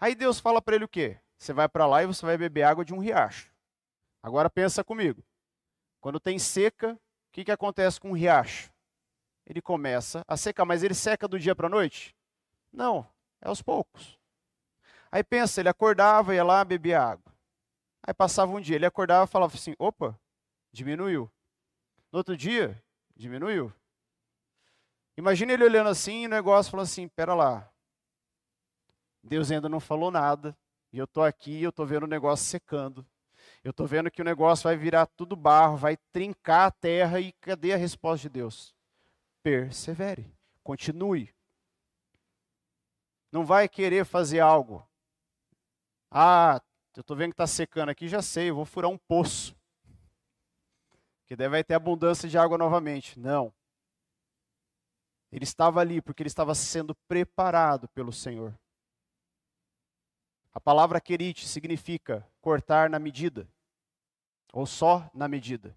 Aí 0.00 0.16
Deus 0.16 0.40
fala 0.40 0.60
para 0.60 0.74
ele 0.74 0.86
o 0.86 0.88
quê? 0.88 1.20
Você 1.38 1.52
vai 1.52 1.68
para 1.68 1.86
lá 1.86 2.02
e 2.02 2.06
você 2.06 2.26
vai 2.26 2.36
beber 2.36 2.64
água 2.64 2.84
de 2.84 2.92
um 2.92 2.98
riacho. 2.98 3.52
Agora 4.20 4.50
pensa 4.50 4.82
comigo. 4.82 5.22
Quando 6.00 6.18
tem 6.18 6.40
seca, 6.40 6.94
o 6.94 6.98
que, 7.30 7.44
que 7.44 7.52
acontece 7.52 8.00
com 8.00 8.10
um 8.10 8.16
riacho? 8.16 8.72
Ele 9.46 9.62
começa 9.62 10.24
a 10.26 10.36
secar, 10.36 10.64
mas 10.64 10.82
ele 10.82 10.94
seca 10.94 11.28
do 11.28 11.38
dia 11.38 11.54
para 11.54 11.68
a 11.68 11.70
noite? 11.70 12.12
Não, 12.72 13.06
é 13.40 13.46
aos 13.46 13.62
poucos. 13.62 14.18
Aí 15.12 15.22
pensa, 15.22 15.60
ele 15.60 15.68
acordava, 15.68 16.34
ia 16.34 16.42
lá, 16.42 16.64
bebia 16.64 17.00
água. 17.00 17.35
Aí 18.06 18.14
passava 18.14 18.52
um 18.52 18.60
dia, 18.60 18.76
ele 18.76 18.86
acordava 18.86 19.24
e 19.24 19.32
falava 19.32 19.54
assim: 19.54 19.74
opa, 19.78 20.18
diminuiu. 20.72 21.30
No 22.12 22.18
outro 22.18 22.36
dia, 22.36 22.80
diminuiu. 23.16 23.72
Imagina 25.16 25.52
ele 25.52 25.64
olhando 25.64 25.88
assim 25.88 26.22
e 26.22 26.26
o 26.26 26.30
negócio 26.30 26.70
falando 26.70 26.84
assim: 26.84 27.08
pera 27.08 27.34
lá. 27.34 27.68
Deus 29.22 29.50
ainda 29.50 29.68
não 29.68 29.80
falou 29.80 30.10
nada. 30.10 30.56
E 30.92 30.98
eu 30.98 31.04
estou 31.04 31.24
aqui, 31.24 31.62
eu 31.62 31.70
estou 31.70 31.84
vendo 31.84 32.04
o 32.04 32.08
negócio 32.08 32.46
secando. 32.46 33.04
Eu 33.64 33.70
estou 33.70 33.86
vendo 33.86 34.10
que 34.10 34.22
o 34.22 34.24
negócio 34.24 34.64
vai 34.64 34.76
virar 34.76 35.06
tudo 35.06 35.34
barro, 35.34 35.76
vai 35.76 35.96
trincar 36.12 36.68
a 36.68 36.70
terra 36.70 37.20
e 37.20 37.32
cadê 37.32 37.72
a 37.72 37.76
resposta 37.76 38.22
de 38.22 38.28
Deus? 38.28 38.74
Persevere, 39.42 40.32
continue. 40.62 41.34
Não 43.32 43.44
vai 43.44 43.68
querer 43.68 44.04
fazer 44.04 44.40
algo. 44.40 44.88
Ah, 46.10 46.60
eu 46.96 47.02
estou 47.02 47.16
vendo 47.16 47.30
que 47.30 47.34
está 47.34 47.46
secando 47.46 47.90
aqui, 47.90 48.08
já 48.08 48.22
sei, 48.22 48.50
eu 48.50 48.54
vou 48.54 48.64
furar 48.64 48.90
um 48.90 48.98
poço. 48.98 49.54
Que 51.26 51.36
vai 51.48 51.64
ter 51.64 51.74
abundância 51.74 52.28
de 52.28 52.38
água 52.38 52.56
novamente. 52.56 53.18
Não. 53.18 53.52
Ele 55.30 55.44
estava 55.44 55.80
ali 55.80 56.00
porque 56.00 56.22
ele 56.22 56.28
estava 56.28 56.54
sendo 56.54 56.94
preparado 57.08 57.88
pelo 57.88 58.12
Senhor. 58.12 58.56
A 60.54 60.60
palavra 60.60 61.00
querite 61.00 61.46
significa 61.46 62.26
cortar 62.40 62.88
na 62.88 62.98
medida, 62.98 63.46
ou 64.52 64.64
só 64.64 65.10
na 65.12 65.28
medida. 65.28 65.76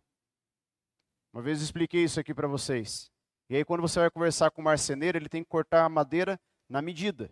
Uma 1.33 1.41
vez 1.41 1.59
eu 1.59 1.65
expliquei 1.65 2.03
isso 2.03 2.19
aqui 2.19 2.33
para 2.33 2.47
vocês. 2.47 3.11
E 3.49 3.55
aí, 3.55 3.65
quando 3.65 3.81
você 3.81 3.99
vai 3.99 4.09
conversar 4.09 4.51
com 4.51 4.61
o 4.61 4.63
marceneiro, 4.63 5.17
ele 5.17 5.27
tem 5.27 5.43
que 5.43 5.49
cortar 5.49 5.83
a 5.83 5.89
madeira 5.89 6.39
na 6.69 6.81
medida. 6.81 7.29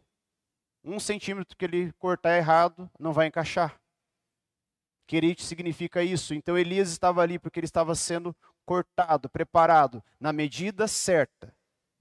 Um 0.83 0.99
centímetro 0.99 1.55
que 1.57 1.65
ele 1.65 1.91
cortar 1.93 2.37
errado, 2.37 2.89
não 2.99 3.11
vai 3.13 3.27
encaixar. 3.27 3.79
Querite 5.05 5.43
significa 5.43 6.03
isso. 6.03 6.33
Então 6.33 6.57
Elias 6.57 6.89
estava 6.89 7.21
ali 7.21 7.39
porque 7.39 7.59
ele 7.59 7.65
estava 7.65 7.95
sendo 7.95 8.35
cortado, 8.65 9.29
preparado, 9.29 10.03
na 10.19 10.33
medida 10.33 10.87
certa, 10.87 11.55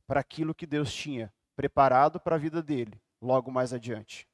para 0.07 0.21
aquilo 0.21 0.55
que 0.55 0.67
Deus 0.67 0.93
tinha 0.93 1.33
preparado 1.55 2.21
para 2.21 2.35
a 2.35 2.39
vida 2.39 2.63
dele, 2.63 3.01
logo 3.23 3.51
mais 3.51 3.73
adiante. 3.73 4.29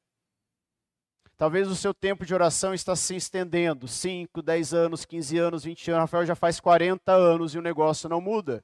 Talvez 1.37 1.67
o 1.67 1.75
seu 1.75 1.93
tempo 1.93 2.25
de 2.25 2.33
oração 2.33 2.73
está 2.73 2.95
se 2.95 3.15
estendendo, 3.15 3.87
5, 3.87 4.41
10 4.41 4.73
anos, 4.73 5.05
15 5.05 5.37
anos, 5.37 5.63
20 5.63 5.91
anos, 5.91 6.01
Rafael 6.01 6.25
já 6.25 6.35
faz 6.35 6.59
40 6.59 7.11
anos 7.11 7.53
e 7.53 7.57
o 7.57 7.61
negócio 7.61 8.07
não 8.09 8.21
muda. 8.21 8.63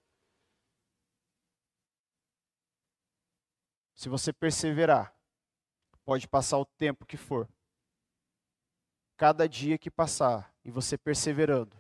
Se 3.96 4.08
você 4.08 4.32
perseverar, 4.32 5.14
pode 6.10 6.28
passar 6.28 6.58
o 6.58 6.66
tempo 6.66 7.06
que 7.06 7.16
for. 7.16 7.48
Cada 9.16 9.48
dia 9.48 9.78
que 9.78 9.92
passar 9.92 10.52
e 10.66 10.72
você 10.72 10.98
perseverando, 10.98 11.78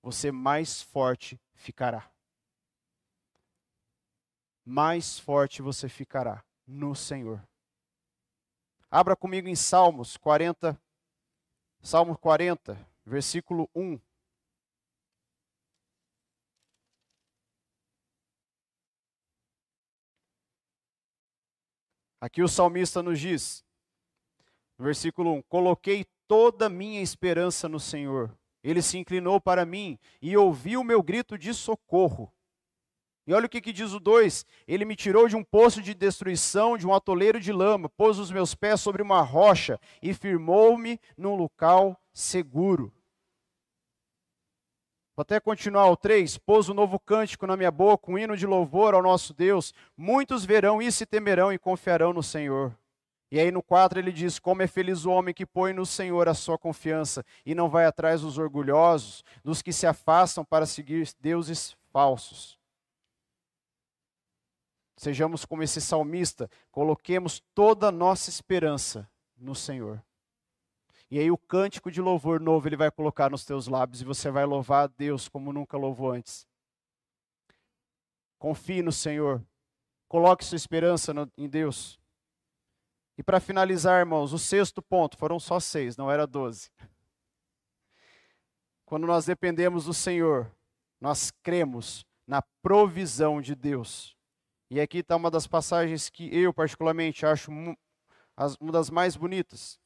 você 0.00 0.30
mais 0.30 0.80
forte 0.80 1.40
ficará. 1.54 2.08
Mais 4.64 5.18
forte 5.18 5.60
você 5.60 5.88
ficará 5.88 6.44
no 6.64 6.94
Senhor. 6.94 7.44
Abra 8.88 9.16
comigo 9.16 9.48
em 9.48 9.56
Salmos 9.56 10.16
40, 10.16 10.80
Salmo 11.82 12.16
40, 12.16 12.78
versículo 13.04 13.68
1. 13.74 13.98
Aqui 22.24 22.42
o 22.42 22.48
salmista 22.48 23.02
nos 23.02 23.20
diz, 23.20 23.62
versículo 24.78 25.34
1: 25.34 25.42
Coloquei 25.42 26.06
toda 26.26 26.64
a 26.64 26.70
minha 26.70 27.02
esperança 27.02 27.68
no 27.68 27.78
Senhor. 27.78 28.34
Ele 28.62 28.80
se 28.80 28.96
inclinou 28.96 29.38
para 29.38 29.66
mim 29.66 29.98
e 30.22 30.34
ouviu 30.34 30.80
o 30.80 30.84
meu 30.84 31.02
grito 31.02 31.36
de 31.36 31.52
socorro. 31.52 32.32
E 33.26 33.34
olha 33.34 33.44
o 33.44 33.48
que, 33.48 33.60
que 33.60 33.74
diz 33.74 33.92
o 33.92 34.00
2: 34.00 34.46
Ele 34.66 34.86
me 34.86 34.96
tirou 34.96 35.28
de 35.28 35.36
um 35.36 35.44
poço 35.44 35.82
de 35.82 35.92
destruição, 35.92 36.78
de 36.78 36.86
um 36.86 36.94
atoleiro 36.94 37.38
de 37.38 37.52
lama, 37.52 37.90
pôs 37.90 38.18
os 38.18 38.30
meus 38.30 38.54
pés 38.54 38.80
sobre 38.80 39.02
uma 39.02 39.20
rocha 39.20 39.78
e 40.00 40.14
firmou-me 40.14 40.98
num 41.18 41.34
local 41.34 41.94
seguro. 42.10 42.90
Vou 45.16 45.22
até 45.22 45.38
continuar 45.38 45.88
o 45.90 45.96
3. 45.96 46.38
Pôs 46.38 46.68
um 46.68 46.74
novo 46.74 46.98
cântico 46.98 47.46
na 47.46 47.56
minha 47.56 47.70
boca, 47.70 48.10
um 48.10 48.18
hino 48.18 48.36
de 48.36 48.46
louvor 48.46 48.94
ao 48.94 49.02
nosso 49.02 49.32
Deus. 49.32 49.72
Muitos 49.96 50.44
verão 50.44 50.82
e 50.82 50.90
temerão 51.06 51.52
e 51.52 51.58
confiarão 51.58 52.12
no 52.12 52.22
Senhor. 52.22 52.76
E 53.30 53.38
aí 53.38 53.52
no 53.52 53.62
4 53.62 53.98
ele 53.98 54.10
diz: 54.10 54.40
Como 54.40 54.62
é 54.62 54.66
feliz 54.66 55.04
o 55.04 55.10
homem 55.10 55.32
que 55.32 55.46
põe 55.46 55.72
no 55.72 55.86
Senhor 55.86 56.28
a 56.28 56.34
sua 56.34 56.58
confiança 56.58 57.24
e 57.46 57.54
não 57.54 57.68
vai 57.68 57.84
atrás 57.84 58.22
dos 58.22 58.38
orgulhosos, 58.38 59.24
dos 59.44 59.62
que 59.62 59.72
se 59.72 59.86
afastam 59.86 60.44
para 60.44 60.66
seguir 60.66 61.08
deuses 61.20 61.76
falsos. 61.92 62.58
Sejamos 64.96 65.44
como 65.44 65.62
esse 65.62 65.80
salmista, 65.80 66.50
coloquemos 66.72 67.40
toda 67.54 67.88
a 67.88 67.92
nossa 67.92 68.30
esperança 68.30 69.08
no 69.36 69.54
Senhor. 69.54 70.02
E 71.14 71.18
aí 71.20 71.30
o 71.30 71.38
cântico 71.38 71.92
de 71.92 72.00
louvor 72.00 72.40
novo 72.40 72.66
ele 72.66 72.76
vai 72.76 72.90
colocar 72.90 73.30
nos 73.30 73.44
teus 73.44 73.68
lábios 73.68 74.02
e 74.02 74.04
você 74.04 74.32
vai 74.32 74.44
louvar 74.44 74.82
a 74.82 74.86
Deus 74.88 75.28
como 75.28 75.52
nunca 75.52 75.76
louvou 75.76 76.10
antes. 76.10 76.44
Confie 78.36 78.82
no 78.82 78.90
Senhor. 78.90 79.40
Coloque 80.08 80.44
sua 80.44 80.56
esperança 80.56 81.14
no, 81.14 81.30
em 81.38 81.48
Deus. 81.48 82.00
E 83.16 83.22
para 83.22 83.38
finalizar, 83.38 84.00
irmãos, 84.00 84.32
o 84.32 84.40
sexto 84.40 84.82
ponto, 84.82 85.16
foram 85.16 85.38
só 85.38 85.60
seis, 85.60 85.96
não 85.96 86.10
era 86.10 86.26
doze. 86.26 86.68
Quando 88.84 89.06
nós 89.06 89.24
dependemos 89.24 89.84
do 89.84 89.94
Senhor, 89.94 90.50
nós 91.00 91.30
cremos 91.44 92.04
na 92.26 92.42
provisão 92.60 93.40
de 93.40 93.54
Deus. 93.54 94.16
E 94.68 94.80
aqui 94.80 94.98
está 94.98 95.14
uma 95.14 95.30
das 95.30 95.46
passagens 95.46 96.10
que 96.10 96.24
eu, 96.36 96.52
particularmente, 96.52 97.24
acho 97.24 97.52
uma 97.52 98.72
das 98.72 98.90
mais 98.90 99.14
bonitas. 99.14 99.78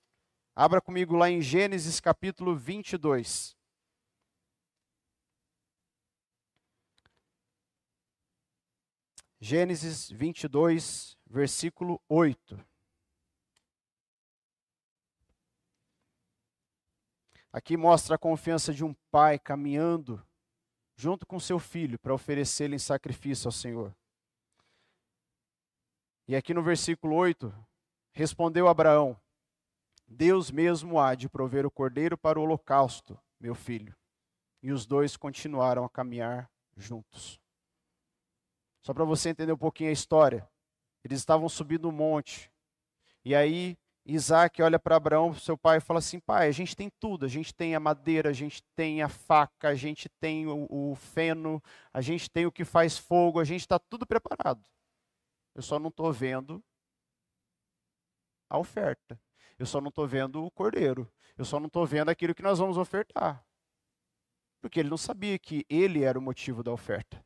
Abra 0.61 0.81
comigo 0.81 1.15
lá 1.15 1.31
em 1.31 1.41
Gênesis 1.41 2.01
capítulo 2.01 2.57
22. 2.57 3.57
Gênesis 9.39 10.11
22, 10.11 11.17
versículo 11.25 12.03
8. 12.09 12.59
Aqui 17.53 17.77
mostra 17.77 18.17
a 18.17 18.19
confiança 18.19 18.75
de 18.75 18.85
um 18.85 18.93
pai 19.13 19.39
caminhando 19.39 20.21
junto 20.97 21.25
com 21.25 21.39
seu 21.39 21.61
filho 21.61 22.01
para 22.01 22.13
oferecê-lo 22.13 22.75
em 22.75 22.81
sacrifício 22.81 23.47
ao 23.47 23.53
Senhor. 23.53 23.97
E 26.27 26.35
aqui 26.35 26.53
no 26.53 26.65
versículo 26.65 27.15
8, 27.15 27.55
respondeu 28.11 28.67
Abraão: 28.67 29.17
Deus 30.09 30.51
mesmo 30.51 30.99
há 30.99 31.15
de 31.15 31.29
prover 31.29 31.67
o 31.67 31.71
cordeiro 31.71 32.17
para 32.17 32.41
o 32.41 32.43
holocausto, 32.43 33.19
meu 33.39 33.55
filho. 33.55 33.95
E 34.63 34.73
os 34.73 34.87
dois 34.87 35.17
continuaram 35.17 35.85
a 35.85 35.91
caminhar 35.91 36.51
juntos. 36.77 37.39
Só 38.81 38.95
para 38.95 39.05
você 39.05 39.29
entender 39.29 39.53
um 39.53 39.59
pouquinho 39.59 39.91
a 39.91 39.93
história. 39.93 40.49
Eles 41.05 41.19
estavam 41.19 41.49
subindo 41.49 41.89
um 41.89 41.93
monte. 41.93 42.51
E 43.23 43.35
aí 43.35 43.77
Isaac 44.07 44.63
olha 44.63 44.79
para 44.79 44.97
Abraão, 44.97 45.35
seu 45.35 45.59
pai, 45.59 45.77
e 45.77 45.81
fala 45.81 45.99
assim: 45.99 46.19
pai, 46.19 46.49
a 46.49 46.53
gente 46.53 46.75
tem 46.75 46.91
tudo. 46.99 47.27
A 47.27 47.29
gente 47.29 47.55
tem 47.55 47.75
a 47.75 47.81
madeira, 47.81 48.31
a 48.31 48.33
gente 48.33 48.63
tem 48.75 49.03
a 49.03 49.09
faca, 49.09 49.69
a 49.69 49.75
gente 49.75 50.09
tem 50.09 50.47
o, 50.47 50.67
o 50.71 50.95
feno, 50.95 51.63
a 51.93 52.01
gente 52.01 52.31
tem 52.31 52.47
o 52.47 52.53
que 52.53 52.65
faz 52.65 52.97
fogo, 52.97 53.39
a 53.39 53.45
gente 53.45 53.61
está 53.61 53.79
tudo 53.79 54.07
preparado. 54.07 54.65
Eu 55.55 55.61
só 55.61 55.79
não 55.79 55.89
estou 55.89 56.11
vendo 56.11 56.65
a 58.49 58.59
oferta. 58.59 59.21
Eu 59.59 59.67
só 59.67 59.81
não 59.81 59.89
estou 59.89 60.07
vendo 60.07 60.45
o 60.45 60.51
cordeiro. 60.51 61.11
Eu 61.37 61.45
só 61.45 61.59
não 61.59 61.67
estou 61.67 61.85
vendo 61.85 62.09
aquilo 62.09 62.35
que 62.35 62.43
nós 62.43 62.59
vamos 62.59 62.79
ofertar. 62.79 63.45
Porque 64.61 64.81
ele 64.81 64.89
não 64.89 64.97
sabia 64.97 65.39
que 65.39 65.65
ele 65.69 66.05
era 66.05 66.19
o 66.19 66.23
motivo 66.23 66.63
da 66.63 66.73
oferta. 66.73 67.25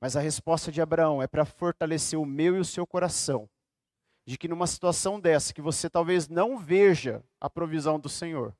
Mas 0.00 0.16
a 0.16 0.20
resposta 0.20 0.70
de 0.70 0.82
Abraão 0.82 1.22
é 1.22 1.26
para 1.26 1.44
fortalecer 1.44 2.18
o 2.18 2.26
meu 2.26 2.56
e 2.56 2.60
o 2.60 2.64
seu 2.64 2.86
coração. 2.86 3.48
De 4.26 4.36
que 4.36 4.48
numa 4.48 4.66
situação 4.66 5.20
dessa, 5.20 5.52
que 5.52 5.62
você 5.62 5.88
talvez 5.88 6.28
não 6.28 6.58
veja 6.58 7.22
a 7.40 7.48
provisão 7.48 8.00
do 8.00 8.08
Senhor, 8.08 8.54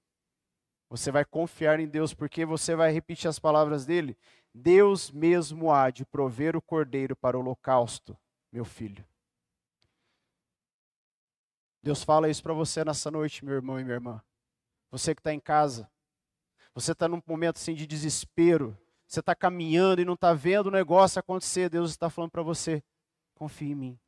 você 0.88 1.10
vai 1.10 1.24
confiar 1.24 1.80
em 1.80 1.88
Deus, 1.88 2.14
porque 2.14 2.44
você 2.44 2.76
vai 2.76 2.92
repetir 2.92 3.28
as 3.28 3.38
palavras 3.38 3.84
dele: 3.86 4.16
Deus 4.54 5.10
mesmo 5.10 5.72
há 5.72 5.90
de 5.90 6.04
prover 6.04 6.54
o 6.54 6.62
cordeiro 6.62 7.16
para 7.16 7.36
o 7.36 7.40
holocausto, 7.40 8.16
meu 8.52 8.64
filho. 8.64 9.04
Deus 11.84 12.02
fala 12.02 12.30
isso 12.30 12.42
para 12.42 12.54
você 12.54 12.82
nessa 12.82 13.10
noite, 13.10 13.44
meu 13.44 13.54
irmão 13.54 13.78
e 13.78 13.84
minha 13.84 13.96
irmã. 13.96 14.22
Você 14.90 15.14
que 15.14 15.20
está 15.20 15.34
em 15.34 15.38
casa, 15.38 15.86
você 16.74 16.92
está 16.92 17.06
num 17.06 17.22
momento 17.26 17.58
assim 17.58 17.74
de 17.74 17.86
desespero, 17.86 18.74
você 19.06 19.20
está 19.20 19.34
caminhando 19.34 20.00
e 20.00 20.04
não 20.06 20.14
está 20.14 20.32
vendo 20.32 20.68
o 20.68 20.70
negócio 20.70 21.20
acontecer. 21.20 21.68
Deus 21.68 21.90
está 21.90 22.08
falando 22.08 22.30
para 22.30 22.42
você: 22.42 22.82
confie 23.34 23.72
em 23.72 23.74
mim. 23.74 24.00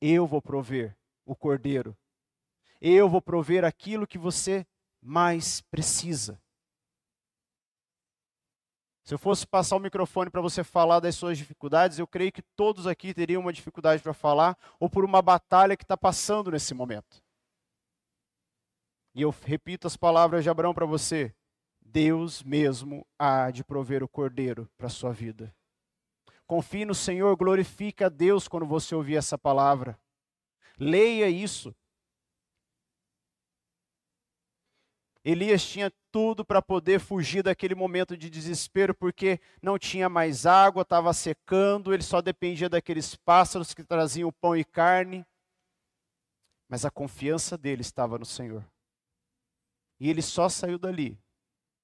Eu 0.00 0.26
vou 0.26 0.42
prover 0.42 0.96
o 1.24 1.36
cordeiro. 1.36 1.96
Eu 2.80 3.08
vou 3.08 3.22
prover 3.22 3.64
aquilo 3.64 4.04
que 4.04 4.18
você 4.18 4.66
mais 5.00 5.60
precisa. 5.60 6.42
Se 9.06 9.14
eu 9.14 9.18
fosse 9.20 9.46
passar 9.46 9.76
o 9.76 9.80
microfone 9.80 10.28
para 10.28 10.40
você 10.40 10.64
falar 10.64 10.98
das 10.98 11.14
suas 11.14 11.38
dificuldades, 11.38 11.96
eu 11.96 12.08
creio 12.08 12.32
que 12.32 12.42
todos 12.42 12.88
aqui 12.88 13.14
teriam 13.14 13.40
uma 13.40 13.52
dificuldade 13.52 14.02
para 14.02 14.12
falar 14.12 14.58
ou 14.80 14.90
por 14.90 15.04
uma 15.04 15.22
batalha 15.22 15.76
que 15.76 15.84
está 15.84 15.96
passando 15.96 16.50
nesse 16.50 16.74
momento. 16.74 17.22
E 19.14 19.22
eu 19.22 19.32
repito 19.44 19.86
as 19.86 19.96
palavras 19.96 20.42
de 20.42 20.50
Abraão 20.50 20.74
para 20.74 20.84
você: 20.84 21.32
Deus 21.80 22.42
mesmo 22.42 23.06
há 23.16 23.48
de 23.52 23.62
prover 23.62 24.02
o 24.02 24.08
cordeiro 24.08 24.68
para 24.76 24.88
a 24.88 24.90
sua 24.90 25.12
vida. 25.12 25.54
Confie 26.44 26.84
no 26.84 26.94
Senhor, 26.94 27.36
glorifique 27.36 28.02
a 28.02 28.08
Deus 28.08 28.48
quando 28.48 28.66
você 28.66 28.92
ouvir 28.92 29.14
essa 29.14 29.38
palavra. 29.38 29.96
Leia 30.76 31.28
isso. 31.28 31.72
Elias 35.28 35.64
tinha 35.66 35.92
tudo 36.12 36.44
para 36.44 36.62
poder 36.62 37.00
fugir 37.00 37.42
daquele 37.42 37.74
momento 37.74 38.16
de 38.16 38.30
desespero, 38.30 38.94
porque 38.94 39.40
não 39.60 39.76
tinha 39.76 40.08
mais 40.08 40.46
água, 40.46 40.82
estava 40.82 41.12
secando, 41.12 41.92
ele 41.92 42.04
só 42.04 42.22
dependia 42.22 42.68
daqueles 42.68 43.16
pássaros 43.16 43.74
que 43.74 43.82
traziam 43.82 44.30
pão 44.30 44.56
e 44.56 44.64
carne. 44.64 45.26
Mas 46.68 46.84
a 46.84 46.92
confiança 46.92 47.58
dele 47.58 47.80
estava 47.80 48.16
no 48.16 48.24
Senhor. 48.24 48.64
E 49.98 50.08
ele 50.08 50.22
só 50.22 50.48
saiu 50.48 50.78
dali 50.78 51.18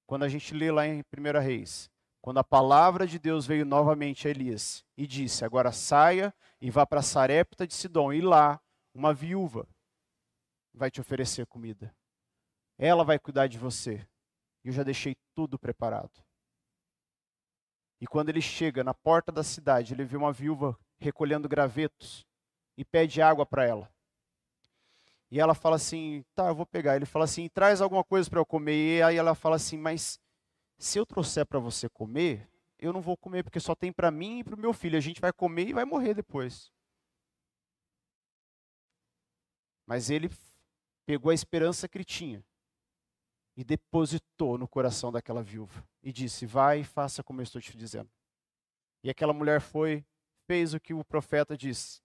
quando 0.07 0.23
a 0.23 0.29
gente 0.29 0.53
lê 0.53 0.71
lá 0.71 0.87
em 0.87 1.01
1 1.01 1.39
Reis, 1.41 1.91
quando 2.21 2.37
a 2.37 2.45
palavra 2.45 3.05
de 3.05 3.19
Deus 3.19 3.45
veio 3.45 3.65
novamente 3.65 4.25
a 4.25 4.31
Elias 4.31 4.85
e 4.95 5.05
disse: 5.05 5.43
Agora 5.43 5.73
saia 5.73 6.33
e 6.61 6.71
vá 6.71 6.85
para 6.85 7.01
Sarepta 7.01 7.67
de 7.67 7.73
Sidom, 7.73 8.13
e 8.13 8.21
lá 8.21 8.57
uma 8.93 9.13
viúva 9.13 9.67
vai 10.73 10.89
te 10.89 11.01
oferecer 11.01 11.45
comida. 11.45 11.93
Ela 12.77 13.03
vai 13.03 13.19
cuidar 13.19 13.47
de 13.47 13.57
você. 13.57 14.05
Eu 14.63 14.71
já 14.71 14.83
deixei 14.83 15.15
tudo 15.35 15.59
preparado. 15.59 16.23
E 17.99 18.07
quando 18.07 18.29
ele 18.29 18.41
chega 18.41 18.83
na 18.83 18.93
porta 18.93 19.31
da 19.31 19.43
cidade, 19.43 19.93
ele 19.93 20.05
vê 20.05 20.17
uma 20.17 20.33
viúva 20.33 20.77
recolhendo 20.99 21.47
gravetos 21.47 22.25
e 22.77 22.83
pede 22.83 23.21
água 23.21 23.45
para 23.45 23.65
ela. 23.65 23.93
E 25.29 25.39
ela 25.39 25.53
fala 25.53 25.75
assim: 25.75 26.23
tá, 26.35 26.47
eu 26.47 26.55
vou 26.55 26.65
pegar. 26.65 26.95
Ele 26.95 27.05
fala 27.05 27.25
assim: 27.25 27.47
traz 27.49 27.81
alguma 27.81 28.03
coisa 28.03 28.29
para 28.29 28.39
eu 28.39 28.45
comer. 28.45 28.99
E 28.99 29.01
aí 29.01 29.15
ela 29.17 29.35
fala 29.35 29.55
assim: 29.55 29.77
mas 29.77 30.19
se 30.77 30.97
eu 30.99 31.05
trouxer 31.05 31.45
para 31.45 31.59
você 31.59 31.89
comer, 31.89 32.49
eu 32.79 32.91
não 32.91 33.01
vou 33.01 33.15
comer 33.17 33.43
porque 33.43 33.59
só 33.59 33.73
tem 33.73 33.91
para 33.91 34.11
mim 34.11 34.39
e 34.39 34.43
para 34.43 34.55
o 34.55 34.59
meu 34.59 34.73
filho. 34.73 34.97
A 34.97 35.01
gente 35.01 35.21
vai 35.21 35.31
comer 35.31 35.67
e 35.67 35.73
vai 35.73 35.85
morrer 35.85 36.13
depois. 36.13 36.71
Mas 39.85 40.09
ele 40.09 40.29
pegou 41.05 41.31
a 41.31 41.33
esperança 41.33 41.87
que 41.87 41.97
ele 41.97 42.05
tinha 42.05 42.43
e 43.55 43.63
depositou 43.63 44.57
no 44.57 44.67
coração 44.67 45.11
daquela 45.11 45.43
viúva 45.43 45.85
e 46.01 46.11
disse: 46.11 46.45
Vai 46.45 46.81
e 46.81 46.83
faça 46.83 47.23
como 47.23 47.41
eu 47.41 47.43
estou 47.43 47.61
te 47.61 47.77
dizendo. 47.77 48.09
E 49.03 49.09
aquela 49.09 49.33
mulher 49.33 49.61
foi, 49.61 50.05
fez 50.47 50.73
o 50.73 50.79
que 50.79 50.93
o 50.93 51.03
profeta 51.03 51.57
disse. 51.57 52.01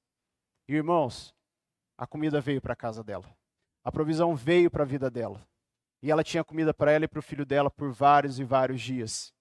Irmãos, 0.67 1.35
a 1.97 2.07
comida 2.07 2.41
veio 2.41 2.61
para 2.61 2.73
a 2.73 2.77
casa 2.77 3.03
dela. 3.03 3.37
A 3.83 3.91
provisão 3.91 4.37
veio 4.37 4.71
para 4.71 4.83
a 4.83 4.87
vida 4.87 5.11
dela. 5.11 5.47
E 6.03 6.11
ela 6.11 6.23
tinha 6.23 6.45
comida 6.45 6.75
para 6.75 6.93
ela 6.93 7.05
e 7.05 7.09
para 7.09 7.19
o 7.19 7.23
filho 7.23 7.47
dela 7.47 7.71
por 7.71 7.91
vários 7.91 8.39
e 8.39 8.45
vários 8.45 8.81
dias. 8.81 9.33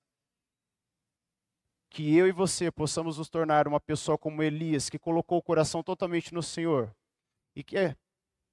Que 1.90 2.16
eu 2.16 2.28
e 2.28 2.32
você 2.32 2.72
possamos 2.72 3.18
nos 3.18 3.30
tornar 3.30 3.68
uma 3.68 3.80
pessoa 3.80 4.18
como 4.18 4.42
Elias, 4.44 4.90
que 4.90 5.00
colocou 5.00 5.38
o 5.38 5.44
coração 5.44 5.84
totalmente 5.84 6.34
no 6.34 6.42
Senhor. 6.42 6.96
E 7.56 7.64
que 7.64 7.78
é, 7.78 7.96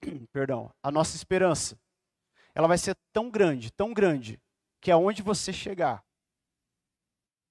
perdão, 0.33 0.71
a 0.83 0.91
nossa 0.91 1.17
esperança, 1.17 1.79
ela 2.55 2.69
vai 2.69 2.79
ser 2.79 2.97
tão 3.13 3.31
grande, 3.31 3.71
tão 3.71 3.93
grande, 3.93 4.41
que 4.81 4.91
aonde 4.91 5.23
você 5.23 5.53
chegar, 5.53 6.05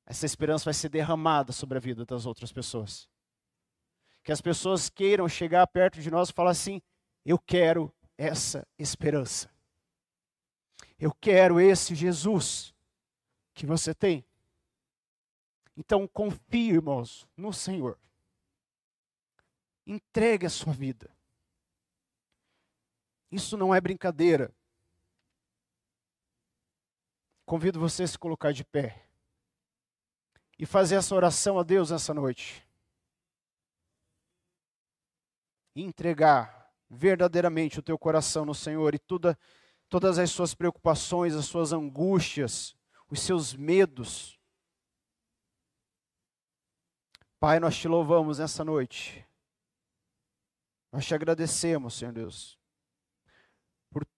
essa 0.06 0.26
esperança 0.26 0.66
vai 0.66 0.74
ser 0.74 0.89
derramada 0.89 1.51
sobre 1.51 1.78
a 1.78 1.82
vida 1.82 2.06
das 2.06 2.26
outras 2.26 2.51
pessoas 2.51 3.10
que 4.24 4.32
as 4.32 4.41
pessoas 4.41 4.89
queiram 4.89 5.28
chegar 5.28 5.68
perto 5.68 5.99
de 5.99 6.10
nós 6.10 6.30
e 6.30 6.34
falar 6.34 6.51
assim: 6.51 6.82
eu 7.26 7.38
quero 7.38 7.93
essa 8.18 8.66
esperança. 8.80 9.51
Eu 10.97 11.14
quero 11.14 11.60
esse 11.60 11.93
Jesus 11.93 12.74
que 13.54 13.66
você 13.66 13.93
tem. 13.93 14.26
Então 15.76 16.08
confie, 16.08 16.70
irmãos, 16.70 17.28
no 17.36 17.51
Senhor. 17.51 17.99
Entregue 19.86 20.45
a 20.45 20.49
sua 20.49 20.72
vida. 20.72 21.14
Isso 23.30 23.58
não 23.58 23.76
é 23.76 23.82
brincadeira. 23.82 24.54
Convido 27.54 27.80
você 27.80 28.01
a 28.01 28.08
se 28.08 28.18
colocar 28.18 28.51
de 28.51 28.64
pé 28.64 29.08
e 30.58 30.66
fazer 30.66 30.95
essa 30.95 31.14
oração 31.14 31.60
a 31.60 31.64
Deus 31.64 31.91
nessa 31.91 32.12
noite 32.12 32.68
entregar 35.76 36.74
verdadeiramente 36.89 37.78
o 37.78 37.84
teu 37.84 37.95
coração 37.95 38.43
no 38.43 38.56
Senhor 38.56 38.95
e 38.95 38.97
toda, 38.97 39.38
todas 39.88 40.18
as 40.18 40.32
suas 40.32 40.56
preocupações, 40.56 41.36
as 41.36 41.45
suas 41.45 41.72
angústias, 41.72 42.76
os 43.08 43.22
seus 43.22 43.54
medos. 43.54 44.39
Pai, 47.39 47.60
nós 47.60 47.78
te 47.78 47.88
louvamos 47.88 48.39
nessa 48.39 48.66
noite. 48.66 49.24
Nós 50.91 51.06
te 51.06 51.14
agradecemos, 51.14 51.93
Senhor 51.93 52.14
Deus, 52.14 52.58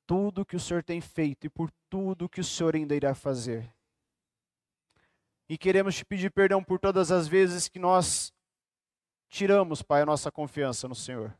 tudo 0.05 0.45
que 0.45 0.55
o 0.55 0.59
Senhor 0.59 0.83
tem 0.83 1.01
feito 1.01 1.47
e 1.47 1.49
por 1.49 1.71
tudo 1.89 2.29
que 2.29 2.41
o 2.41 2.43
Senhor 2.43 2.75
ainda 2.75 2.95
irá 2.95 3.13
fazer. 3.13 3.73
E 5.47 5.57
queremos 5.57 5.95
te 5.95 6.05
pedir 6.05 6.31
perdão 6.31 6.63
por 6.63 6.79
todas 6.79 7.11
as 7.11 7.27
vezes 7.27 7.67
que 7.67 7.79
nós 7.79 8.33
tiramos, 9.29 9.81
Pai, 9.81 10.01
a 10.01 10.05
nossa 10.05 10.31
confiança 10.31 10.87
no 10.87 10.95
Senhor 10.95 11.35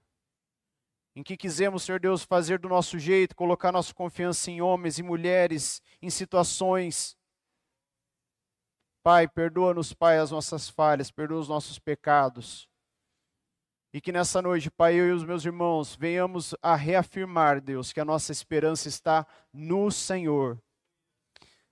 em 1.16 1.24
que 1.24 1.38
quisemos, 1.38 1.84
Senhor 1.84 2.00
Deus, 2.00 2.24
fazer 2.24 2.60
do 2.60 2.68
nosso 2.68 3.00
jeito, 3.00 3.36
colocar 3.36 3.72
nossa 3.72 3.94
confiança 3.94 4.52
em 4.52 4.62
homens 4.62 5.00
e 5.00 5.04
mulheres, 5.04 5.82
em 6.02 6.10
situações. 6.10 7.18
Pai, 9.02 9.28
perdoa-nos, 9.28 9.94
Pai, 9.94 10.20
as 10.20 10.32
nossas 10.32 10.68
falhas, 10.70 11.10
perdoa 11.10 11.40
os 11.40 11.48
nossos 11.48 11.80
pecados. 11.80 12.68
E 13.96 14.02
que 14.02 14.12
nessa 14.12 14.42
noite, 14.42 14.70
Pai, 14.70 14.96
eu 14.96 15.08
e 15.08 15.12
os 15.14 15.24
meus 15.24 15.46
irmãos 15.46 15.96
venhamos 15.96 16.54
a 16.62 16.76
reafirmar, 16.76 17.62
Deus, 17.62 17.94
que 17.94 18.02
a 18.02 18.04
nossa 18.04 18.30
esperança 18.30 18.90
está 18.90 19.26
no 19.54 19.90
Senhor. 19.90 20.62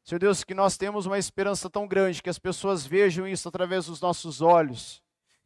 Senhor 0.05 0.19
Deus, 0.19 0.41
que 0.41 0.53
nós 0.53 0.77
temos 0.77 1.05
uma 1.05 1.19
esperança 1.19 1.69
tão 1.69 1.85
grande, 1.85 2.23
que 2.23 2.29
as 2.29 2.39
pessoas 2.39 2.85
vejam 2.85 3.27
isso 3.27 3.49
através 3.49 3.87
dos 3.87 3.99
nossos 3.99 4.39
olhos 4.39 5.03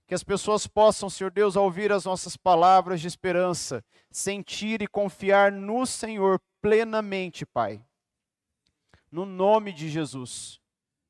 que 0.08 0.16
as 0.16 0.24
pessoas 0.24 0.66
possam, 0.66 1.10
Senhor 1.10 1.30
Deus, 1.30 1.58
ouvir 1.58 1.92
as 1.92 2.06
nossas 2.06 2.38
palavras 2.38 3.02
de 3.02 3.08
esperança, 3.08 3.84
sentir 4.10 4.82
e 4.82 4.88
confiar 4.88 5.52
no 5.52 5.86
Senhor 5.86 6.40
plenamente, 6.62 7.46
Pai. 7.46 7.84
No 9.12 9.26
nome 9.26 9.74
de 9.74 9.90
Jesus. 9.90 10.62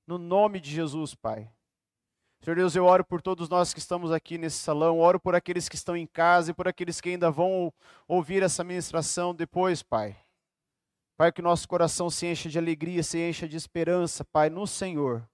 No 0.07 0.17
nome 0.17 0.59
de 0.59 0.71
Jesus, 0.71 1.13
Pai. 1.13 1.47
Senhor 2.41 2.55
Deus, 2.55 2.75
eu 2.75 2.85
oro 2.85 3.03
por 3.03 3.21
todos 3.21 3.49
nós 3.49 3.73
que 3.73 3.79
estamos 3.79 4.11
aqui 4.11 4.37
nesse 4.37 4.57
salão, 4.57 4.99
oro 4.99 5.19
por 5.19 5.35
aqueles 5.35 5.67
que 5.67 5.75
estão 5.75 5.97
em 5.97 6.05
casa 6.05 6.51
e 6.51 6.53
por 6.53 6.67
aqueles 6.67 7.01
que 7.01 7.09
ainda 7.09 7.29
vão 7.29 7.73
ouvir 8.07 8.43
essa 8.43 8.63
ministração 8.63 9.33
depois, 9.35 9.83
Pai. 9.83 10.15
Pai, 11.17 11.31
que 11.31 11.41
nosso 11.41 11.67
coração 11.67 12.09
se 12.09 12.27
encha 12.27 12.47
de 12.47 12.57
alegria, 12.59 13.01
se 13.01 13.17
encha 13.17 13.47
de 13.47 13.57
esperança, 13.57 14.23
Pai, 14.23 14.49
no 14.49 14.67
Senhor. 14.67 15.27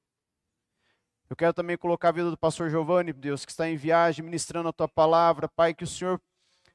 Eu 1.29 1.35
quero 1.35 1.53
também 1.53 1.77
colocar 1.77 2.09
a 2.09 2.13
vida 2.13 2.31
do 2.31 2.37
pastor 2.37 2.69
Giovanni, 2.69 3.11
Deus, 3.11 3.43
que 3.43 3.51
está 3.51 3.67
em 3.67 3.75
viagem, 3.75 4.23
ministrando 4.23 4.69
a 4.69 4.73
tua 4.73 4.87
palavra. 4.87 5.49
Pai, 5.49 5.73
que 5.73 5.83
o 5.83 5.87
Senhor 5.87 6.21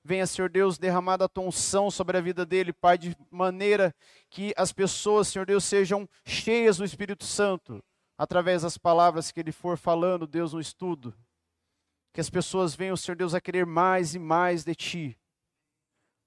venha, 0.05 0.27
Senhor 0.27 0.51
Deus, 0.51 0.79
derramar 0.79 1.23
a 1.23 1.29
tua 1.29 1.45
unção 1.45 1.91
sobre 1.91 2.17
a 2.17 2.21
vida 2.21 2.45
dele, 2.45 2.73
Pai, 2.73 2.99
de 2.99 3.17
maneira 3.31 3.95
que 4.31 4.53
as 4.57 4.73
pessoas, 4.73 5.29
Senhor 5.29 5.47
Deus, 5.47 5.65
sejam 5.65 6.09
cheias 6.25 6.77
do 6.77 6.85
Espírito 6.85 7.25
Santo, 7.25 7.83
através 8.19 8.63
das 8.63 8.77
palavras 8.77 9.31
que 9.31 9.39
ele 9.39 9.53
for 9.53 9.79
falando, 9.79 10.27
Deus, 10.27 10.53
no 10.53 10.61
estudo. 10.61 11.15
Que 12.13 12.21
as 12.21 12.29
pessoas 12.29 12.75
venham, 12.75 12.97
Senhor 12.97 13.15
Deus, 13.15 13.33
a 13.33 13.41
querer 13.41 13.65
mais 13.65 14.17
e 14.17 14.19
mais 14.19 14.65
de 14.65 14.75
ti. 14.75 15.19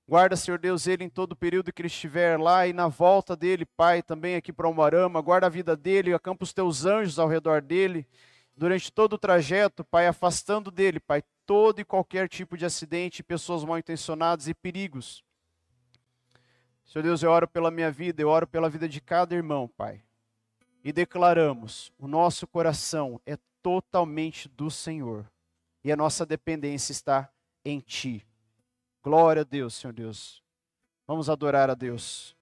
Guarda, 0.08 0.38
Senhor 0.38 0.58
Deus, 0.58 0.88
ele 0.88 1.04
em 1.04 1.10
todo 1.10 1.34
o 1.34 1.36
período 1.36 1.72
que 1.72 1.82
ele 1.82 1.88
estiver 1.88 2.40
lá 2.40 2.66
e 2.66 2.74
na 2.74 2.88
volta 2.88 3.36
dele, 3.36 3.66
Pai, 3.66 4.02
também 4.02 4.36
aqui 4.36 4.54
para 4.54 4.70
Umarama. 4.70 5.22
Guarda 5.22 5.48
a 5.48 5.50
vida 5.50 5.76
dele, 5.76 6.14
acampa 6.14 6.44
os 6.46 6.54
teus 6.54 6.86
anjos 6.86 7.20
ao 7.20 7.28
redor 7.28 7.62
dele. 7.62 8.08
Durante 8.56 8.92
todo 8.92 9.14
o 9.14 9.18
trajeto, 9.18 9.84
Pai, 9.84 10.08
afastando 10.08 10.72
dele, 10.72 11.00
Pai, 11.00 11.24
todo 11.46 11.80
e 11.80 11.86
qualquer 11.86 12.30
tipo 12.30 12.58
de 12.58 12.66
acidente, 12.66 13.24
pessoas 13.24 13.64
mal 13.66 13.78
intencionadas 13.78 14.48
e 14.48 14.54
perigos. 14.54 15.24
Senhor 16.86 17.04
Deus, 17.04 17.24
eu 17.24 17.32
oro 17.32 17.48
pela 17.48 17.72
minha 17.72 17.92
vida, 17.92 18.22
eu 18.22 18.30
oro 18.30 18.48
pela 18.48 18.70
vida 18.70 18.88
de 18.88 19.00
cada 19.02 19.36
irmão, 19.36 19.68
Pai. 19.68 20.04
E 20.84 20.92
declaramos: 20.92 21.92
o 21.98 22.08
nosso 22.08 22.48
coração 22.48 23.20
é 23.26 23.38
totalmente 23.62 24.50
do 24.50 24.70
Senhor. 24.70 25.30
E 25.84 25.92
a 25.92 25.96
nossa 25.96 26.26
dependência 26.26 26.92
está 26.92 27.30
em 27.66 27.80
Ti. 27.80 28.26
Glória 29.04 29.42
a 29.42 29.46
Deus, 29.46 29.76
Senhor 29.76 29.94
Deus. 29.94 30.44
Vamos 31.08 31.30
adorar 31.30 31.70
a 31.70 31.74
Deus. 31.74 32.36